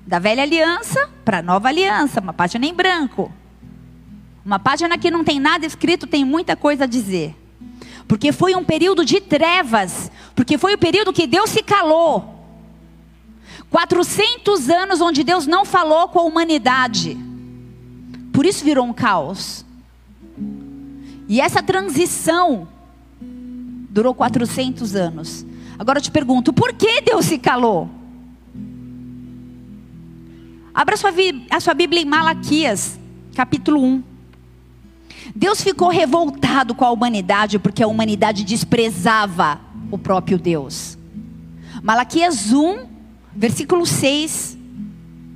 Da 0.08 0.20
velha 0.20 0.44
aliança 0.44 1.10
para 1.24 1.40
a 1.40 1.42
nova 1.42 1.68
aliança, 1.68 2.22
uma 2.22 2.34
página 2.34 2.66
em 2.66 2.74
branco. 2.74 3.32
Uma 4.46 4.60
página 4.60 4.96
que 4.96 5.10
não 5.10 5.24
tem 5.24 5.40
nada 5.40 5.66
escrito 5.66 6.06
tem 6.06 6.24
muita 6.24 6.56
coisa 6.56 6.84
a 6.84 6.88
dizer. 6.88 7.36
Porque 8.08 8.32
foi 8.32 8.54
um 8.54 8.64
período 8.64 9.04
de 9.04 9.20
trevas. 9.20 10.12
Porque 10.36 10.56
foi 10.56 10.76
o 10.76 10.78
período 10.78 11.12
que 11.12 11.26
Deus 11.26 11.50
se 11.50 11.64
calou. 11.64 12.36
400 13.72 14.70
anos 14.70 15.02
onde 15.02 15.24
Deus 15.24 15.48
não 15.48 15.66
falou 15.66 16.08
com 16.10 16.20
a 16.20 16.24
humanidade. 16.24 17.18
Por 18.32 18.46
isso 18.46 18.64
virou 18.64 18.86
um 18.86 18.94
caos. 18.94 19.66
E 21.28 21.42
essa 21.42 21.64
transição 21.64 22.68
durou 23.20 24.14
400 24.14 24.96
anos. 24.96 25.44
Agora 25.80 25.98
eu 25.98 26.04
te 26.04 26.12
pergunto, 26.12 26.54
por 26.54 26.72
que 26.74 27.02
Deus 27.02 27.26
se 27.26 27.40
calou? 27.40 27.90
Abra 30.72 30.96
sua, 30.98 31.12
a 31.50 31.60
sua 31.60 31.74
Bíblia 31.74 32.02
em 32.04 32.06
Malaquias, 32.06 33.00
capítulo 33.34 33.82
1. 33.82 34.15
Deus 35.36 35.62
ficou 35.62 35.90
revoltado 35.90 36.74
com 36.74 36.86
a 36.86 36.92
humanidade 36.92 37.60
porque 37.60 37.84
a 37.84 37.88
humanidade 37.88 38.46
desprezava 38.46 39.60
o 39.92 39.98
próprio 39.98 40.40
Deus. 40.40 40.98
Malaquias 41.84 42.54
1, 42.54 42.88
versículo 43.36 43.86
6, 43.86 44.58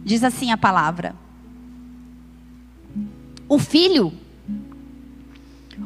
diz 0.06 0.24
assim 0.24 0.52
a 0.54 0.58
palavra: 0.58 1.14
O 3.50 3.60
filho 3.60 4.14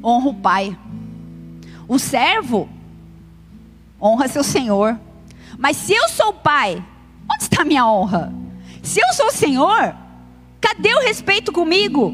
honra 0.03 0.29
o 0.29 0.35
pai. 0.35 0.77
O 1.87 1.97
servo 1.97 2.69
honra 3.99 4.27
seu 4.27 4.43
senhor. 4.43 4.99
Mas 5.57 5.75
se 5.75 5.91
eu 5.91 6.07
sou 6.09 6.33
pai, 6.33 6.85
onde 7.31 7.43
está 7.43 7.63
a 7.63 7.65
minha 7.65 7.87
honra? 7.87 8.31
Se 8.83 8.99
eu 8.99 9.11
sou 9.13 9.31
senhor, 9.31 9.95
cadê 10.61 10.93
o 10.93 11.01
respeito 11.01 11.51
comigo? 11.51 12.13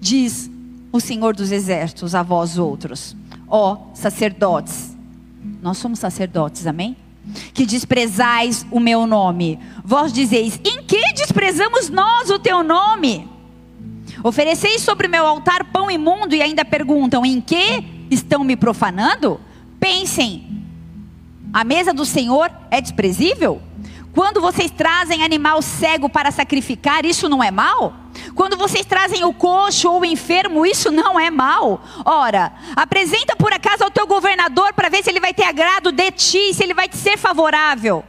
Diz 0.00 0.50
o 0.94 1.00
Senhor 1.00 1.34
dos 1.34 1.50
Exércitos 1.50 2.14
a 2.14 2.22
vós 2.22 2.56
outros, 2.56 3.16
ó 3.48 3.88
sacerdotes. 3.94 4.96
Nós 5.60 5.76
somos 5.76 5.98
sacerdotes, 5.98 6.68
amém? 6.68 6.96
Que 7.52 7.66
desprezais 7.66 8.64
o 8.70 8.78
meu 8.78 9.04
nome. 9.04 9.58
Vós 9.84 10.12
dizeis: 10.12 10.60
em 10.64 10.84
que 10.84 11.12
desprezamos 11.14 11.90
nós 11.90 12.30
o 12.30 12.38
teu 12.38 12.62
nome? 12.62 13.28
Ofereceis 14.22 14.82
sobre 14.82 15.08
meu 15.08 15.26
altar 15.26 15.64
pão 15.72 15.90
imundo 15.90 16.32
e 16.32 16.40
ainda 16.40 16.64
perguntam: 16.64 17.26
em 17.26 17.40
que 17.40 18.06
estão 18.08 18.44
me 18.44 18.54
profanando? 18.54 19.40
Pensem: 19.80 20.62
a 21.52 21.64
mesa 21.64 21.92
do 21.92 22.04
Senhor 22.04 22.52
é 22.70 22.80
desprezível? 22.80 23.60
Quando 24.12 24.40
vocês 24.40 24.70
trazem 24.70 25.24
animal 25.24 25.60
cego 25.60 26.08
para 26.08 26.30
sacrificar, 26.30 27.04
isso 27.04 27.28
não 27.28 27.42
é 27.42 27.50
mal? 27.50 28.03
Quando 28.34 28.56
vocês 28.56 28.84
trazem 28.84 29.24
o 29.24 29.32
coxo 29.32 29.90
ou 29.90 30.00
o 30.00 30.04
enfermo, 30.04 30.66
isso 30.66 30.90
não 30.90 31.18
é 31.18 31.30
mal. 31.30 31.82
Ora, 32.04 32.52
apresenta 32.74 33.36
por 33.36 33.52
acaso 33.52 33.84
ao 33.84 33.90
teu 33.90 34.06
governador 34.06 34.72
para 34.72 34.88
ver 34.88 35.02
se 35.02 35.10
ele 35.10 35.20
vai 35.20 35.32
ter 35.32 35.44
agrado 35.44 35.92
de 35.92 36.10
ti, 36.10 36.52
se 36.52 36.62
ele 36.62 36.74
vai 36.74 36.88
te 36.88 36.96
ser 36.96 37.16
favorável 37.16 38.04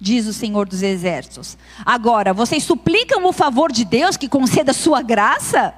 diz 0.00 0.26
o 0.26 0.32
Senhor 0.32 0.68
dos 0.68 0.82
Exércitos. 0.82 1.58
Agora, 1.84 2.32
vocês 2.32 2.62
suplicam 2.62 3.24
o 3.26 3.32
favor 3.32 3.72
de 3.72 3.84
Deus 3.84 4.16
que 4.16 4.28
conceda 4.28 4.72
sua 4.72 5.02
graça? 5.02 5.74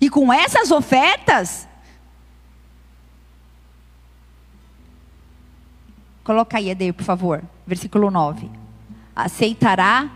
E 0.00 0.08
com 0.08 0.32
essas 0.32 0.70
ofertas? 0.70 1.68
Coloca 6.24 6.56
aí, 6.56 6.70
Adeio, 6.70 6.94
por 6.94 7.04
favor. 7.04 7.42
Versículo 7.66 8.10
9. 8.10 8.50
Aceitará 9.14 10.10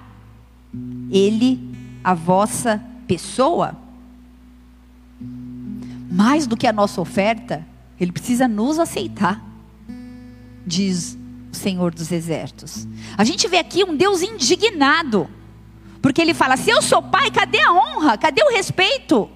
ele 1.11 1.76
a 2.07 2.15
vossa 2.15 2.81
pessoa? 3.09 3.77
Mais 6.09 6.47
do 6.47 6.57
que 6.57 6.69
a 6.69 6.73
nossa 6.73 7.01
oferta, 7.01 7.67
ele 7.99 8.13
precisa 8.13 8.47
nos 8.47 8.79
aceitar, 8.79 9.45
diz 10.65 11.19
Senhor 11.51 11.93
dos 11.93 12.13
Exércitos. 12.13 12.87
A 13.19 13.25
gente 13.25 13.49
vê 13.49 13.59
aqui 13.59 13.83
um 13.83 13.97
Deus 13.97 14.23
indignado, 14.23 15.29
porque 16.01 16.23
ele 16.23 16.33
fala: 16.33 16.57
se 16.57 16.71
eu 16.71 16.81
sou 16.81 17.03
pai, 17.03 17.29
cadê 17.33 17.61
a 17.61 17.73
honra? 17.73 18.17
Cadê 18.17 18.41
o 18.41 18.53
respeito? 18.53 19.29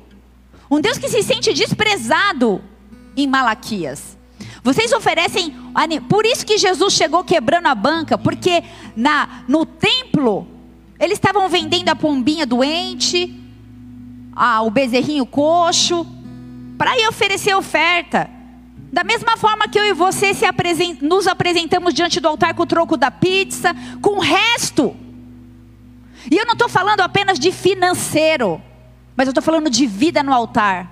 Um 0.71 0.81
Deus 0.81 0.97
que 0.97 1.09
se 1.09 1.25
sente 1.25 1.53
desprezado 1.53 2.63
em 3.17 3.27
Malaquias. 3.27 4.17
Vocês 4.63 4.93
oferecem, 4.93 5.57
por 6.09 6.25
isso 6.25 6.47
que 6.47 6.57
Jesus 6.57 6.95
chegou 6.95 7.25
quebrando 7.25 7.67
a 7.67 7.75
banca, 7.75 8.17
porque 8.17 8.63
na 8.95 9.43
no 9.49 9.67
templo 9.67 10.47
eles 11.01 11.15
estavam 11.15 11.49
vendendo 11.49 11.89
a 11.89 11.97
pombinha 11.97 12.45
doente, 12.45 13.35
o 14.63 14.71
bezerrinho 14.71 15.25
coxo, 15.25 16.07
para 16.77 16.97
ir 16.99 17.09
oferecer 17.09 17.55
oferta. 17.57 18.29
Da 18.93 19.03
mesma 19.03 19.37
forma 19.37 19.67
que 19.67 19.79
eu 19.79 19.85
e 19.87 19.95
você 19.95 20.33
apresent, 20.45 21.01
nos 21.01 21.27
apresentamos 21.27 21.95
diante 21.95 22.21
do 22.21 22.29
altar 22.29 22.53
com 22.55 22.65
o 22.65 22.67
troco 22.67 22.99
da 22.99 23.11
pizza, 23.11 23.75
com 24.03 24.19
o 24.19 24.21
resto. 24.21 24.95
E 26.31 26.37
eu 26.37 26.45
não 26.45 26.53
estou 26.53 26.69
falando 26.69 27.01
apenas 27.01 27.39
de 27.39 27.51
financeiro, 27.51 28.61
mas 29.17 29.27
eu 29.27 29.31
estou 29.31 29.43
falando 29.43 29.71
de 29.71 29.87
vida 29.87 30.23
no 30.23 30.35
altar. 30.35 30.91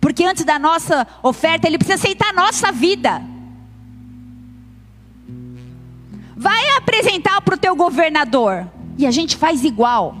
Porque 0.00 0.24
antes 0.24 0.44
da 0.44 0.58
nossa 0.58 1.06
oferta, 1.22 1.66
Ele 1.66 1.76
precisa 1.76 1.96
aceitar 1.96 2.30
a 2.30 2.32
nossa 2.32 2.72
vida. 2.72 3.22
Vai 6.42 6.76
apresentar 6.76 7.40
para 7.40 7.54
o 7.54 7.58
teu 7.58 7.76
governador. 7.76 8.68
E 8.98 9.06
a 9.06 9.12
gente 9.12 9.36
faz 9.36 9.64
igual. 9.64 10.16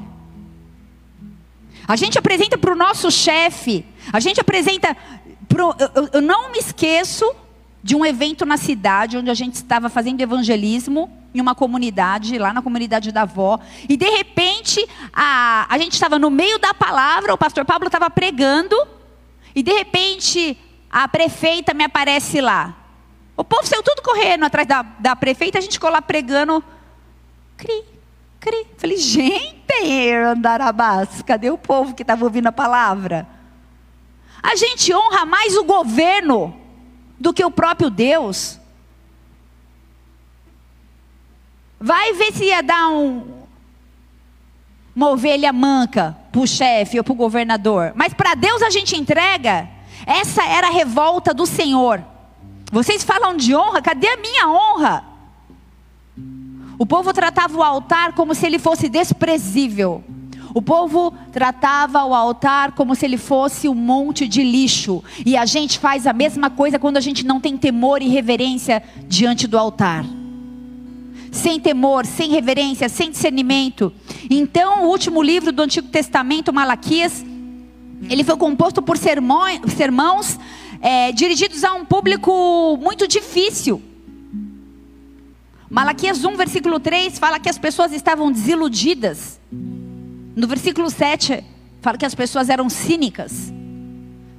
A 1.86 1.96
gente 1.96 2.16
apresenta 2.16 2.56
para 2.56 2.72
o 2.72 2.76
nosso 2.76 3.10
chefe. 3.10 3.84
A 4.12 4.20
gente 4.20 4.40
apresenta 4.40 4.96
pro, 5.48 5.74
eu, 5.96 6.08
eu 6.12 6.22
não 6.22 6.52
me 6.52 6.58
esqueço 6.58 7.28
de 7.82 7.96
um 7.96 8.06
evento 8.06 8.46
na 8.46 8.56
cidade 8.56 9.16
onde 9.16 9.30
a 9.30 9.34
gente 9.34 9.54
estava 9.54 9.88
fazendo 9.88 10.20
evangelismo 10.20 11.10
em 11.34 11.40
uma 11.40 11.56
comunidade, 11.56 12.38
lá 12.38 12.52
na 12.52 12.62
comunidade 12.62 13.10
da 13.10 13.22
avó, 13.22 13.58
e 13.88 13.96
de 13.96 14.08
repente 14.08 14.86
a, 15.12 15.66
a 15.68 15.78
gente 15.78 15.94
estava 15.94 16.18
no 16.20 16.30
meio 16.30 16.58
da 16.60 16.72
palavra, 16.72 17.34
o 17.34 17.38
pastor 17.38 17.64
Pablo 17.64 17.88
estava 17.88 18.08
pregando, 18.08 18.76
e 19.54 19.62
de 19.62 19.72
repente 19.72 20.56
a 20.88 21.08
prefeita 21.08 21.74
me 21.74 21.82
aparece 21.82 22.40
lá. 22.40 22.81
O 23.36 23.44
povo 23.44 23.66
saiu 23.66 23.82
tudo 23.82 24.02
correndo 24.02 24.44
atrás 24.44 24.66
da, 24.66 24.82
da 24.82 25.16
prefeita, 25.16 25.58
a 25.58 25.60
gente 25.60 25.72
ficou 25.72 25.90
lá 25.90 26.02
pregando. 26.02 26.62
Cri, 27.56 27.84
cri. 28.38 28.66
Falei, 28.76 28.96
gente, 28.96 30.12
Andarabás, 30.12 31.22
cadê 31.22 31.50
o 31.50 31.58
povo 31.58 31.94
que 31.94 32.02
estava 32.02 32.24
ouvindo 32.24 32.48
a 32.48 32.52
palavra? 32.52 33.26
A 34.42 34.56
gente 34.56 34.92
honra 34.94 35.24
mais 35.24 35.56
o 35.56 35.64
governo 35.64 36.54
do 37.18 37.32
que 37.32 37.44
o 37.44 37.50
próprio 37.50 37.88
Deus. 37.88 38.58
Vai 41.80 42.12
ver 42.12 42.32
se 42.32 42.44
ia 42.44 42.62
dar 42.62 42.88
um, 42.88 43.42
uma 44.94 45.10
ovelha 45.10 45.52
manca 45.52 46.16
para 46.30 46.40
o 46.40 46.46
chefe 46.46 46.98
ou 46.98 47.04
para 47.04 47.12
o 47.12 47.16
governador. 47.16 47.92
Mas 47.94 48.12
para 48.12 48.34
Deus 48.34 48.62
a 48.62 48.70
gente 48.70 48.96
entrega. 48.96 49.68
Essa 50.04 50.44
era 50.44 50.66
a 50.66 50.72
revolta 50.72 51.32
do 51.32 51.46
Senhor. 51.46 52.11
Vocês 52.72 53.04
falam 53.04 53.36
de 53.36 53.54
honra, 53.54 53.82
cadê 53.82 54.08
a 54.08 54.16
minha 54.16 54.48
honra? 54.48 55.04
O 56.78 56.86
povo 56.86 57.12
tratava 57.12 57.58
o 57.58 57.62
altar 57.62 58.14
como 58.14 58.34
se 58.34 58.46
ele 58.46 58.58
fosse 58.58 58.88
desprezível. 58.88 60.02
O 60.54 60.62
povo 60.62 61.12
tratava 61.30 62.02
o 62.02 62.14
altar 62.14 62.72
como 62.72 62.94
se 62.94 63.04
ele 63.04 63.18
fosse 63.18 63.68
um 63.68 63.74
monte 63.74 64.26
de 64.26 64.42
lixo. 64.42 65.04
E 65.24 65.36
a 65.36 65.44
gente 65.44 65.78
faz 65.78 66.06
a 66.06 66.14
mesma 66.14 66.48
coisa 66.48 66.78
quando 66.78 66.96
a 66.96 67.00
gente 67.00 67.26
não 67.26 67.38
tem 67.38 67.58
temor 67.58 68.00
e 68.00 68.08
reverência 68.08 68.82
diante 69.06 69.46
do 69.46 69.58
altar. 69.58 70.06
Sem 71.30 71.60
temor, 71.60 72.06
sem 72.06 72.30
reverência, 72.30 72.88
sem 72.88 73.10
discernimento. 73.10 73.92
Então, 74.30 74.84
o 74.84 74.88
último 74.88 75.22
livro 75.22 75.52
do 75.52 75.60
Antigo 75.60 75.88
Testamento, 75.88 76.54
Malaquias, 76.54 77.22
ele 78.08 78.24
foi 78.24 78.36
composto 78.38 78.80
por 78.80 78.96
sermões, 78.96 79.60
é, 80.82 81.12
dirigidos 81.12 81.62
a 81.62 81.72
um 81.74 81.84
público 81.84 82.76
muito 82.82 83.06
difícil. 83.06 83.80
Malaquias 85.70 86.24
1, 86.24 86.36
versículo 86.36 86.80
3 86.80 87.18
fala 87.18 87.38
que 87.38 87.48
as 87.48 87.56
pessoas 87.56 87.92
estavam 87.92 88.32
desiludidas. 88.32 89.40
No 89.50 90.48
versículo 90.48 90.90
7, 90.90 91.44
fala 91.80 91.96
que 91.96 92.04
as 92.04 92.16
pessoas 92.16 92.50
eram 92.50 92.68
cínicas. 92.68 93.52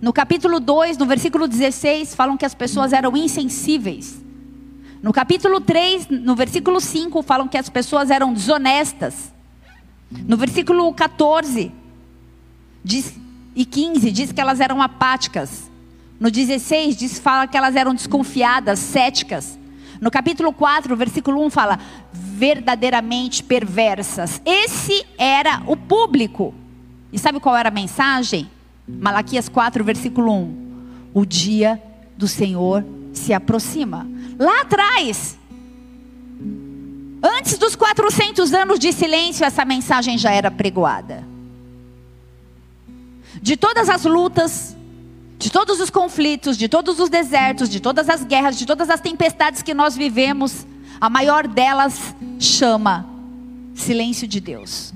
No 0.01 0.11
capítulo 0.11 0.59
2, 0.59 0.97
no 0.97 1.05
versículo 1.05 1.47
16, 1.47 2.13
falam 2.13 2.35
que 2.35 2.45
as 2.45 2.53
pessoas 2.53 2.91
eram 2.91 3.15
insensíveis. 3.15 4.21
No 5.01 5.13
capítulo 5.13 5.61
3, 5.61 6.09
no 6.09 6.35
versículo 6.35 6.81
5, 6.81 7.23
falam 7.23 7.47
que 7.47 7.57
as 7.57 7.69
pessoas 7.69 8.11
eram 8.11 8.33
desonestas. 8.33 9.33
No 10.27 10.35
versículo 10.35 10.93
14 10.93 11.71
diz, 12.83 13.13
e 13.55 13.65
15, 13.65 14.11
diz 14.11 14.31
que 14.31 14.41
elas 14.41 14.59
eram 14.59 14.81
apáticas. 14.81 15.71
No 16.19 16.31
16, 16.31 16.95
diz, 16.95 17.19
fala 17.19 17.47
que 17.47 17.57
elas 17.57 17.75
eram 17.75 17.93
desconfiadas, 17.93 18.79
céticas. 18.79 19.57
No 19.99 20.11
capítulo 20.11 20.51
4, 20.51 20.95
versículo 20.95 21.43
1 21.45 21.49
fala: 21.49 21.79
verdadeiramente 22.11 23.43
perversas. 23.43 24.41
Esse 24.45 25.05
era 25.17 25.63
o 25.67 25.77
público. 25.77 26.53
E 27.11 27.19
sabe 27.19 27.39
qual 27.39 27.55
era 27.55 27.69
a 27.69 27.71
mensagem? 27.71 28.49
Malaquias 28.87 29.47
4, 29.47 29.83
versículo 29.83 30.31
1. 30.31 30.63
O 31.13 31.25
dia 31.25 31.81
do 32.17 32.27
Senhor 32.27 32.85
se 33.13 33.33
aproxima. 33.33 34.07
Lá 34.39 34.61
atrás, 34.61 35.37
antes 37.21 37.57
dos 37.57 37.75
400 37.75 38.53
anos 38.53 38.79
de 38.79 38.91
silêncio, 38.91 39.45
essa 39.45 39.63
mensagem 39.63 40.17
já 40.17 40.31
era 40.31 40.49
pregoada. 40.49 41.23
De 43.41 43.55
todas 43.55 43.89
as 43.89 44.03
lutas, 44.05 44.75
de 45.43 45.51
todos 45.51 45.81
os 45.81 45.89
conflitos, 45.89 46.57
de 46.57 46.69
todos 46.69 47.01
os 47.01 47.09
desertos, 47.09 47.67
de 47.67 47.81
todas 47.81 48.07
as 48.07 48.23
guerras, 48.23 48.57
de 48.57 48.65
todas 48.65 48.89
as 48.89 49.01
tempestades 49.01 49.61
que 49.61 49.73
nós 49.73 49.93
vivemos, 49.93 50.65
a 51.01 51.09
maior 51.09 51.49
delas 51.49 52.15
chama 52.39 53.05
silêncio 53.75 54.25
de 54.25 54.39
Deus. 54.39 54.93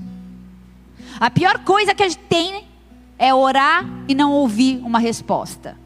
A 1.20 1.28
pior 1.28 1.58
coisa 1.58 1.94
que 1.94 2.02
a 2.02 2.08
gente 2.08 2.20
tem 2.30 2.64
é 3.18 3.34
orar 3.34 3.84
e 4.08 4.14
não 4.14 4.32
ouvir 4.32 4.80
uma 4.82 4.98
resposta. 4.98 5.76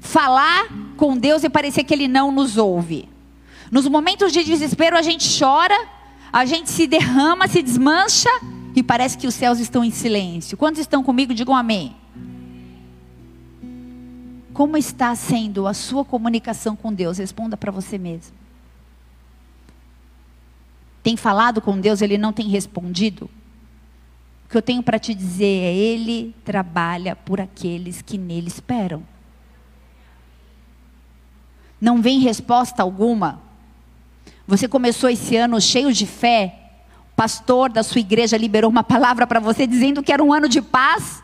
Falar 0.00 0.66
com 0.96 1.16
Deus 1.16 1.44
e 1.44 1.48
parecer 1.48 1.84
que 1.84 1.94
Ele 1.94 2.08
não 2.08 2.32
nos 2.32 2.56
ouve. 2.56 3.08
Nos 3.70 3.86
momentos 3.86 4.32
de 4.32 4.42
desespero 4.42 4.98
a 4.98 5.02
gente 5.02 5.38
chora, 5.38 5.86
a 6.32 6.44
gente 6.44 6.68
se 6.68 6.88
derrama, 6.88 7.46
se 7.46 7.62
desmancha 7.62 8.30
e 8.74 8.82
parece 8.82 9.16
que 9.16 9.28
os 9.28 9.36
céus 9.36 9.60
estão 9.60 9.84
em 9.84 9.92
silêncio. 9.92 10.58
Quantos 10.58 10.80
estão 10.80 11.04
comigo? 11.04 11.32
Digam 11.32 11.54
amém. 11.54 11.94
Como 14.58 14.76
está 14.76 15.14
sendo 15.14 15.68
a 15.68 15.72
sua 15.72 16.04
comunicação 16.04 16.74
com 16.74 16.92
Deus? 16.92 17.18
Responda 17.18 17.56
para 17.56 17.70
você 17.70 17.96
mesmo. 17.96 18.34
Tem 21.00 21.16
falado 21.16 21.60
com 21.60 21.78
Deus, 21.78 22.02
ele 22.02 22.18
não 22.18 22.32
tem 22.32 22.48
respondido? 22.48 23.30
O 24.44 24.48
que 24.50 24.56
eu 24.56 24.60
tenho 24.60 24.82
para 24.82 24.98
te 24.98 25.14
dizer 25.14 25.44
é: 25.44 25.72
Ele 25.72 26.34
trabalha 26.44 27.14
por 27.14 27.40
aqueles 27.40 28.02
que 28.02 28.18
nele 28.18 28.48
esperam. 28.48 29.04
Não 31.80 32.02
vem 32.02 32.18
resposta 32.18 32.82
alguma. 32.82 33.40
Você 34.44 34.66
começou 34.66 35.08
esse 35.08 35.36
ano 35.36 35.60
cheio 35.60 35.92
de 35.92 36.04
fé. 36.04 36.72
O 37.12 37.14
pastor 37.14 37.70
da 37.70 37.84
sua 37.84 38.00
igreja 38.00 38.36
liberou 38.36 38.68
uma 38.68 38.82
palavra 38.82 39.24
para 39.24 39.38
você 39.38 39.68
dizendo 39.68 40.02
que 40.02 40.12
era 40.12 40.24
um 40.24 40.32
ano 40.32 40.48
de 40.48 40.60
paz. 40.60 41.22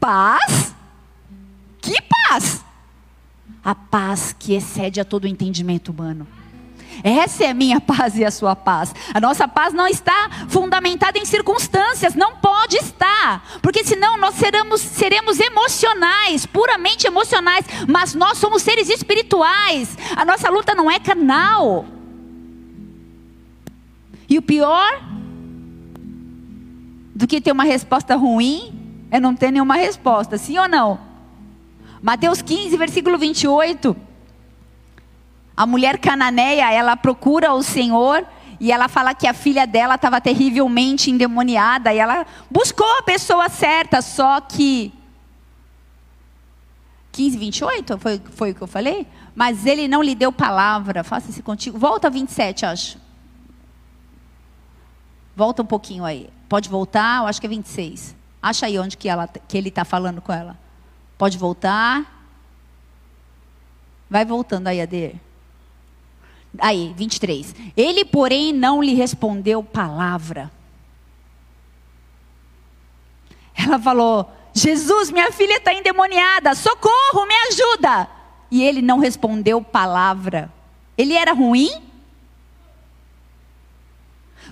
Paz? 0.00 0.74
Paz? 2.28 2.64
A 3.64 3.74
paz 3.74 4.34
que 4.36 4.54
excede 4.54 5.00
a 5.00 5.04
todo 5.04 5.26
entendimento 5.26 5.90
humano. 5.90 6.26
Essa 7.04 7.44
é 7.44 7.50
a 7.50 7.54
minha 7.54 7.80
paz 7.80 8.16
e 8.16 8.24
a 8.24 8.30
sua 8.30 8.56
paz. 8.56 8.94
A 9.12 9.20
nossa 9.20 9.46
paz 9.46 9.72
não 9.72 9.86
está 9.86 10.46
fundamentada 10.48 11.18
em 11.18 11.24
circunstâncias, 11.24 12.14
não 12.14 12.36
pode 12.36 12.76
estar, 12.76 13.44
porque 13.60 13.84
senão 13.84 14.16
nós 14.16 14.34
seremos, 14.34 14.80
seremos 14.80 15.38
emocionais, 15.38 16.46
puramente 16.46 17.06
emocionais, 17.06 17.66
mas 17.86 18.14
nós 18.14 18.38
somos 18.38 18.62
seres 18.62 18.88
espirituais. 18.88 19.96
A 20.16 20.24
nossa 20.24 20.48
luta 20.48 20.74
não 20.74 20.90
é 20.90 20.98
carnal. 20.98 21.84
E 24.28 24.38
o 24.38 24.42
pior 24.42 25.00
do 27.14 27.26
que 27.26 27.40
ter 27.40 27.52
uma 27.52 27.64
resposta 27.64 28.16
ruim 28.16 29.06
é 29.10 29.20
não 29.20 29.36
ter 29.36 29.50
nenhuma 29.50 29.76
resposta, 29.76 30.36
sim 30.36 30.58
ou 30.58 30.66
não? 30.66 31.05
Mateus 32.06 32.40
15, 32.40 32.76
versículo 32.76 33.18
28. 33.18 33.96
A 35.56 35.66
mulher 35.66 35.98
cananeia, 35.98 36.72
ela 36.72 36.96
procura 36.96 37.52
o 37.52 37.64
Senhor 37.64 38.24
e 38.60 38.70
ela 38.70 38.86
fala 38.86 39.12
que 39.12 39.26
a 39.26 39.34
filha 39.34 39.66
dela 39.66 39.96
estava 39.96 40.20
terrivelmente 40.20 41.10
endemoniada 41.10 41.92
e 41.92 41.98
ela 41.98 42.24
buscou 42.48 42.86
a 43.00 43.02
pessoa 43.02 43.48
certa, 43.48 44.00
só 44.00 44.40
que 44.40 44.92
15, 47.10 47.38
28 47.38 47.98
foi, 47.98 48.22
foi 48.30 48.50
o 48.52 48.54
que 48.54 48.62
eu 48.62 48.68
falei? 48.68 49.04
Mas 49.34 49.66
ele 49.66 49.88
não 49.88 50.00
lhe 50.00 50.14
deu 50.14 50.30
palavra. 50.30 51.02
Faça-se 51.02 51.42
contigo. 51.42 51.76
Volta 51.76 52.06
a 52.06 52.10
27, 52.10 52.66
acho. 52.66 52.98
Volta 55.34 55.60
um 55.60 55.66
pouquinho 55.66 56.04
aí. 56.04 56.30
Pode 56.48 56.68
voltar, 56.68 57.22
eu 57.22 57.26
acho 57.26 57.40
que 57.40 57.48
é 57.48 57.50
26. 57.50 58.14
Acha 58.40 58.66
aí 58.66 58.78
onde 58.78 58.96
que, 58.96 59.08
ela, 59.08 59.26
que 59.26 59.58
ele 59.58 59.70
está 59.70 59.84
falando 59.84 60.20
com 60.20 60.32
ela. 60.32 60.65
Pode 61.18 61.38
voltar. 61.38 62.04
Vai 64.08 64.24
voltando 64.24 64.68
aí, 64.68 64.80
Ader. 64.80 65.14
Aí, 66.58 66.94
23. 66.96 67.54
Ele, 67.76 68.04
porém, 68.04 68.52
não 68.52 68.82
lhe 68.82 68.94
respondeu 68.94 69.62
palavra. 69.62 70.50
Ela 73.54 73.78
falou: 73.78 74.30
Jesus, 74.54 75.10
minha 75.10 75.32
filha 75.32 75.56
está 75.56 75.72
endemoniada, 75.74 76.54
socorro, 76.54 77.26
me 77.26 77.34
ajuda. 77.50 78.08
E 78.50 78.62
ele 78.62 78.80
não 78.80 78.98
respondeu 78.98 79.60
palavra. 79.60 80.52
Ele 80.96 81.14
era 81.14 81.32
ruim? 81.32 81.82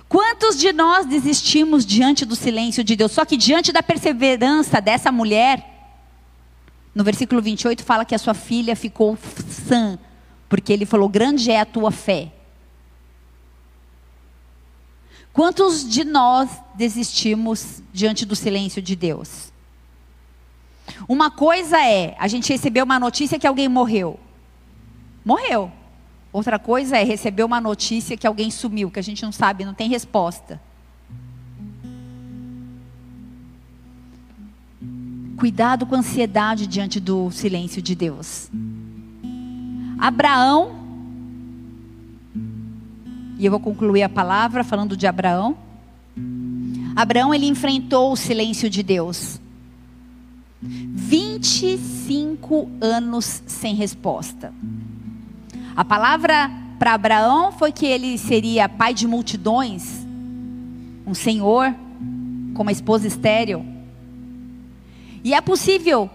Quantos 0.07 0.59
de 0.59 0.71
nós 0.71 1.05
desistimos 1.05 1.85
diante 1.85 2.25
do 2.25 2.35
silêncio 2.35 2.83
de 2.83 2.95
Deus? 2.95 3.11
Só 3.11 3.25
que 3.25 3.35
diante 3.35 3.71
da 3.71 3.81
perseverança 3.81 4.79
dessa 4.79 5.11
mulher, 5.11 5.74
no 6.95 7.03
versículo 7.03 7.41
28 7.41 7.83
fala 7.83 8.05
que 8.05 8.15
a 8.15 8.17
sua 8.17 8.33
filha 8.33 8.73
ficou 8.73 9.17
sã, 9.49 9.99
porque 10.47 10.71
ele 10.71 10.85
falou: 10.85 11.09
Grande 11.09 11.51
é 11.51 11.59
a 11.59 11.65
tua 11.65 11.91
fé. 11.91 12.31
Quantos 15.33 15.87
de 15.87 16.05
nós 16.05 16.49
desistimos 16.73 17.83
diante 17.91 18.25
do 18.25 18.37
silêncio 18.37 18.81
de 18.81 18.95
Deus? 18.95 19.51
Uma 21.09 21.29
coisa 21.29 21.77
é 21.77 22.15
a 22.17 22.27
gente 22.29 22.53
receber 22.53 22.81
uma 22.81 22.97
notícia 22.97 23.37
que 23.37 23.45
alguém 23.45 23.67
morreu. 23.67 24.17
Morreu. 25.25 25.69
Outra 26.31 26.57
coisa 26.57 26.97
é 26.97 27.03
receber 27.03 27.43
uma 27.43 27.59
notícia 27.59 28.15
que 28.15 28.25
alguém 28.25 28.49
sumiu, 28.49 28.89
que 28.89 28.99
a 28.99 29.03
gente 29.03 29.23
não 29.23 29.31
sabe, 29.31 29.65
não 29.65 29.73
tem 29.73 29.89
resposta. 29.89 30.61
Cuidado 35.37 35.85
com 35.85 35.95
a 35.95 35.99
ansiedade 35.99 36.65
diante 36.65 36.99
do 36.99 37.29
silêncio 37.29 37.81
de 37.81 37.93
Deus. 37.93 38.49
Abraão, 39.99 40.75
e 43.37 43.45
eu 43.45 43.51
vou 43.51 43.59
concluir 43.59 44.03
a 44.03 44.09
palavra 44.09 44.63
falando 44.63 44.95
de 44.95 45.05
Abraão. 45.05 45.57
Abraão 46.95 47.33
ele 47.33 47.47
enfrentou 47.47 48.13
o 48.13 48.15
silêncio 48.15 48.69
de 48.69 48.81
Deus. 48.81 49.41
25 50.61 52.69
anos 52.79 53.43
sem 53.45 53.75
resposta. 53.75 54.53
A 55.75 55.83
palavra 55.83 56.49
para 56.79 56.93
Abraão 56.93 57.51
foi 57.51 57.73
que 57.73 57.85
ele 57.85 58.17
seria 58.17 58.69
pai 58.69 58.93
de 58.93 59.05
multidões, 59.05 60.05
um 61.05 61.13
senhor 61.13 61.75
com 62.53 62.61
uma 62.61 62.71
esposa 62.71 63.05
estéril. 63.05 63.74
E 65.25 65.33
é 65.33 65.41
possível 65.41 66.07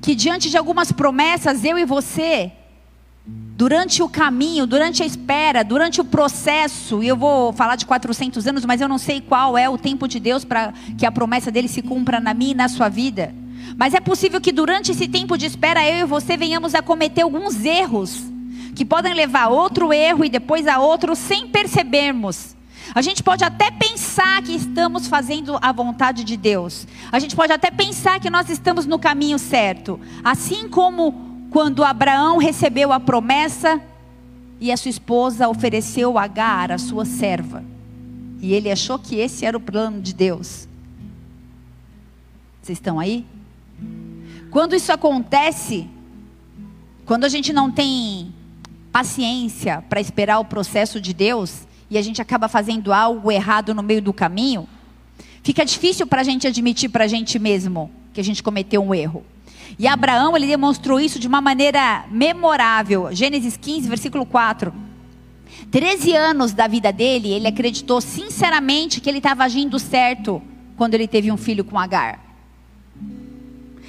que 0.00 0.14
diante 0.14 0.48
de 0.48 0.56
algumas 0.56 0.90
promessas 0.90 1.62
eu 1.66 1.78
e 1.78 1.84
você 1.84 2.50
durante 3.26 4.02
o 4.02 4.08
caminho, 4.08 4.66
durante 4.66 5.02
a 5.02 5.06
espera, 5.06 5.62
durante 5.62 6.00
o 6.00 6.04
processo, 6.04 7.02
e 7.02 7.08
eu 7.08 7.16
vou 7.16 7.52
falar 7.52 7.76
de 7.76 7.84
400 7.84 8.46
anos, 8.46 8.64
mas 8.64 8.80
eu 8.80 8.88
não 8.88 8.96
sei 8.96 9.20
qual 9.20 9.58
é 9.58 9.68
o 9.68 9.76
tempo 9.76 10.08
de 10.08 10.18
Deus 10.18 10.46
para 10.46 10.72
que 10.96 11.04
a 11.04 11.12
promessa 11.12 11.50
dele 11.50 11.68
se 11.68 11.82
cumpra 11.82 12.18
na 12.18 12.32
minha 12.32 12.52
e 12.52 12.54
na 12.54 12.68
sua 12.70 12.88
vida. 12.88 13.34
Mas 13.76 13.92
é 13.92 14.00
possível 14.00 14.40
que 14.40 14.50
durante 14.50 14.92
esse 14.92 15.06
tempo 15.06 15.36
de 15.36 15.44
espera 15.44 15.86
eu 15.86 16.06
e 16.06 16.08
você 16.08 16.38
venhamos 16.38 16.74
a 16.74 16.80
cometer 16.80 17.20
alguns 17.20 17.66
erros 17.66 18.22
que 18.74 18.86
podem 18.86 19.12
levar 19.12 19.42
a 19.42 19.48
outro 19.50 19.92
erro 19.92 20.24
e 20.24 20.30
depois 20.30 20.66
a 20.66 20.78
outro 20.78 21.14
sem 21.14 21.48
percebermos. 21.48 22.56
A 22.94 23.02
gente 23.02 23.22
pode 23.22 23.44
até 23.44 23.70
pensar 23.70 23.95
que 24.46 24.52
estamos 24.52 25.08
fazendo 25.08 25.58
a 25.60 25.72
vontade 25.72 26.24
de 26.24 26.36
Deus. 26.36 26.86
A 27.10 27.18
gente 27.18 27.34
pode 27.34 27.52
até 27.52 27.70
pensar 27.70 28.20
que 28.20 28.30
nós 28.30 28.48
estamos 28.48 28.86
no 28.86 28.98
caminho 28.98 29.38
certo. 29.38 30.00
Assim 30.24 30.68
como 30.68 31.48
quando 31.50 31.84
Abraão 31.84 32.38
recebeu 32.38 32.92
a 32.92 33.00
promessa 33.00 33.80
e 34.60 34.72
a 34.72 34.76
sua 34.76 34.90
esposa 34.90 35.48
ofereceu 35.48 36.18
Agar, 36.18 36.72
a 36.72 36.78
sua 36.78 37.04
serva. 37.04 37.64
E 38.40 38.54
ele 38.54 38.70
achou 38.70 38.98
que 38.98 39.16
esse 39.16 39.44
era 39.44 39.56
o 39.56 39.60
plano 39.60 40.00
de 40.00 40.14
Deus. 40.14 40.68
Vocês 42.62 42.78
estão 42.78 42.98
aí? 42.98 43.24
Quando 44.50 44.74
isso 44.74 44.92
acontece, 44.92 45.88
quando 47.04 47.24
a 47.24 47.28
gente 47.28 47.52
não 47.52 47.70
tem 47.70 48.32
paciência 48.90 49.84
para 49.88 50.00
esperar 50.00 50.38
o 50.38 50.44
processo 50.44 51.00
de 51.00 51.12
Deus 51.12 51.66
e 51.90 51.96
a 51.96 52.02
gente 52.02 52.20
acaba 52.20 52.48
fazendo 52.48 52.92
algo 52.92 53.30
errado 53.30 53.74
no 53.74 53.82
meio 53.82 54.02
do 54.02 54.12
caminho, 54.12 54.68
fica 55.42 55.64
difícil 55.64 56.06
para 56.06 56.20
a 56.20 56.24
gente 56.24 56.46
admitir 56.46 56.88
para 56.88 57.04
a 57.04 57.08
gente 57.08 57.38
mesmo 57.38 57.90
que 58.12 58.20
a 58.20 58.24
gente 58.24 58.42
cometeu 58.42 58.82
um 58.82 58.94
erro. 58.94 59.24
E 59.78 59.86
Abraão, 59.86 60.36
ele 60.36 60.46
demonstrou 60.46 60.98
isso 60.98 61.18
de 61.18 61.28
uma 61.28 61.40
maneira 61.40 62.06
memorável. 62.10 63.08
Gênesis 63.12 63.56
15, 63.56 63.88
versículo 63.88 64.24
4. 64.24 64.72
Treze 65.70 66.14
anos 66.14 66.52
da 66.52 66.66
vida 66.66 66.92
dele, 66.92 67.30
ele 67.30 67.46
acreditou 67.46 68.00
sinceramente 68.00 69.00
que 69.00 69.08
ele 69.08 69.18
estava 69.18 69.44
agindo 69.44 69.78
certo 69.78 70.42
quando 70.76 70.94
ele 70.94 71.06
teve 71.06 71.30
um 71.30 71.36
filho 71.36 71.64
com 71.64 71.78
Agar. 71.78 72.20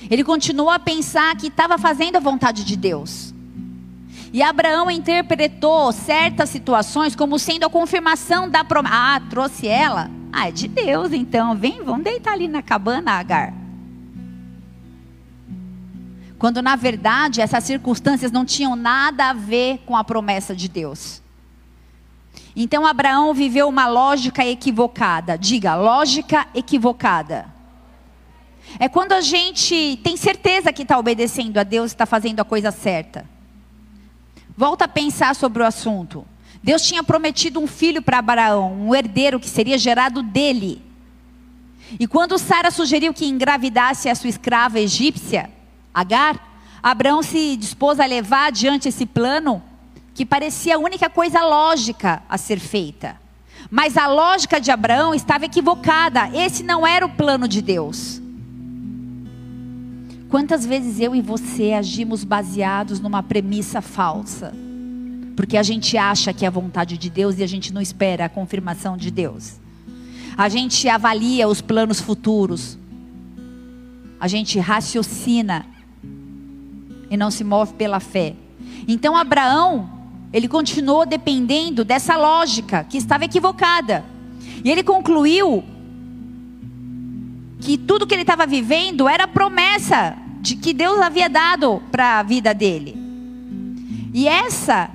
Ele 0.10 0.24
continuou 0.24 0.70
a 0.70 0.80
pensar 0.80 1.36
que 1.36 1.48
estava 1.48 1.78
fazendo 1.78 2.16
a 2.16 2.20
vontade 2.20 2.64
de 2.64 2.76
Deus. 2.76 3.27
E 4.38 4.44
Abraão 4.44 4.92
interpretou 4.92 5.92
certas 5.92 6.52
situações 6.52 7.16
como 7.16 7.40
sendo 7.40 7.66
a 7.66 7.70
confirmação 7.72 8.48
da 8.48 8.64
promessa. 8.64 8.96
Ah, 8.96 9.20
trouxe 9.20 9.68
ela? 9.68 10.12
Ah, 10.32 10.50
é 10.50 10.52
de 10.52 10.68
Deus 10.68 11.12
então. 11.12 11.56
Vem, 11.56 11.82
vamos 11.84 12.04
deitar 12.04 12.34
ali 12.34 12.48
na 12.48 12.62
cabana, 12.62 13.14
Agar. 13.14 13.52
Quando 16.38 16.62
na 16.62 16.76
verdade 16.76 17.42
essas 17.42 17.64
circunstâncias 17.64 18.32
não 18.32 18.46
tinham 18.46 18.76
nada 18.76 19.32
a 19.32 19.34
ver 19.34 19.80
com 19.88 19.98
a 19.98 20.04
promessa 20.04 20.56
de 20.56 20.68
Deus. 20.68 21.20
Então 22.56 22.86
Abraão 22.86 23.34
viveu 23.34 23.68
uma 23.68 23.88
lógica 23.88 24.46
equivocada. 24.46 25.36
Diga, 25.36 25.74
lógica 25.74 26.46
equivocada. 26.54 27.48
É 28.78 28.88
quando 28.88 29.14
a 29.14 29.22
gente 29.22 30.00
tem 30.04 30.16
certeza 30.16 30.72
que 30.72 30.84
está 30.84 31.00
obedecendo 31.00 31.58
a 31.58 31.64
Deus, 31.64 31.90
está 31.90 32.06
fazendo 32.06 32.40
a 32.40 32.46
coisa 32.46 32.70
certa. 32.70 33.37
Volta 34.58 34.86
a 34.86 34.88
pensar 34.88 35.36
sobre 35.36 35.62
o 35.62 35.66
assunto. 35.66 36.26
Deus 36.64 36.82
tinha 36.82 37.04
prometido 37.04 37.60
um 37.60 37.68
filho 37.68 38.02
para 38.02 38.18
Abraão, 38.18 38.74
um 38.74 38.96
herdeiro 38.96 39.40
que 39.40 39.48
seria 39.48 39.78
gerado 39.78 40.24
dele. 40.24 40.82
E 42.00 42.08
quando 42.08 42.40
Sara 42.40 42.72
sugeriu 42.72 43.14
que 43.14 43.28
engravidasse 43.28 44.10
a 44.10 44.16
sua 44.16 44.32
escrava 44.32 44.80
egípcia, 44.80 45.52
Agar, 45.94 46.60
Abraão 46.84 47.24
se 47.24 47.56
dispôs 47.56 48.00
a 48.00 48.06
levar 48.06 48.48
adiante 48.48 48.88
esse 48.88 49.06
plano 49.06 49.64
que 50.14 50.26
parecia 50.26 50.76
a 50.76 50.80
única 50.80 51.10
coisa 51.10 51.44
lógica 51.44 52.22
a 52.30 52.38
ser 52.38 52.60
feita. 52.60 53.20
Mas 53.70 53.98
a 53.98 54.08
lógica 54.08 54.60
de 54.60 54.70
Abraão 54.70 55.14
estava 55.14 55.46
equivocada. 55.46 56.30
Esse 56.36 56.64
não 56.64 56.86
era 56.86 57.06
o 57.06 57.10
plano 57.10 57.48
de 57.48 57.62
Deus. 57.62 58.22
Quantas 60.30 60.66
vezes 60.66 61.00
eu 61.00 61.16
e 61.16 61.22
você 61.22 61.72
agimos 61.72 62.26
baseados 62.26 63.00
numa 63.00 63.24
premissa 63.24 63.82
falsa? 63.82 64.54
Porque 65.38 65.56
a 65.56 65.64
gente 65.64 65.98
acha 65.98 66.34
que 66.34 66.44
é 66.44 66.48
a 66.50 66.52
vontade 66.52 66.98
de 66.98 67.10
Deus 67.10 67.38
e 67.40 67.44
a 67.44 67.48
gente 67.48 67.74
não 67.74 67.82
espera 67.82 68.26
a 68.26 68.30
confirmação 68.30 68.98
de 68.98 69.10
Deus. 69.10 69.56
A 70.38 70.50
gente 70.50 70.90
avalia 70.90 71.48
os 71.48 71.62
planos 71.62 72.02
futuros. 72.02 72.78
A 74.20 74.28
gente 74.28 74.60
raciocina 74.60 75.66
e 77.10 77.16
não 77.16 77.32
se 77.32 77.44
move 77.46 77.74
pela 77.76 78.02
fé. 78.02 78.36
Então 78.86 79.16
Abraão, 79.16 79.90
ele 80.34 80.50
continuou 80.50 81.06
dependendo 81.06 81.86
dessa 81.86 82.18
lógica 82.18 82.84
que 82.84 82.98
estava 82.98 83.24
equivocada. 83.24 84.04
E 84.62 84.70
ele 84.70 84.84
concluiu 84.84 85.64
que 87.60 87.78
tudo 87.78 88.06
que 88.06 88.14
ele 88.14 88.22
estava 88.22 88.46
vivendo 88.46 89.08
era 89.08 89.28
promessa 89.28 90.16
de 90.42 90.56
que 90.56 90.74
Deus 90.74 91.00
havia 91.00 91.30
dado 91.30 91.82
para 91.92 92.20
a 92.20 92.24
vida 92.24 92.54
dele. 92.54 92.96
E 94.14 94.28
essa 94.28 94.90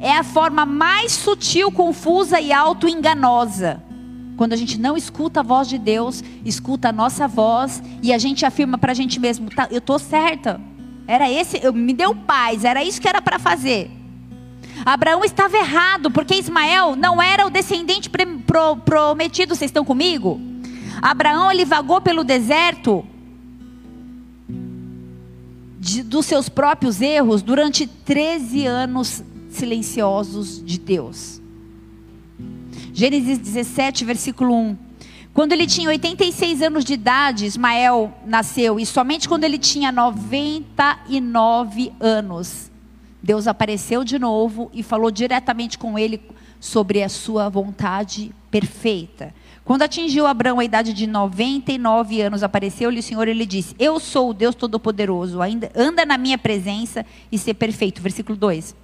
é 0.00 0.16
a 0.16 0.24
forma 0.24 0.64
mais 0.64 1.12
sutil, 1.12 1.70
confusa 1.70 2.40
e 2.40 2.52
auto-enganosa. 2.52 3.82
Quando 4.36 4.52
a 4.52 4.56
gente 4.56 4.78
não 4.78 4.96
escuta 4.96 5.40
a 5.40 5.42
voz 5.42 5.68
de 5.68 5.78
Deus, 5.78 6.22
escuta 6.44 6.88
a 6.88 6.92
nossa 6.92 7.28
voz 7.28 7.82
e 8.02 8.12
a 8.12 8.18
gente 8.18 8.44
afirma 8.44 8.76
para 8.76 8.92
a 8.92 8.94
gente 8.94 9.20
mesmo: 9.20 9.48
tá, 9.50 9.68
eu 9.70 9.78
estou 9.78 9.98
certa. 9.98 10.60
Era 11.06 11.30
esse, 11.30 11.60
eu, 11.62 11.72
me 11.72 11.92
deu 11.92 12.14
paz, 12.14 12.64
era 12.64 12.82
isso 12.82 13.00
que 13.00 13.08
era 13.08 13.20
para 13.20 13.38
fazer. 13.38 13.90
Abraão 14.84 15.24
estava 15.24 15.56
errado, 15.56 16.10
porque 16.10 16.34
Ismael 16.34 16.96
não 16.96 17.22
era 17.22 17.46
o 17.46 17.50
descendente 17.50 18.10
prometido. 18.84 19.54
Vocês 19.54 19.68
estão 19.68 19.84
comigo? 19.84 20.40
Abraão 21.04 21.52
ele 21.52 21.66
vagou 21.66 22.00
pelo 22.00 22.24
deserto 22.24 23.04
de, 25.78 26.02
dos 26.02 26.24
seus 26.24 26.48
próprios 26.48 27.02
erros 27.02 27.42
durante 27.42 27.86
13 27.86 28.66
anos 28.66 29.22
silenciosos 29.50 30.64
de 30.64 30.78
Deus. 30.78 31.42
Gênesis 32.94 33.36
17, 33.36 34.02
versículo 34.02 34.54
1. 34.54 34.78
Quando 35.34 35.52
ele 35.52 35.66
tinha 35.66 35.90
86 35.90 36.62
anos 36.62 36.86
de 36.86 36.94
idade, 36.94 37.44
Ismael 37.44 38.10
nasceu, 38.24 38.80
e 38.80 38.86
somente 38.86 39.28
quando 39.28 39.44
ele 39.44 39.58
tinha 39.58 39.92
99 39.92 41.92
anos, 42.00 42.70
Deus 43.22 43.46
apareceu 43.46 44.04
de 44.04 44.18
novo 44.18 44.70
e 44.72 44.82
falou 44.82 45.10
diretamente 45.10 45.76
com 45.76 45.98
ele 45.98 46.22
sobre 46.58 47.02
a 47.02 47.10
sua 47.10 47.50
vontade 47.50 48.34
perfeita. 48.50 49.34
Quando 49.64 49.82
atingiu 49.82 50.26
Abraão 50.26 50.60
a 50.60 50.64
idade 50.64 50.92
de 50.92 51.06
99 51.06 52.20
anos, 52.20 52.42
apareceu-lhe 52.42 53.00
o 53.00 53.02
Senhor 53.02 53.26
e 53.26 53.30
ele 53.30 53.46
disse: 53.46 53.74
Eu 53.78 53.98
sou 53.98 54.30
o 54.30 54.34
Deus 54.34 54.54
Todo-Poderoso, 54.54 55.38
anda 55.74 56.04
na 56.04 56.18
minha 56.18 56.36
presença 56.36 57.04
e 57.32 57.38
ser 57.38 57.54
perfeito. 57.54 58.02
Versículo 58.02 58.36
2. 58.36 58.76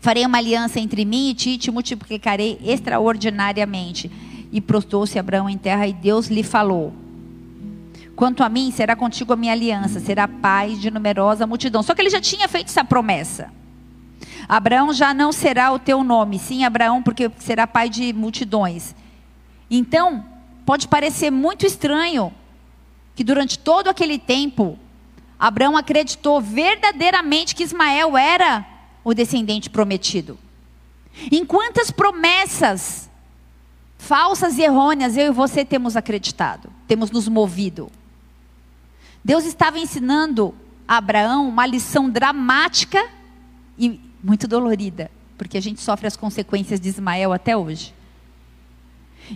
Farei 0.00 0.26
uma 0.26 0.38
aliança 0.38 0.80
entre 0.80 1.04
mim 1.04 1.30
e 1.30 1.34
ti 1.34 1.58
te 1.58 1.70
multiplicarei 1.70 2.58
extraordinariamente. 2.64 4.10
E 4.50 4.60
prostou-se 4.60 5.18
Abraão 5.18 5.48
em 5.48 5.58
terra 5.58 5.86
e 5.86 5.92
Deus 5.92 6.26
lhe 6.26 6.42
falou: 6.42 6.92
Quanto 8.16 8.42
a 8.42 8.48
mim, 8.48 8.72
será 8.72 8.96
contigo 8.96 9.32
a 9.32 9.36
minha 9.36 9.52
aliança, 9.52 10.00
será 10.00 10.26
paz 10.26 10.80
de 10.80 10.90
numerosa 10.90 11.46
multidão. 11.46 11.84
Só 11.84 11.94
que 11.94 12.02
ele 12.02 12.10
já 12.10 12.20
tinha 12.20 12.48
feito 12.48 12.66
essa 12.66 12.84
promessa. 12.84 13.52
Abraão 14.48 14.92
já 14.92 15.14
não 15.14 15.30
será 15.30 15.72
o 15.72 15.78
teu 15.78 16.02
nome, 16.02 16.38
sim 16.38 16.64
Abraão, 16.64 17.00
porque 17.00 17.30
será 17.38 17.64
pai 17.66 17.88
de 17.88 18.12
multidões. 18.12 18.94
Então, 19.70 20.24
pode 20.64 20.88
parecer 20.88 21.30
muito 21.30 21.66
estranho 21.66 22.32
que 23.14 23.22
durante 23.22 23.58
todo 23.58 23.88
aquele 23.88 24.18
tempo, 24.18 24.78
Abraão 25.38 25.76
acreditou 25.76 26.40
verdadeiramente 26.40 27.54
que 27.54 27.62
Ismael 27.62 28.16
era 28.16 28.66
o 29.02 29.14
descendente 29.14 29.70
prometido. 29.70 30.38
Em 31.30 31.44
quantas 31.44 31.90
promessas 31.90 33.10
falsas 33.98 34.58
e 34.58 34.62
errôneas 34.62 35.16
eu 35.16 35.26
e 35.26 35.30
você 35.30 35.64
temos 35.64 35.96
acreditado, 35.96 36.70
temos 36.86 37.10
nos 37.10 37.28
movido? 37.28 37.90
Deus 39.24 39.44
estava 39.44 39.78
ensinando 39.78 40.54
a 40.86 40.98
Abraão 40.98 41.48
uma 41.48 41.66
lição 41.66 42.10
dramática 42.10 43.08
e 43.78 44.00
muito 44.22 44.46
dolorida, 44.46 45.10
porque 45.38 45.56
a 45.56 45.62
gente 45.62 45.80
sofre 45.80 46.06
as 46.06 46.16
consequências 46.16 46.80
de 46.80 46.88
Ismael 46.88 47.32
até 47.32 47.56
hoje. 47.56 47.94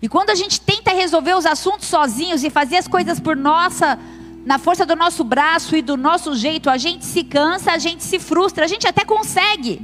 E 0.01 0.09
quando 0.09 0.30
a 0.30 0.34
gente 0.34 0.61
tenta 0.61 0.93
resolver 0.93 1.34
os 1.34 1.47
assuntos 1.47 1.86
sozinhos 1.86 2.45
e 2.45 2.51
fazer 2.51 2.76
as 2.76 2.86
coisas 2.86 3.18
por 3.18 3.36
nossa, 3.36 3.99
na 4.45 4.59
força 4.59 4.84
do 4.86 4.95
nosso 4.95 5.24
braço 5.24 5.76
e 5.76 5.82
do 5.82 5.97
nosso 5.97 6.34
jeito, 6.34 6.70
a 6.70 6.76
gente 6.76 7.05
se 7.05 7.24
cansa, 7.24 7.72
a 7.72 7.78
gente 7.78 8.03
se 8.03 8.18
frustra, 8.18 8.64
a 8.64 8.68
gente 8.68 8.86
até 8.86 9.05
consegue. 9.05 9.80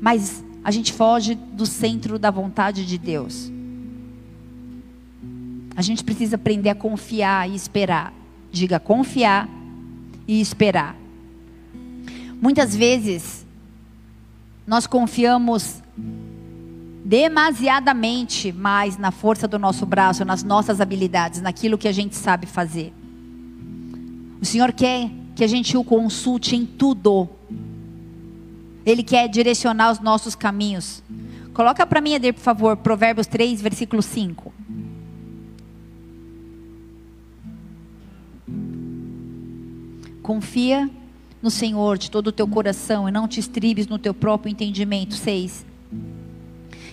Mas 0.00 0.42
a 0.64 0.70
gente 0.70 0.92
foge 0.92 1.34
do 1.34 1.66
centro 1.66 2.18
da 2.18 2.30
vontade 2.30 2.86
de 2.86 2.98
Deus. 2.98 3.50
A 5.74 5.82
gente 5.82 6.04
precisa 6.04 6.36
aprender 6.36 6.68
a 6.68 6.74
confiar 6.74 7.48
e 7.48 7.54
esperar. 7.54 8.12
Diga 8.50 8.78
confiar 8.78 9.48
e 10.28 10.40
esperar. 10.40 10.96
Muitas 12.40 12.74
vezes 12.76 13.46
nós 14.66 14.86
confiamos 14.86 15.82
demasiadamente 17.04 18.52
mais 18.52 18.96
na 18.96 19.10
força 19.10 19.48
do 19.48 19.58
nosso 19.58 19.84
braço, 19.84 20.24
nas 20.24 20.42
nossas 20.42 20.80
habilidades, 20.80 21.40
naquilo 21.40 21.76
que 21.76 21.88
a 21.88 21.92
gente 21.92 22.14
sabe 22.14 22.46
fazer. 22.46 22.92
O 24.40 24.44
Senhor 24.44 24.72
quer 24.72 25.10
que 25.34 25.42
a 25.42 25.46
gente 25.46 25.76
o 25.76 25.84
consulte 25.84 26.54
em 26.54 26.64
tudo. 26.64 27.28
Ele 28.84 29.02
quer 29.02 29.28
direcionar 29.28 29.92
os 29.92 30.00
nossos 30.00 30.34
caminhos. 30.34 31.02
Coloca 31.52 31.86
para 31.86 32.00
mim, 32.00 32.14
Eder, 32.14 32.34
por 32.34 32.40
favor, 32.40 32.76
Provérbios 32.76 33.26
3, 33.26 33.60
versículo 33.60 34.02
5. 34.02 34.52
Confia 40.22 40.88
no 41.42 41.50
Senhor 41.50 41.98
de 41.98 42.10
todo 42.10 42.28
o 42.28 42.32
teu 42.32 42.46
coração 42.46 43.08
e 43.08 43.12
não 43.12 43.26
te 43.26 43.40
estribes 43.40 43.88
no 43.88 43.98
teu 43.98 44.14
próprio 44.14 44.50
entendimento. 44.50 45.14
6. 45.14 45.71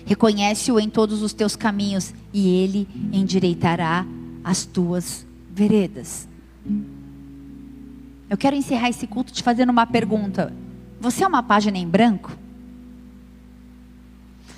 Reconhece-o 0.06 0.80
em 0.80 0.88
todos 0.88 1.22
os 1.22 1.32
teus 1.32 1.56
caminhos 1.56 2.12
e 2.32 2.48
ele 2.48 2.88
endireitará 3.12 4.06
as 4.42 4.64
tuas 4.64 5.26
veredas. 5.50 6.28
Eu 8.28 8.36
quero 8.36 8.56
encerrar 8.56 8.88
esse 8.88 9.06
culto 9.06 9.32
te 9.32 9.42
fazendo 9.42 9.70
uma 9.70 9.86
pergunta. 9.86 10.52
Você 11.00 11.24
é 11.24 11.26
uma 11.26 11.42
página 11.42 11.78
em 11.78 11.88
branco? 11.88 12.36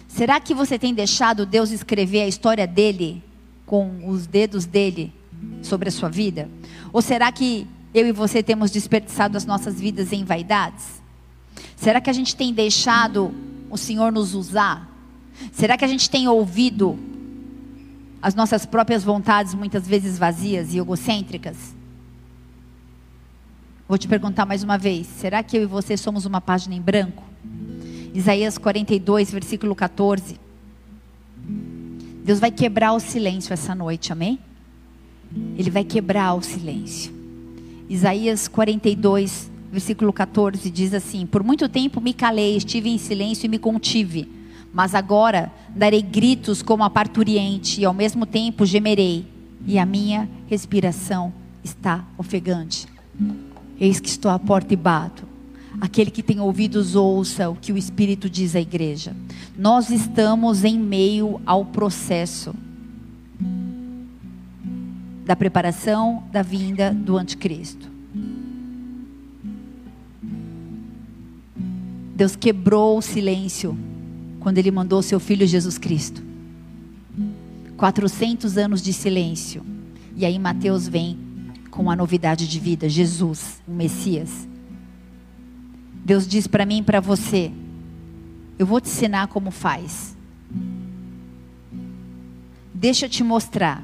Será 0.09 0.39
que 0.39 0.55
você 0.55 0.79
tem 0.79 0.93
deixado 0.93 1.47
Deus 1.47 1.71
escrever 1.71 2.21
a 2.21 2.29
história 2.29 2.67
dele 2.67 3.23
com 3.65 4.09
os 4.09 4.27
dedos 4.27 4.67
dele 4.67 5.13
sobre 5.63 5.89
a 5.89 5.93
sua 5.93 6.11
vida? 6.11 6.51
Ou 6.93 7.01
será 7.01 7.33
que 7.33 7.67
eu 7.95 8.07
e 8.07 8.13
você 8.13 8.43
temos 8.43 8.71
desperdiçado 8.71 9.39
as 9.39 9.47
nossas 9.47 9.81
vidas 9.81 10.13
em 10.13 10.23
vaidades? 10.23 11.03
Será 11.77 12.01
que 12.01 12.11
a 12.11 12.13
gente 12.13 12.37
tem 12.37 12.53
deixado 12.53 13.35
o 13.71 13.79
Senhor 13.79 14.13
nos 14.13 14.35
usar? 14.35 14.92
Será 15.53 15.77
que 15.77 15.85
a 15.85 15.89
gente 15.89 16.09
tem 16.09 16.29
ouvido 16.29 16.99
as 18.21 18.35
nossas 18.35 18.65
próprias 18.65 19.03
vontades, 19.03 19.55
muitas 19.55 19.87
vezes 19.87 20.19
vazias 20.19 20.73
e 20.75 20.79
egocêntricas? 20.79 21.75
Vou 23.89 23.99
te 23.99 24.09
perguntar 24.09 24.47
mais 24.47 24.63
uma 24.63 24.79
vez: 24.79 25.07
será 25.07 25.43
que 25.43 25.57
eu 25.57 25.63
e 25.63 25.67
você 25.67 25.97
somos 25.97 26.25
uma 26.25 26.41
página 26.41 26.75
em 26.75 26.81
branco? 26.81 27.25
Isaías 28.15 28.59
42, 28.59 29.31
versículo 29.31 29.75
14. 29.75 30.39
Deus 32.25 32.39
vai 32.39 32.51
quebrar 32.51 32.93
o 32.93 33.01
silêncio 33.01 33.53
essa 33.53 33.75
noite, 33.75 34.13
amém? 34.13 34.39
Ele 35.57 35.71
vai 35.71 35.83
quebrar 35.83 36.35
o 36.35 36.43
silêncio. 36.43 37.13
Isaías 37.89 38.47
42, 38.49 39.51
versículo 39.71 40.13
14 40.13 40.71
diz 40.71 40.95
assim: 40.95 41.27
Por 41.27 41.43
muito 41.43 41.69
tempo 41.69 42.01
me 42.01 42.15
calei, 42.15 42.57
estive 42.57 42.89
em 42.89 42.99
silêncio 42.99 43.47
e 43.47 43.49
me 43.49 43.59
contive 43.59 44.42
mas 44.73 44.95
agora 44.95 45.53
darei 45.69 46.01
gritos 46.01 46.63
como 46.63 46.83
a 46.83 46.91
parturiente, 46.91 47.81
e 47.81 47.85
ao 47.85 47.93
mesmo 47.93 48.25
tempo 48.25 48.65
gemerei, 48.65 49.27
e 49.67 49.79
a 49.79 49.85
minha 49.85 50.29
respiração 50.49 51.33
está 51.63 52.05
ofegante. 52.17 52.87
Eis 53.79 54.01
que 54.01 54.09
estou 54.09 54.31
à 54.31 54.39
porta 54.39 54.73
e 54.73 54.77
bato. 54.77 55.25
Aquele 55.81 56.11
que 56.11 56.23
tem 56.23 56.41
ouvidos, 56.41 56.95
ouça 56.95 57.49
o 57.49 57.57
que 57.57 57.73
o 57.73 57.79
Espírito 57.79 58.29
diz 58.29 58.55
à 58.55 58.61
igreja. 58.61 59.15
Nós 59.57 59.91
estamos 59.91 60.65
em 60.65 60.79
meio 60.79 61.41
ao 61.47 61.65
processo. 61.65 62.55
da 65.25 65.37
preparação 65.37 66.25
da 66.33 66.43
vinda 66.43 66.93
do 66.93 67.17
anticristo. 67.17 67.89
Deus 72.17 72.35
quebrou 72.35 72.99
o 72.99 73.03
silêncio 73.03 73.79
quando 74.43 74.59
ele 74.59 74.73
mandou 74.73 75.01
seu 75.03 75.21
filho 75.21 75.47
Jesus 75.47 75.79
Cristo. 75.79 76.21
400 77.77 78.59
anos 78.59 78.83
de 78.83 78.93
silêncio. 78.93 79.65
E 80.17 80.27
aí 80.27 80.37
Mateus 80.37 80.89
vem 80.89 81.17
com 81.71 81.89
a 81.89 81.95
novidade 81.95 82.49
de 82.49 82.59
vida, 82.59 82.89
Jesus, 82.89 83.63
o 83.67 83.71
Messias. 83.71 84.49
Deus 86.05 86.27
diz 86.27 86.49
para 86.49 86.67
mim 86.67 86.79
e 86.79 86.83
para 86.83 86.99
você: 86.99 87.53
Eu 88.59 88.67
vou 88.67 88.81
te 88.81 88.89
ensinar 88.89 89.29
como 89.29 89.53
faz. 89.53 90.17
Deixa 92.75 93.07
eu 93.07 93.11
te 93.11 93.23
mostrar. 93.23 93.81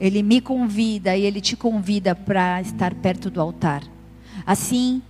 Ele 0.00 0.24
me 0.24 0.40
convida 0.40 1.16
e 1.16 1.22
ele 1.22 1.40
te 1.40 1.56
convida 1.56 2.16
para 2.16 2.60
estar 2.60 2.94
perto 2.96 3.30
do 3.30 3.40
altar. 3.40 3.84
Assim 4.44 5.02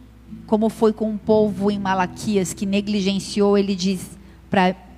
como 0.48 0.70
foi 0.70 0.94
com 0.94 1.14
o 1.14 1.18
povo 1.18 1.70
em 1.70 1.78
Malaquias 1.78 2.54
que 2.54 2.64
negligenciou, 2.64 3.56
ele 3.58 3.76
diz 3.76 4.18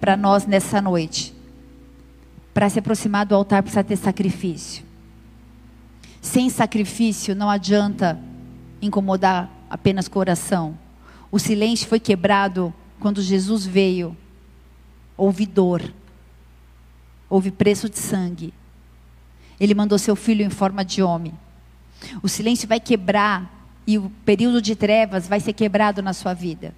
para 0.00 0.16
nós 0.16 0.46
nessa 0.46 0.80
noite: 0.80 1.34
para 2.54 2.70
se 2.70 2.78
aproximar 2.78 3.26
do 3.26 3.34
altar 3.34 3.60
precisa 3.60 3.82
ter 3.82 3.96
sacrifício. 3.96 4.84
Sem 6.22 6.48
sacrifício 6.48 7.34
não 7.34 7.50
adianta 7.50 8.18
incomodar 8.80 9.50
apenas 9.68 10.06
coração. 10.06 10.78
O 11.32 11.38
silêncio 11.38 11.88
foi 11.88 11.98
quebrado 11.98 12.72
quando 13.00 13.20
Jesus 13.20 13.66
veio. 13.66 14.16
Houve 15.16 15.46
dor, 15.46 15.82
houve 17.28 17.50
preço 17.50 17.90
de 17.90 17.98
sangue. 17.98 18.54
Ele 19.58 19.74
mandou 19.74 19.98
seu 19.98 20.14
filho 20.14 20.44
em 20.44 20.50
forma 20.50 20.84
de 20.84 21.02
homem. 21.02 21.34
O 22.22 22.28
silêncio 22.28 22.68
vai 22.68 22.78
quebrar 22.78 23.59
e 23.90 23.98
o 23.98 24.08
período 24.24 24.62
de 24.62 24.76
trevas 24.76 25.26
vai 25.26 25.40
ser 25.40 25.52
quebrado 25.52 26.00
na 26.00 26.12
sua 26.12 26.32
vida. 26.32 26.72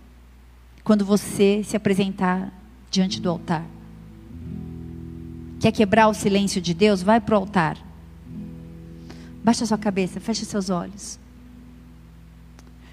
Quando 0.82 1.04
você 1.04 1.62
se 1.62 1.76
apresentar 1.76 2.50
diante 2.90 3.20
do 3.20 3.28
altar. 3.28 3.66
Quer 5.60 5.72
quebrar 5.72 6.08
o 6.08 6.14
silêncio 6.14 6.58
de 6.58 6.72
Deus? 6.72 7.02
Vai 7.02 7.20
para 7.20 7.34
o 7.34 7.38
altar. 7.38 7.76
Baixa 9.44 9.66
sua 9.66 9.76
cabeça, 9.76 10.20
feche 10.20 10.46
seus 10.46 10.70
olhos. 10.70 11.18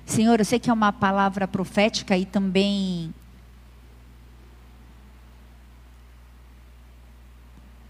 Senhor, 0.06 0.38
eu 0.38 0.46
sei 0.46 0.60
que 0.60 0.70
é 0.70 0.74
uma 0.74 0.92
palavra 0.92 1.48
profética 1.48 2.18
e 2.18 2.26
também 2.26 3.14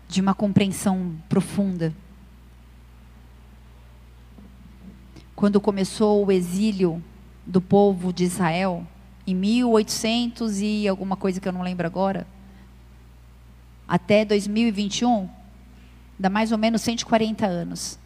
de 0.08 0.22
uma 0.22 0.36
compreensão 0.36 1.16
profunda. 1.28 1.92
Quando 5.40 5.62
começou 5.62 6.26
o 6.26 6.32
exílio 6.34 7.02
do 7.46 7.62
povo 7.62 8.12
de 8.12 8.26
Israel, 8.26 8.86
em 9.26 9.34
1800 9.34 10.60
e 10.60 10.86
alguma 10.86 11.16
coisa 11.16 11.40
que 11.40 11.48
eu 11.48 11.54
não 11.54 11.62
lembro 11.62 11.88
agora, 11.88 12.28
até 13.88 14.26
2021, 14.26 15.30
dá 16.20 16.30
mais 16.30 16.52
ou 16.52 16.58
menos 16.58 16.82
140 16.82 17.46
anos. 17.46 17.98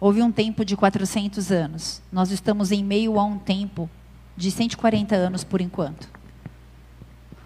Houve 0.00 0.20
um 0.24 0.32
tempo 0.32 0.64
de 0.64 0.76
400 0.76 1.52
anos. 1.52 2.02
Nós 2.10 2.32
estamos 2.32 2.72
em 2.72 2.82
meio 2.82 3.16
a 3.16 3.22
um 3.22 3.38
tempo 3.38 3.88
de 4.36 4.50
140 4.50 5.14
anos 5.14 5.44
por 5.44 5.60
enquanto. 5.60 6.10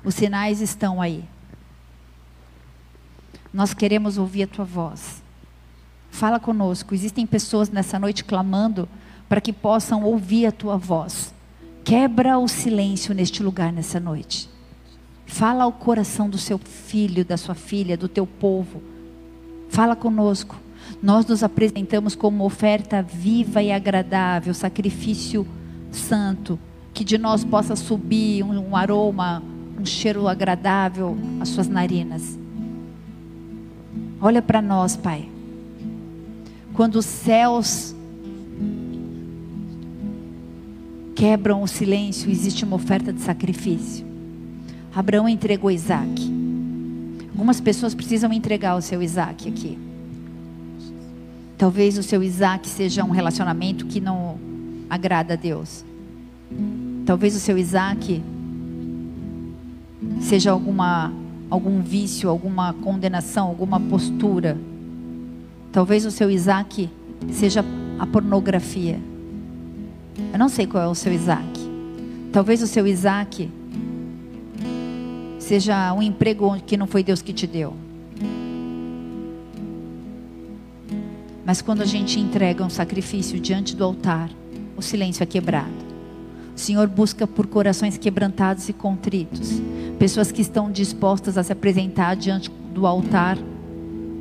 Os 0.03 0.14
sinais 0.14 0.62
estão 0.62 1.03
aí. 1.03 1.23
Nós 3.53 3.75
queremos 3.75 4.17
ouvir 4.17 4.45
a 4.45 4.47
tua 4.47 4.64
voz. 4.64 5.26
Fala 6.17 6.41
conosco. 6.41 6.95
Existem 6.95 7.27
pessoas 7.27 7.69
nessa 7.69 7.99
noite 7.99 8.25
clamando 8.25 8.89
para 9.29 9.39
que 9.39 9.53
possam 9.53 10.03
ouvir 10.03 10.47
a 10.47 10.51
tua 10.51 10.79
voz. 10.79 11.35
Quebra 11.85 12.39
o 12.39 12.49
silêncio 12.49 13.14
neste 13.14 13.43
lugar 13.43 13.71
nessa 13.71 14.01
noite. 14.01 14.49
Fala 15.27 15.64
ao 15.64 15.73
coração 15.73 16.31
do 16.31 16.39
seu 16.39 16.57
filho, 16.57 17.23
da 17.23 17.37
sua 17.37 17.55
filha, 17.55 17.99
do 17.99 18.09
teu 18.09 18.27
povo. 18.27 18.83
Fala 19.69 19.95
conosco. 19.95 20.57
Nós 21.03 21.27
nos 21.27 21.43
apresentamos 21.43 22.14
como 22.14 22.47
oferta 22.47 23.03
viva 23.03 23.62
e 23.62 23.71
agradável, 23.71 24.55
sacrifício 24.55 25.47
santo, 25.93 26.59
que 26.95 27.05
de 27.05 27.19
nós 27.19 27.45
possa 27.45 27.77
subir 27.77 28.43
um, 28.43 28.71
um 28.71 28.75
aroma, 28.75 29.43
um 29.79 29.85
cheiro 29.85 30.27
agradável 30.29 31.14
às 31.41 31.51
suas 31.51 31.69
narinas. 31.69 32.39
Olha 34.19 34.41
para 34.41 34.62
nós, 34.62 34.97
Pai. 34.97 35.36
Quando 36.77 36.97
os 36.97 37.07
céus 37.07 37.95
quebram 41.14 41.62
o 41.62 41.66
silêncio, 41.66 42.31
existe 42.31 42.66
uma 42.66 42.77
oferta 42.77 43.11
de 43.14 43.22
sacrifício. 43.22 44.05
Abraão 44.95 45.27
entregou 45.27 45.70
Isaac. 45.70 46.31
Algumas 47.31 47.62
pessoas 47.62 47.95
precisam 47.95 48.31
entregar 48.31 48.77
o 48.77 48.83
seu 48.83 49.03
Isaac 49.03 49.49
aqui. 49.49 49.79
Talvez 51.57 51.97
o 51.97 52.03
seu 52.03 52.22
Isaac 52.22 52.68
seja 52.68 53.03
um 53.03 53.11
relacionamento 53.11 53.87
que 53.87 53.99
não 53.99 54.39
agrada 54.91 55.33
a 55.33 55.37
Deus. 55.37 55.83
Talvez 57.07 57.35
o 57.35 57.41
seu 57.41 57.57
Isaac 57.57 58.22
seja 60.20 60.51
alguma 60.51 61.11
algum 61.49 61.81
vício, 61.81 62.29
alguma 62.29 62.74
condenação, 62.74 63.47
alguma 63.47 63.81
postura. 63.81 64.59
Talvez 65.77 66.07
o 66.07 66.11
seu 66.11 66.31
Isaac 66.31 66.89
seja 67.31 67.62
a 67.99 68.07
pornografia. 68.07 68.99
Eu 70.33 70.39
não 70.39 70.49
sei 70.49 70.66
qual 70.66 70.83
é 70.83 70.89
o 70.89 70.95
seu 70.95 71.12
Isaac. 71.12 71.61
Talvez 72.33 72.62
o 72.62 72.66
seu 72.66 72.87
Isaac 72.87 73.51
seja 75.39 75.93
um 75.93 76.01
emprego 76.01 76.59
que 76.66 76.79
não 76.79 76.87
foi 76.87 77.03
Deus 77.03 77.20
que 77.20 77.31
te 77.31 77.47
deu. 77.47 77.74
Mas 81.45 81.61
quando 81.61 81.83
a 81.83 81.87
gente 81.87 82.18
entrega 82.18 82.64
um 82.64 82.70
sacrifício 82.70 83.39
diante 83.39 83.77
do 83.77 83.85
altar, 83.85 84.31
o 84.79 84.81
silêncio 84.81 85.22
é 85.22 85.27
quebrado. 85.27 85.85
O 86.57 86.59
Senhor 86.59 86.89
busca 86.89 87.27
por 87.27 87.47
corações 87.47 87.99
quebrantados 87.99 88.66
e 88.70 88.72
contritos, 88.72 89.61
pessoas 89.99 90.33
que 90.33 90.41
estão 90.41 90.72
dispostas 90.72 91.37
a 91.37 91.43
se 91.43 91.53
apresentar 91.53 92.16
diante 92.16 92.51
do 92.72 92.87
altar 92.87 93.37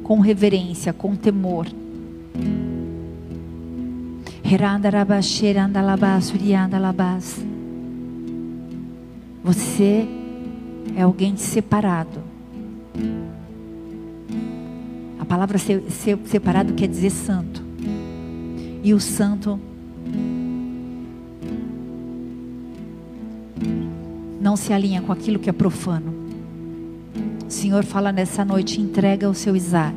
com 0.06 0.22
reverência, 0.22 0.94
com 0.94 1.16
temor. 1.16 1.68
Você 9.44 10.08
é 10.96 11.02
alguém 11.02 11.36
separado 11.36 12.22
a 15.26 15.28
palavra 15.28 15.58
ser, 15.58 15.82
ser, 15.90 16.20
separado 16.26 16.76
quer 16.76 16.88
dizer 16.88 17.10
santo. 17.10 17.64
E 18.84 18.94
o 18.94 19.00
santo 19.00 19.60
não 24.40 24.56
se 24.56 24.72
alinha 24.72 25.02
com 25.02 25.12
aquilo 25.12 25.40
que 25.40 25.50
é 25.50 25.54
profano. 25.54 26.25
O 27.48 27.52
Senhor 27.52 27.86
fala 27.86 28.12
nessa 28.12 28.44
noite: 28.44 28.82
entrega 28.82 29.30
o 29.30 29.36
seu 29.36 29.56
Isaac, 29.56 29.96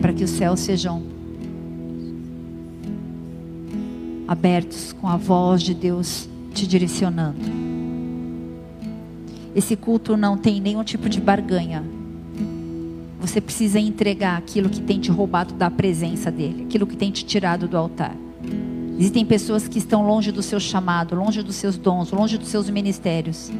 para 0.00 0.12
que 0.12 0.22
os 0.22 0.30
céus 0.30 0.60
sejam 0.60 1.02
abertos 4.28 4.92
com 4.92 5.08
a 5.08 5.16
voz 5.16 5.60
de 5.60 5.74
Deus 5.74 6.28
te 6.54 6.66
direcionando. 6.66 7.40
Esse 9.54 9.76
culto 9.76 10.16
não 10.16 10.38
tem 10.38 10.60
nenhum 10.60 10.84
tipo 10.84 11.08
de 11.08 11.20
barganha. 11.20 11.84
Você 13.20 13.40
precisa 13.40 13.78
entregar 13.78 14.38
aquilo 14.38 14.70
que 14.70 14.80
tem 14.80 14.98
te 14.98 15.10
roubado 15.10 15.54
da 15.54 15.70
presença 15.70 16.30
dele, 16.30 16.64
aquilo 16.64 16.86
que 16.86 16.96
tem 16.96 17.10
te 17.10 17.24
tirado 17.24 17.66
do 17.68 17.76
altar. 17.76 18.16
Existem 18.98 19.24
pessoas 19.24 19.66
que 19.66 19.78
estão 19.78 20.06
longe 20.06 20.30
do 20.30 20.42
seu 20.42 20.60
chamado, 20.60 21.14
longe 21.16 21.42
dos 21.42 21.56
seus 21.56 21.76
dons, 21.76 22.12
longe 22.12 22.38
dos 22.38 22.48
seus 22.48 22.70
ministérios. 22.70 23.50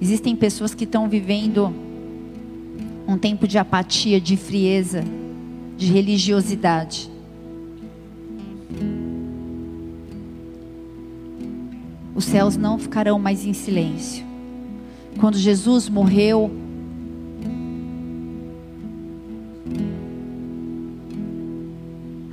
Existem 0.00 0.34
pessoas 0.34 0.74
que 0.74 0.84
estão 0.84 1.08
vivendo 1.08 1.72
um 3.06 3.18
tempo 3.18 3.46
de 3.46 3.58
apatia, 3.58 4.20
de 4.20 4.36
frieza, 4.36 5.04
de 5.76 5.86
religiosidade. 5.86 7.10
Os 12.14 12.24
céus 12.24 12.56
não 12.56 12.78
ficarão 12.78 13.18
mais 13.18 13.44
em 13.44 13.52
silêncio. 13.52 14.24
Quando 15.18 15.36
Jesus 15.36 15.88
morreu, 15.88 16.50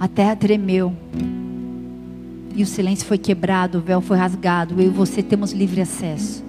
A 0.01 0.07
terra 0.07 0.35
tremeu. 0.35 0.91
E 2.55 2.63
o 2.63 2.65
silêncio 2.65 3.05
foi 3.05 3.19
quebrado, 3.19 3.77
o 3.77 3.81
véu 3.81 4.01
foi 4.01 4.17
rasgado. 4.17 4.81
Eu 4.81 4.87
e 4.87 4.89
você 4.89 5.21
temos 5.21 5.51
livre 5.51 5.79
acesso. 5.79 6.43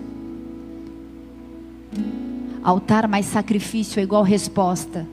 Altar 2.62 3.08
mais 3.08 3.26
sacrifício 3.26 3.98
é 3.98 4.04
igual 4.04 4.22
resposta. 4.22 5.04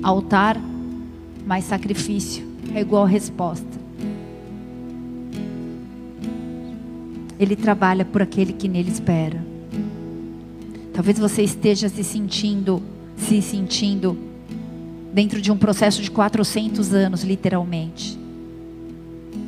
Altar 0.00 0.60
mais 1.44 1.64
sacrifício 1.64 2.46
é 2.72 2.80
igual 2.80 3.04
resposta. 3.04 3.66
Ele 7.38 7.56
trabalha 7.56 8.04
por 8.04 8.22
aquele 8.22 8.52
que 8.52 8.68
nele 8.68 8.90
espera. 8.90 9.44
Talvez 10.92 11.18
você 11.18 11.42
esteja 11.42 11.88
se 11.88 12.04
sentindo, 12.04 12.80
se 13.16 13.42
sentindo 13.42 14.16
dentro 15.12 15.40
de 15.42 15.50
um 15.50 15.58
processo 15.58 16.00
de 16.00 16.10
400 16.12 16.92
anos, 16.94 17.24
literalmente. 17.24 18.16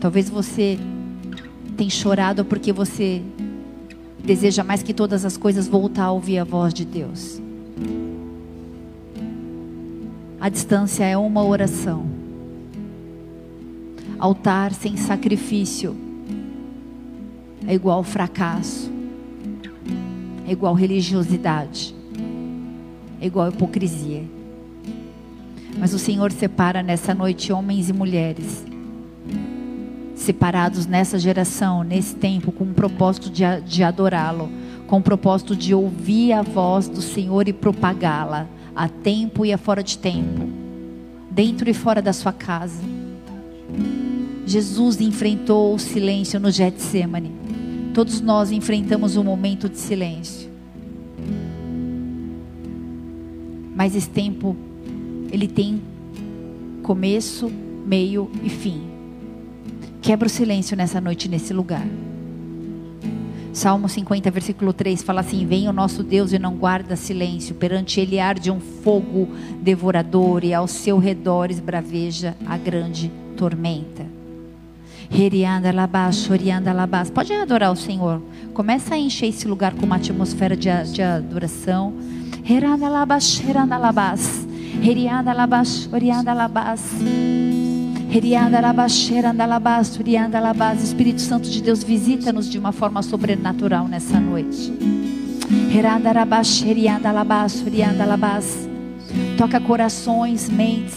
Talvez 0.01 0.29
você 0.29 0.79
tenha 1.77 1.91
chorado 1.91 2.45
porque 2.45 2.73
você 2.73 3.23
deseja 4.25 4.63
mais 4.65 4.83
que 4.83 4.93
todas 4.93 5.25
as 5.25 5.37
coisas 5.37 5.69
voltar 5.69 6.05
a 6.05 6.13
ouvir 6.13 6.39
a 6.39 6.45
voz 6.45 6.75
de 6.75 6.85
Deus. 6.85 7.41
A 10.41 10.49
distância 10.49 11.05
é 11.05 11.17
uma 11.17 11.45
oração. 11.45 12.07
Altar 14.19 14.73
sem 14.73 14.97
sacrifício 14.97 15.97
é 17.67 17.75
igual 17.75 18.03
fracasso, 18.03 18.91
é 20.47 20.53
igual 20.53 20.75
religiosidade, 20.75 21.95
é 23.21 23.27
igual 23.27 23.49
hipocrisia. 23.49 24.25
Mas 25.79 25.93
o 25.95 25.99
Senhor 25.99 26.33
separa 26.33 26.83
nessa 26.83 27.15
noite 27.15 27.53
homens 27.53 27.89
e 27.89 27.93
mulheres 27.93 28.65
separados 30.29 30.85
nessa 30.85 31.19
geração, 31.19 31.83
nesse 31.83 32.15
tempo, 32.15 32.53
com 32.53 32.65
o 32.65 32.75
propósito 32.75 33.31
de, 33.31 33.45
de 33.63 33.83
adorá-lo, 33.83 34.51
com 34.87 34.99
o 34.99 35.03
propósito 35.03 35.57
de 35.57 35.75
ouvir 35.75 36.35
a 36.35 36.43
voz 36.43 36.87
do 36.87 37.01
Senhor 37.01 37.49
e 37.49 37.53
propagá-la, 37.55 38.47
a 38.77 38.91
tempo 38.91 39.47
e 39.47 39.55
a 39.55 39.57
fora 39.57 39.83
de 39.83 39.97
tempo, 39.97 40.47
dentro 41.31 41.71
e 41.71 41.73
fora 41.73 42.03
da 42.03 42.13
sua 42.13 42.31
casa. 42.31 42.83
Jesus 44.45 45.01
enfrentou 45.01 45.75
o 45.75 45.79
silêncio 45.79 46.39
no 46.39 46.51
Getsemane. 46.51 47.33
Todos 47.95 48.21
nós 48.21 48.53
enfrentamos 48.53 49.17
um 49.17 49.25
momento 49.25 49.67
de 49.67 49.79
silêncio. 49.79 50.51
Mas 53.75 53.97
esse 53.97 54.11
tempo, 54.11 54.55
ele 55.33 55.49
tem 55.49 55.81
começo, 56.83 57.51
meio 57.87 58.31
e 58.43 58.51
fim. 58.51 58.88
Quebra 60.09 60.27
o 60.27 60.31
silêncio 60.31 60.75
nessa 60.75 61.03
noite, 61.03 61.29
nesse 61.29 61.53
lugar. 61.53 61.87
Salmo 63.53 63.91
50, 63.91 64.31
versículo 64.31 64.73
3 64.73 65.03
fala 65.03 65.21
assim: 65.21 65.45
Vem 65.45 65.69
o 65.69 65.73
nosso 65.73 66.03
Deus 66.03 66.33
e 66.33 66.39
não 66.39 66.57
guarda 66.57 66.97
silêncio, 66.97 67.55
perante 67.55 68.01
ele 68.01 68.19
arde 68.19 68.51
um 68.51 68.59
fogo 68.59 69.29
devorador 69.61 70.45
e 70.45 70.55
ao 70.55 70.67
seu 70.67 70.97
redor 70.97 71.51
esbraveja 71.51 72.35
a 72.47 72.57
grande 72.57 73.13
tormenta. 73.37 74.07
Pode 77.13 77.35
adorar 77.35 77.71
o 77.71 77.77
Senhor. 77.77 78.23
Começa 78.55 78.95
a 78.95 78.99
encher 78.99 79.27
esse 79.27 79.47
lugar 79.47 79.75
com 79.75 79.85
uma 79.85 79.97
atmosfera 79.97 80.57
de, 80.57 80.71
de 80.91 81.03
adoração. 81.03 81.93
Heranda 82.49 82.89
labas, 82.89 83.43
heranda 83.47 83.77
labas, 83.77 84.47
herianda 84.83 85.35
labas, 85.35 85.87
orianda 85.93 86.33
labas. 86.33 86.81
Espírito 90.83 91.21
Santo 91.21 91.51
de 91.51 91.63
Deus, 91.63 91.85
visita-nos 91.85 92.49
de 92.49 92.59
uma 92.59 92.73
forma 92.73 93.03
sobrenatural 93.03 93.87
nessa 93.87 94.19
noite. 94.19 94.73
Toca 99.37 99.61
corações, 99.61 100.49
mentes. 100.49 100.97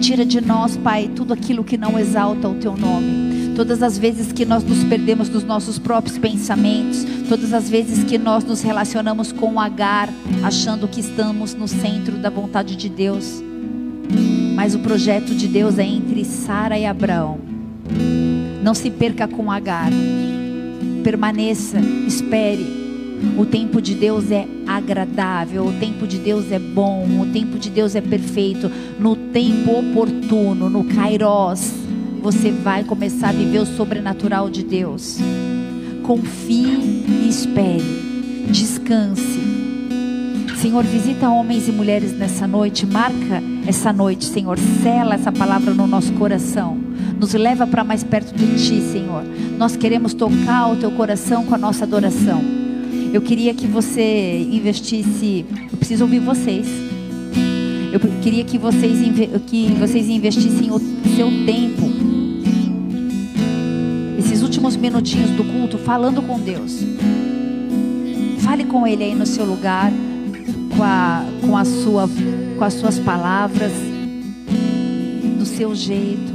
Tira 0.00 0.24
de 0.24 0.40
nós, 0.40 0.78
Pai, 0.78 1.10
tudo 1.14 1.34
aquilo 1.34 1.62
que 1.62 1.76
não 1.76 1.98
exalta 1.98 2.48
o 2.48 2.54
Teu 2.54 2.74
nome. 2.74 3.54
Todas 3.54 3.82
as 3.82 3.98
vezes 3.98 4.32
que 4.32 4.46
nós 4.46 4.64
nos 4.64 4.82
perdemos 4.84 5.28
dos 5.28 5.44
nossos 5.44 5.78
próprios 5.78 6.16
pensamentos, 6.16 7.04
todas 7.28 7.52
as 7.52 7.68
vezes 7.68 8.02
que 8.02 8.16
nós 8.16 8.44
nos 8.44 8.62
relacionamos 8.62 9.30
com 9.30 9.54
o 9.54 9.60
Agar, 9.60 10.08
achando 10.42 10.88
que 10.88 11.00
estamos 11.00 11.52
no 11.52 11.68
centro 11.68 12.16
da 12.16 12.30
vontade 12.30 12.76
de 12.76 12.88
Deus. 12.88 13.42
Mas 14.56 14.74
o 14.74 14.78
projeto 14.78 15.34
de 15.34 15.46
Deus 15.46 15.78
é 15.78 15.84
entre 15.84 16.24
Sara 16.24 16.78
e 16.78 16.86
Abraão. 16.86 17.38
Não 18.62 18.74
se 18.74 18.90
perca 18.90 19.28
com 19.28 19.52
Agar. 19.52 19.90
Permaneça, 21.04 21.78
espere. 21.78 22.66
O 23.38 23.44
tempo 23.44 23.82
de 23.82 23.94
Deus 23.94 24.30
é 24.30 24.48
agradável, 24.66 25.66
o 25.66 25.72
tempo 25.74 26.06
de 26.06 26.18
Deus 26.18 26.50
é 26.50 26.58
bom, 26.58 27.06
o 27.20 27.26
tempo 27.26 27.58
de 27.58 27.68
Deus 27.68 27.94
é 27.94 28.00
perfeito. 28.00 28.70
No 28.98 29.14
tempo 29.14 29.78
oportuno, 29.78 30.70
no 30.70 30.84
Kairos, 30.84 31.72
você 32.22 32.50
vai 32.50 32.82
começar 32.82 33.28
a 33.28 33.32
viver 33.32 33.58
o 33.58 33.66
sobrenatural 33.66 34.48
de 34.48 34.64
Deus. 34.64 35.18
Confie 36.02 37.04
e 37.22 37.28
espere. 37.28 38.46
Descanse. 38.50 39.75
Senhor, 40.66 40.82
visita 40.82 41.30
homens 41.30 41.68
e 41.68 41.70
mulheres 41.70 42.10
nessa 42.10 42.44
noite, 42.44 42.84
marca 42.84 43.40
essa 43.68 43.92
noite, 43.92 44.24
Senhor. 44.24 44.58
Sela 44.82 45.14
essa 45.14 45.30
palavra 45.30 45.72
no 45.72 45.86
nosso 45.86 46.12
coração. 46.14 46.76
Nos 47.20 47.34
leva 47.34 47.68
para 47.68 47.84
mais 47.84 48.02
perto 48.02 48.34
de 48.34 48.46
Ti, 48.56 48.80
Senhor. 48.80 49.22
Nós 49.56 49.76
queremos 49.76 50.12
tocar 50.12 50.72
o 50.72 50.74
Teu 50.74 50.90
coração 50.90 51.46
com 51.46 51.54
a 51.54 51.58
nossa 51.58 51.84
adoração. 51.84 52.42
Eu 53.12 53.22
queria 53.22 53.54
que 53.54 53.64
você 53.64 54.44
investisse. 54.50 55.46
Eu 55.70 55.78
preciso 55.78 56.02
ouvir 56.02 56.18
vocês. 56.18 56.66
Eu 57.92 58.00
queria 58.20 58.42
que 58.42 58.58
vocês, 58.58 58.98
que 59.46 59.68
vocês 59.78 60.08
investissem 60.08 60.72
o 60.72 60.80
seu 61.14 61.28
tempo. 61.46 61.88
Esses 64.18 64.42
últimos 64.42 64.74
minutinhos 64.74 65.30
do 65.30 65.44
culto 65.44 65.78
falando 65.78 66.20
com 66.22 66.40
Deus. 66.40 66.82
Fale 68.40 68.64
com 68.64 68.84
Ele 68.84 69.04
aí 69.04 69.14
no 69.14 69.26
seu 69.26 69.44
lugar, 69.44 69.92
com 70.76 70.82
a, 70.82 71.24
com 71.40 71.56
a 71.56 71.64
sua 71.64 72.08
com 72.56 72.64
as 72.64 72.74
suas 72.74 72.98
palavras, 72.98 73.72
do 75.38 75.44
seu 75.44 75.74
jeito. 75.74 76.34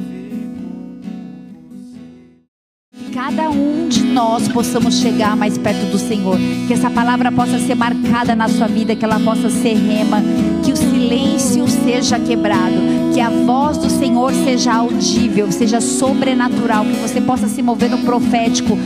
Cada 3.13 3.49
um 3.49 3.87
de 3.89 4.03
nós 4.03 4.47
possamos 4.47 4.99
chegar 4.99 5.35
mais 5.35 5.57
perto 5.57 5.91
do 5.91 5.97
Senhor. 5.97 6.37
Que 6.67 6.73
essa 6.73 6.89
palavra 6.89 7.31
possa 7.31 7.59
ser 7.59 7.75
marcada 7.75 8.35
na 8.35 8.47
sua 8.47 8.67
vida, 8.67 8.95
que 8.95 9.03
ela 9.03 9.19
possa 9.19 9.49
ser 9.49 9.75
rema, 9.75 10.21
que 10.63 10.71
o 10.71 10.77
silêncio 10.77 11.67
seja 11.67 12.19
quebrado, 12.19 12.75
que 13.13 13.19
a 13.19 13.29
voz 13.29 13.77
do 13.77 13.89
Senhor 13.89 14.33
seja 14.33 14.73
audível, 14.73 15.51
seja 15.51 15.81
sobrenatural, 15.81 16.85
que 16.85 16.95
você 16.95 17.19
possa 17.19 17.47
se 17.47 17.61
mover 17.61 17.89
no 17.89 17.99
profético 17.99 18.77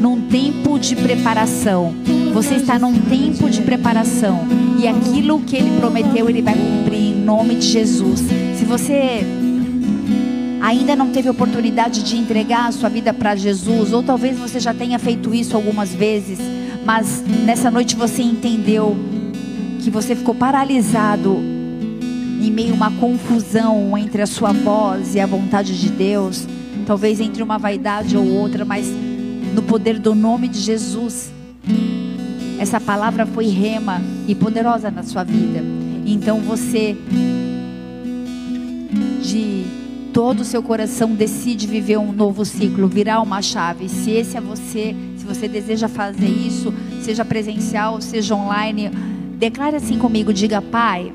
num 0.00 0.20
tempo 0.28 0.78
de 0.78 0.96
preparação. 0.96 1.94
Você 2.34 2.56
está 2.56 2.80
num 2.80 2.92
tempo 3.02 3.48
de 3.48 3.62
preparação. 3.62 4.40
E 4.76 4.88
aquilo 4.88 5.38
que 5.38 5.54
ele 5.54 5.78
prometeu, 5.78 6.28
ele 6.28 6.42
vai 6.42 6.56
cumprir 6.56 6.98
em 6.98 7.14
nome 7.14 7.54
de 7.54 7.68
Jesus. 7.68 8.22
Se 8.58 8.64
você 8.64 9.24
ainda 10.60 10.96
não 10.96 11.10
teve 11.10 11.30
oportunidade 11.30 12.02
de 12.02 12.16
entregar 12.16 12.66
a 12.66 12.72
sua 12.72 12.88
vida 12.88 13.14
para 13.14 13.36
Jesus, 13.36 13.92
ou 13.92 14.02
talvez 14.02 14.36
você 14.36 14.58
já 14.58 14.74
tenha 14.74 14.98
feito 14.98 15.32
isso 15.32 15.54
algumas 15.54 15.94
vezes, 15.94 16.40
mas 16.84 17.22
nessa 17.46 17.70
noite 17.70 17.94
você 17.94 18.22
entendeu 18.22 18.96
que 19.78 19.88
você 19.88 20.16
ficou 20.16 20.34
paralisado 20.34 21.36
em 21.36 22.50
meio 22.50 22.72
a 22.72 22.74
uma 22.74 22.90
confusão 22.90 23.96
entre 23.96 24.22
a 24.22 24.26
sua 24.26 24.52
voz 24.52 25.14
e 25.14 25.20
a 25.20 25.26
vontade 25.26 25.80
de 25.80 25.88
Deus, 25.88 26.48
talvez 26.84 27.20
entre 27.20 27.44
uma 27.44 27.58
vaidade 27.58 28.16
ou 28.16 28.26
outra, 28.26 28.64
mas 28.64 28.88
no 29.54 29.62
poder 29.62 30.00
do 30.00 30.16
nome 30.16 30.48
de 30.48 30.58
Jesus. 30.58 31.32
Essa 32.58 32.80
palavra 32.80 33.26
foi 33.26 33.46
rema 33.46 34.00
e 34.26 34.34
poderosa 34.34 34.90
na 34.90 35.02
sua 35.02 35.24
vida. 35.24 35.62
Então 36.06 36.40
você, 36.40 36.96
de 39.22 39.64
todo 40.12 40.40
o 40.40 40.44
seu 40.44 40.62
coração, 40.62 41.14
decide 41.14 41.66
viver 41.66 41.98
um 41.98 42.12
novo 42.12 42.44
ciclo, 42.44 42.86
virar 42.86 43.20
uma 43.20 43.42
chave. 43.42 43.88
Se 43.88 44.10
esse 44.12 44.36
é 44.36 44.40
você, 44.40 44.94
se 45.16 45.24
você 45.24 45.48
deseja 45.48 45.88
fazer 45.88 46.28
isso, 46.28 46.72
seja 47.02 47.24
presencial, 47.24 48.00
seja 48.00 48.34
online, 48.34 48.90
declare 49.38 49.76
assim 49.76 49.98
comigo: 49.98 50.32
diga, 50.32 50.62
Pai. 50.62 51.12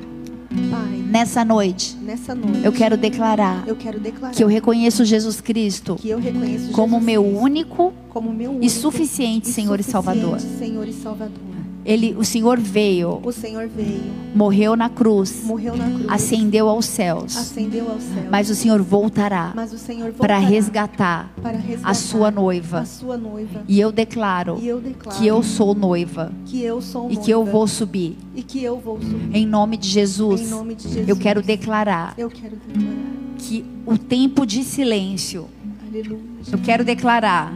Pai, 0.68 0.96
nessa 1.06 1.44
noite, 1.44 1.96
nessa 2.02 2.34
noite, 2.34 2.64
eu 2.64 2.72
quero 2.72 2.96
declarar, 2.96 3.62
eu 3.68 3.76
quero 3.76 4.00
declarar 4.00 4.34
que 4.34 4.42
eu 4.42 4.48
reconheço 4.48 5.04
Jesus 5.04 5.40
Cristo, 5.40 5.96
eu 6.04 6.18
reconheço 6.18 6.72
como 6.72 6.96
Jesus 6.96 7.06
meu 7.06 7.22
Cristo, 7.22 7.42
único, 7.44 7.94
como 8.08 8.32
meu 8.32 8.50
único 8.50 8.66
e 8.66 8.70
suficiente, 8.70 9.48
e 9.48 9.52
Senhor, 9.52 9.78
e 9.78 9.84
Salvador. 9.84 10.40
Senhor 10.40 10.88
e 10.88 10.92
Salvador. 10.92 11.49
Ele, 11.84 12.14
o 12.18 12.24
Senhor 12.24 12.58
veio, 12.58 13.20
O 13.24 13.32
Senhor 13.32 13.66
veio, 13.68 14.02
morreu 14.34 14.76
na 14.76 14.88
cruz, 14.90 15.42
morreu 15.44 15.74
na 15.76 15.84
cruz, 15.88 16.06
ascendeu 16.08 16.68
aos 16.68 16.84
céus, 16.84 17.36
ascendeu 17.36 17.90
ao 17.90 17.98
céu. 17.98 18.24
mas 18.30 18.50
o 18.50 18.54
Senhor 18.54 18.82
voltará 18.82 19.52
Mas 19.56 19.72
o 19.72 19.78
Senhor 19.78 20.12
para 20.12 20.34
voltará 20.34 20.38
resgatar 20.38 21.32
para 21.42 21.56
resgatar 21.58 21.90
a 21.90 21.94
sua 21.94 22.30
noiva. 22.30 22.80
a 22.80 22.84
sua 22.84 23.16
noiva. 23.16 23.62
E 23.66 23.80
eu 23.80 23.90
declaro 23.90 24.58
E 24.60 24.68
eu 24.68 24.78
declaro 24.80 25.18
que 25.18 25.26
eu 25.26 25.42
sou 25.42 25.74
noiva 25.74 26.32
que 26.46 26.62
eu 26.62 26.82
sou 26.82 27.04
e 27.10 27.14
noiva 27.14 27.22
que 27.24 27.30
eu 27.30 27.44
vou 27.44 27.66
subir. 27.66 28.16
e 28.34 28.42
que 28.42 28.62
eu 28.62 28.78
vou 28.78 29.00
subir. 29.00 29.30
Em 29.36 29.46
nome 29.46 29.76
de 29.76 29.88
Jesus, 29.88 30.42
Em 30.42 30.46
nome 30.48 30.74
de 30.74 30.82
Jesus. 30.84 31.08
eu 31.08 31.16
quero 31.16 31.40
declarar 31.42 32.14
Eu 32.18 32.28
quero 32.28 32.56
declarar. 32.56 32.96
que 33.38 33.64
o 33.86 33.96
tempo 33.96 34.44
de 34.44 34.62
silêncio, 34.64 35.46
Aleluia. 35.88 36.20
eu 36.52 36.58
quero 36.58 36.84
declarar 36.84 37.54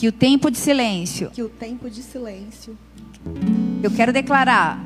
que 0.00 0.08
o 0.08 0.12
tempo 0.12 0.50
de 0.50 0.56
silêncio, 0.56 1.30
Que 1.30 1.42
o 1.42 1.48
tempo 1.50 1.90
de 1.90 2.02
silêncio, 2.02 2.74
eu 3.82 3.90
quero 3.90 4.14
declarar 4.14 4.82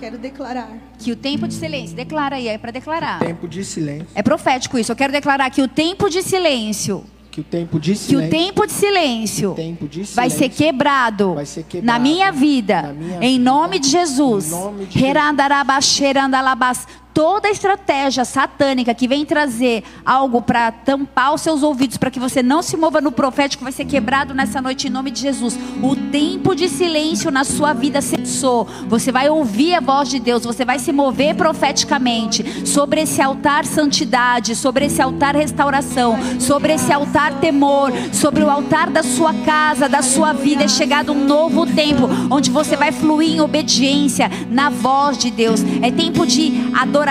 quero 0.00 0.18
declarar 0.18 0.70
que 0.98 1.10
o 1.10 1.16
tempo 1.16 1.46
de 1.48 1.54
silêncio, 1.54 1.94
declara 1.96 2.36
aí, 2.36 2.46
é 2.46 2.56
para 2.56 2.70
declarar. 2.70 3.18
Tempo 3.18 3.48
de 3.48 3.64
silêncio. 3.64 4.06
É 4.14 4.22
profético 4.22 4.78
isso. 4.78 4.92
Eu 4.92 4.96
quero 4.96 5.12
declarar 5.12 5.50
que 5.50 5.60
o 5.60 5.66
tempo 5.66 6.08
de 6.08 6.22
silêncio, 6.22 7.04
Que 7.32 7.40
o 7.40 7.44
tempo 7.44 7.80
de 7.80 7.92
que 7.92 7.98
silêncio. 7.98 8.28
o 8.28 8.30
tempo 8.30 8.66
de 8.66 8.72
silêncio 8.72 9.54
tempo 9.54 9.88
de 9.88 10.02
vai 10.04 10.30
ser 10.30 10.36
silêncio 10.36 10.56
quebrado, 10.56 11.34
vai 11.34 11.46
ser 11.46 11.64
quebrado 11.64 11.86
na 11.86 11.98
minha 11.98 12.30
vida, 12.30 12.82
na 12.82 12.92
minha 12.92 13.18
em 13.20 13.38
vida, 13.38 13.50
nome 13.50 13.78
de 13.80 13.88
Jesus. 13.88 14.46
em 14.46 14.50
nome 14.50 14.86
de 14.86 15.04
Herandarabasherandalabas. 15.04 16.86
Toda 17.18 17.50
estratégia 17.50 18.24
satânica 18.24 18.94
que 18.94 19.08
vem 19.08 19.26
trazer 19.26 19.82
algo 20.06 20.40
para 20.40 20.70
tampar 20.70 21.34
os 21.34 21.40
seus 21.40 21.64
ouvidos, 21.64 21.96
para 21.96 22.12
que 22.12 22.20
você 22.20 22.44
não 22.44 22.62
se 22.62 22.76
mova 22.76 23.00
no 23.00 23.10
profético, 23.10 23.64
vai 23.64 23.72
ser 23.72 23.86
quebrado 23.86 24.32
nessa 24.32 24.62
noite 24.62 24.86
em 24.86 24.90
nome 24.90 25.10
de 25.10 25.22
Jesus. 25.22 25.58
O 25.82 25.96
tempo 26.12 26.54
de 26.54 26.68
silêncio 26.68 27.32
na 27.32 27.42
sua 27.42 27.72
vida 27.72 28.00
cessou. 28.00 28.68
Você 28.86 29.10
vai 29.10 29.28
ouvir 29.28 29.74
a 29.74 29.80
voz 29.80 30.08
de 30.08 30.20
Deus, 30.20 30.44
você 30.44 30.64
vai 30.64 30.78
se 30.78 30.92
mover 30.92 31.34
profeticamente 31.34 32.64
sobre 32.64 33.00
esse 33.00 33.20
altar 33.20 33.64
santidade, 33.64 34.54
sobre 34.54 34.84
esse 34.84 35.02
altar 35.02 35.34
restauração, 35.34 36.16
sobre 36.38 36.74
esse 36.74 36.92
altar 36.92 37.40
temor, 37.40 37.90
sobre 38.12 38.44
o 38.44 38.48
altar 38.48 38.90
da 38.90 39.02
sua 39.02 39.34
casa, 39.44 39.88
da 39.88 40.02
sua 40.02 40.32
vida. 40.32 40.62
É 40.62 40.68
chegado 40.68 41.10
um 41.10 41.24
novo 41.26 41.66
tempo 41.66 42.08
onde 42.30 42.48
você 42.48 42.76
vai 42.76 42.92
fluir 42.92 43.32
em 43.32 43.40
obediência 43.40 44.30
na 44.48 44.70
voz 44.70 45.18
de 45.18 45.32
Deus. 45.32 45.64
É 45.82 45.90
tempo 45.90 46.24
de 46.24 46.70
adoração, 46.72 47.07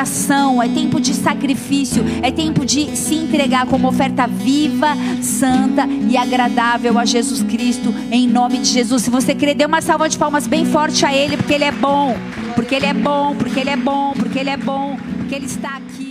é 0.62 0.68
tempo 0.68 1.00
de 1.00 1.14
sacrifício, 1.14 2.04
é 2.22 2.30
tempo 2.30 2.66
de 2.66 2.96
se 2.96 3.16
entregar 3.16 3.66
como 3.66 3.88
oferta 3.88 4.28
viva, 4.28 4.96
santa 5.22 5.88
e 5.88 6.16
agradável 6.16 7.00
a 7.00 7.06
Jesus 7.06 7.42
Cristo, 7.42 7.94
em 8.12 8.28
nome 8.28 8.60
de 8.60 8.70
Jesus. 8.70 9.04
Se 9.04 9.10
você 9.10 9.34
querer, 9.34 9.56
dê 9.56 9.66
uma 9.66 9.82
salva 9.82 10.08
de 10.08 10.18
palmas 10.18 10.46
bem 10.46 10.66
forte 10.66 11.06
a 11.06 11.14
Ele, 11.14 11.38
porque 11.38 11.54
Ele 11.54 11.64
é 11.64 11.72
bom, 11.72 12.16
porque 12.54 12.76
Ele 12.76 12.86
é 12.86 12.94
bom, 12.94 13.36
porque 13.36 13.60
Ele 13.60 13.70
é 13.70 13.78
bom, 13.78 14.14
porque 14.14 14.40
Ele 14.40 14.50
é 14.50 14.58
bom, 14.58 14.98
porque 15.18 15.36
Ele 15.36 15.46
está 15.46 15.78
aqui. 15.78 16.07